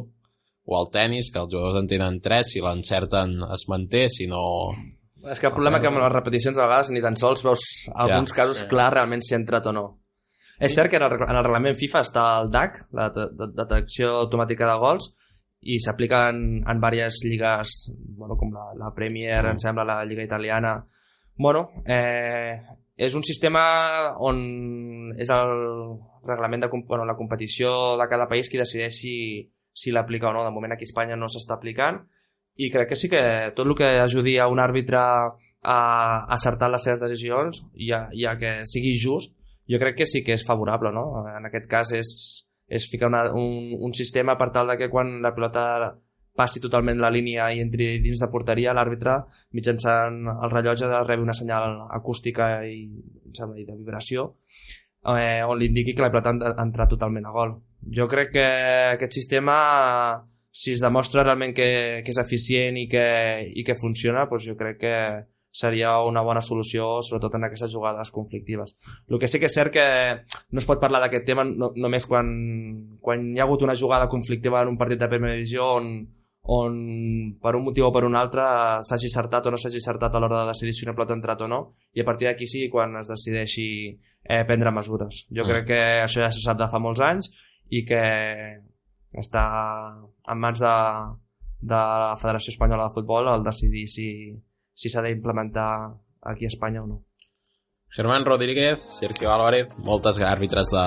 o 0.64 0.78
al 0.78 0.88
tennis, 0.90 1.28
que 1.30 1.38
els 1.38 1.52
jugadors 1.52 1.78
en 1.82 1.86
tenen 1.92 2.18
tres, 2.24 2.50
si 2.54 2.64
l'encerten 2.64 3.36
es 3.52 3.66
manté, 3.68 4.06
si 4.08 4.26
no... 4.26 4.40
És 5.30 5.40
que 5.40 5.46
el 5.48 5.52
problema 5.52 5.80
que 5.80 5.88
amb 5.90 5.98
les 6.00 6.12
repeticions 6.12 6.56
a 6.58 6.62
vegades 6.64 6.90
ni 6.94 7.02
tan 7.04 7.16
sols 7.16 7.42
veus 7.44 7.60
alguns 7.94 8.32
casos 8.32 8.62
sí. 8.62 8.68
clar 8.70 8.92
realment 8.94 9.20
si 9.22 9.34
ha 9.34 9.38
entrat 9.40 9.66
o 9.66 9.72
no. 9.72 9.84
És 10.60 10.74
cert 10.76 10.90
que 10.92 10.96
en 10.96 11.02
el, 11.04 11.10
reg- 11.12 11.28
en 11.28 11.36
el 11.36 11.44
reglament 11.44 11.76
FIFA 11.76 12.00
està 12.04 12.24
el 12.42 12.50
DAC, 12.52 12.82
la 12.92 13.08
de- 13.10 13.28
de- 13.36 13.50
detecció 13.56 14.10
automàtica 14.22 14.66
de 14.68 14.78
gols, 14.80 15.10
i 15.60 15.78
s'aplica 15.80 16.28
en, 16.30 16.62
en 16.68 16.80
diverses 16.80 17.20
lligues, 17.24 17.90
bueno, 18.16 18.36
com 18.40 18.52
la, 18.52 18.70
la 18.76 18.94
Premier, 18.96 19.42
Mm. 19.44 19.50
em 19.50 19.58
sembla, 19.58 19.84
la 19.84 20.04
Lliga 20.04 20.22
Italiana. 20.24 20.84
Bueno, 21.36 21.70
eh, 21.86 22.56
és 22.96 23.14
un 23.14 23.22
sistema 23.24 24.14
on 24.20 25.12
és 25.18 25.28
el 25.32 25.52
reglament 26.24 26.62
de 26.64 26.68
bueno, 26.86 27.04
la 27.04 27.16
competició 27.16 27.96
de 27.96 28.06
cada 28.08 28.28
país 28.28 28.48
qui 28.50 28.58
decideix 28.60 28.92
si, 29.00 29.14
si 29.72 29.90
l'aplica 29.92 30.28
o 30.28 30.32
no. 30.32 30.44
De 30.44 30.50
moment 30.50 30.72
aquí 30.72 30.84
a 30.84 30.90
Espanya 30.90 31.16
no 31.16 31.26
s'està 31.28 31.54
aplicant 31.56 32.02
i 32.60 32.70
crec 32.72 32.90
que 32.90 32.98
sí 32.98 33.08
que 33.08 33.22
tot 33.56 33.66
el 33.66 33.76
que 33.78 33.88
ajudi 34.02 34.36
a 34.38 34.48
un 34.52 34.60
àrbitre 34.60 35.00
a 35.62 35.78
acertar 36.36 36.70
les 36.72 36.84
seves 36.84 37.00
decisions 37.02 37.64
i 37.74 37.90
a, 37.92 38.06
i 38.16 38.26
a 38.28 38.36
que 38.40 38.52
sigui 38.68 38.94
just, 38.96 39.34
jo 39.70 39.78
crec 39.78 40.00
que 40.00 40.08
sí 40.08 40.24
que 40.24 40.34
és 40.36 40.46
favorable, 40.46 40.92
no? 40.92 41.24
En 41.30 41.48
aquest 41.48 41.68
cas 41.70 41.92
és, 41.96 42.12
és 42.68 42.86
ficar 42.90 43.10
una, 43.12 43.26
un, 43.36 43.74
un 43.78 43.92
sistema 43.94 44.36
per 44.40 44.50
tal 44.54 44.72
de 44.72 44.78
que 44.80 44.90
quan 44.92 45.18
la 45.22 45.34
pilota 45.36 45.64
passi 46.40 46.62
totalment 46.62 47.00
la 47.02 47.10
línia 47.12 47.50
i 47.52 47.60
entri 47.60 47.98
dins 48.02 48.20
de 48.22 48.28
porteria, 48.32 48.74
l'àrbitre, 48.76 49.18
mitjançant 49.56 50.22
el 50.32 50.52
rellotge, 50.52 50.88
rebi 51.04 51.26
una 51.26 51.36
senyal 51.36 51.82
acústica 51.96 52.52
i, 52.64 52.84
i 52.86 53.66
de 53.66 53.76
vibració, 53.76 54.30
eh, 55.04 55.42
on 55.44 55.58
li 55.58 55.68
indiqui 55.70 55.94
que 55.94 56.04
la 56.04 56.10
pilota 56.12 56.32
ha 56.32 56.64
entrat 56.64 56.94
totalment 56.94 57.28
a 57.28 57.34
gol. 57.34 57.56
Jo 57.96 58.06
crec 58.08 58.32
que 58.36 58.46
aquest 58.94 59.16
sistema, 59.18 59.58
si 60.50 60.72
es 60.74 60.80
demostra 60.82 61.24
realment 61.24 61.54
que, 61.54 62.02
que 62.04 62.14
és 62.14 62.18
eficient 62.22 62.78
i 62.80 62.86
que, 62.90 63.04
i 63.54 63.64
que 63.66 63.78
funciona, 63.78 64.26
doncs 64.30 64.48
jo 64.50 64.56
crec 64.58 64.80
que 64.82 64.96
seria 65.50 65.96
una 66.06 66.22
bona 66.22 66.40
solució, 66.40 67.00
sobretot 67.02 67.34
en 67.34 67.48
aquestes 67.48 67.72
jugades 67.74 68.10
conflictives. 68.14 68.76
El 69.08 69.18
que 69.18 69.28
sí 69.28 69.40
que 69.42 69.50
és 69.50 69.56
cert 69.56 69.74
que 69.74 69.86
no 70.50 70.62
es 70.62 70.68
pot 70.68 70.80
parlar 70.82 71.02
d'aquest 71.02 71.26
tema 71.26 71.44
no, 71.44 71.72
només 71.74 72.06
quan, 72.06 72.30
quan 73.02 73.32
hi 73.34 73.40
ha 73.40 73.46
hagut 73.48 73.66
una 73.66 73.76
jugada 73.78 74.08
conflictiva 74.08 74.62
en 74.62 74.74
un 74.74 74.78
partit 74.78 75.00
de 75.00 75.10
primera 75.10 75.34
divisió 75.34 75.66
on, 75.80 75.90
on 76.42 76.78
per 77.42 77.56
un 77.58 77.66
motiu 77.66 77.88
o 77.88 77.92
per 77.94 78.04
un 78.06 78.16
altre 78.16 78.46
s'hagi 78.86 79.10
acertat 79.10 79.46
o 79.46 79.54
no 79.54 79.58
s'hagi 79.60 79.82
acertat 79.82 80.14
a 80.14 80.22
l'hora 80.22 80.44
de 80.44 80.54
decidir 80.54 80.74
si 80.74 80.86
una 80.86 80.94
pilota 80.94 81.14
ha 81.14 81.18
entrat 81.18 81.42
o 81.42 81.50
no 81.50 81.60
i 81.92 82.00
a 82.00 82.06
partir 82.06 82.30
d'aquí 82.30 82.46
sí 82.46 82.68
quan 82.70 82.94
es 83.02 83.10
decideixi 83.10 83.68
eh, 84.22 84.44
prendre 84.46 84.70
mesures. 84.70 85.26
Jo 85.34 85.42
mm. 85.42 85.50
crec 85.50 85.66
que 85.66 85.82
això 86.06 86.22
ja 86.22 86.30
se 86.30 86.42
sap 86.46 86.62
de 86.62 86.70
fa 86.70 86.78
molts 86.78 87.02
anys 87.02 87.32
i 87.70 87.84
que 87.86 88.02
està 89.12 89.44
en 90.30 90.38
mans 90.40 90.60
de, 90.62 90.74
de 91.60 91.76
la 91.76 92.16
Federació 92.20 92.54
Espanyola 92.54 92.88
de 92.88 92.94
Futbol 92.94 93.28
el 93.34 93.44
decidir 93.44 93.86
si, 93.88 94.08
si 94.74 94.88
s'ha 94.88 95.02
d'implementar 95.02 95.70
aquí 96.22 96.44
a 96.46 96.52
Espanya 96.52 96.82
o 96.82 96.86
no. 96.86 97.04
Germán 97.92 98.24
Rodríguez, 98.24 98.78
Sergio 98.78 99.32
Álvarez, 99.32 99.66
moltes 99.82 100.20
àrbitres 100.22 100.70
de 100.70 100.78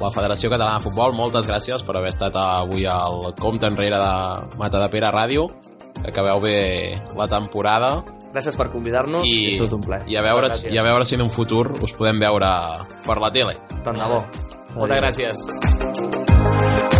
la 0.00 0.10
Federació 0.10 0.50
Catalana 0.50 0.80
de 0.80 0.84
Futbol, 0.88 1.14
moltes 1.14 1.46
gràcies 1.46 1.84
per 1.86 1.94
haver 2.00 2.10
estat 2.10 2.34
avui 2.40 2.82
al 2.90 3.30
compte 3.38 3.70
enrere 3.70 4.00
de 4.02 4.56
Mata 4.58 4.82
de 4.82 4.90
Pere 4.90 5.12
Ràdio. 5.14 5.46
Acabeu 6.02 6.42
bé 6.42 6.98
la 7.16 7.28
temporada. 7.30 8.02
Gràcies 8.34 8.58
per 8.58 8.68
convidar-nos, 8.74 9.22
I, 9.22 9.54
és 9.54 9.62
tot 9.62 9.78
un 9.78 9.86
plaer. 9.86 10.02
I 10.10 10.18
a, 10.18 10.26
veure, 10.26 10.50
I 10.66 10.76
a 10.82 10.84
veure 10.84 11.06
si 11.06 11.14
en 11.14 11.22
un 11.24 11.30
futur 11.30 11.70
us 11.78 11.94
podem 11.94 12.18
veure 12.20 12.50
per 13.06 13.20
la 13.22 13.30
tele. 13.30 13.54
Tant 13.86 13.94
de 14.02 14.10
bo. 14.10 14.20
Moltes 14.74 14.98
gràcies. 14.98 16.94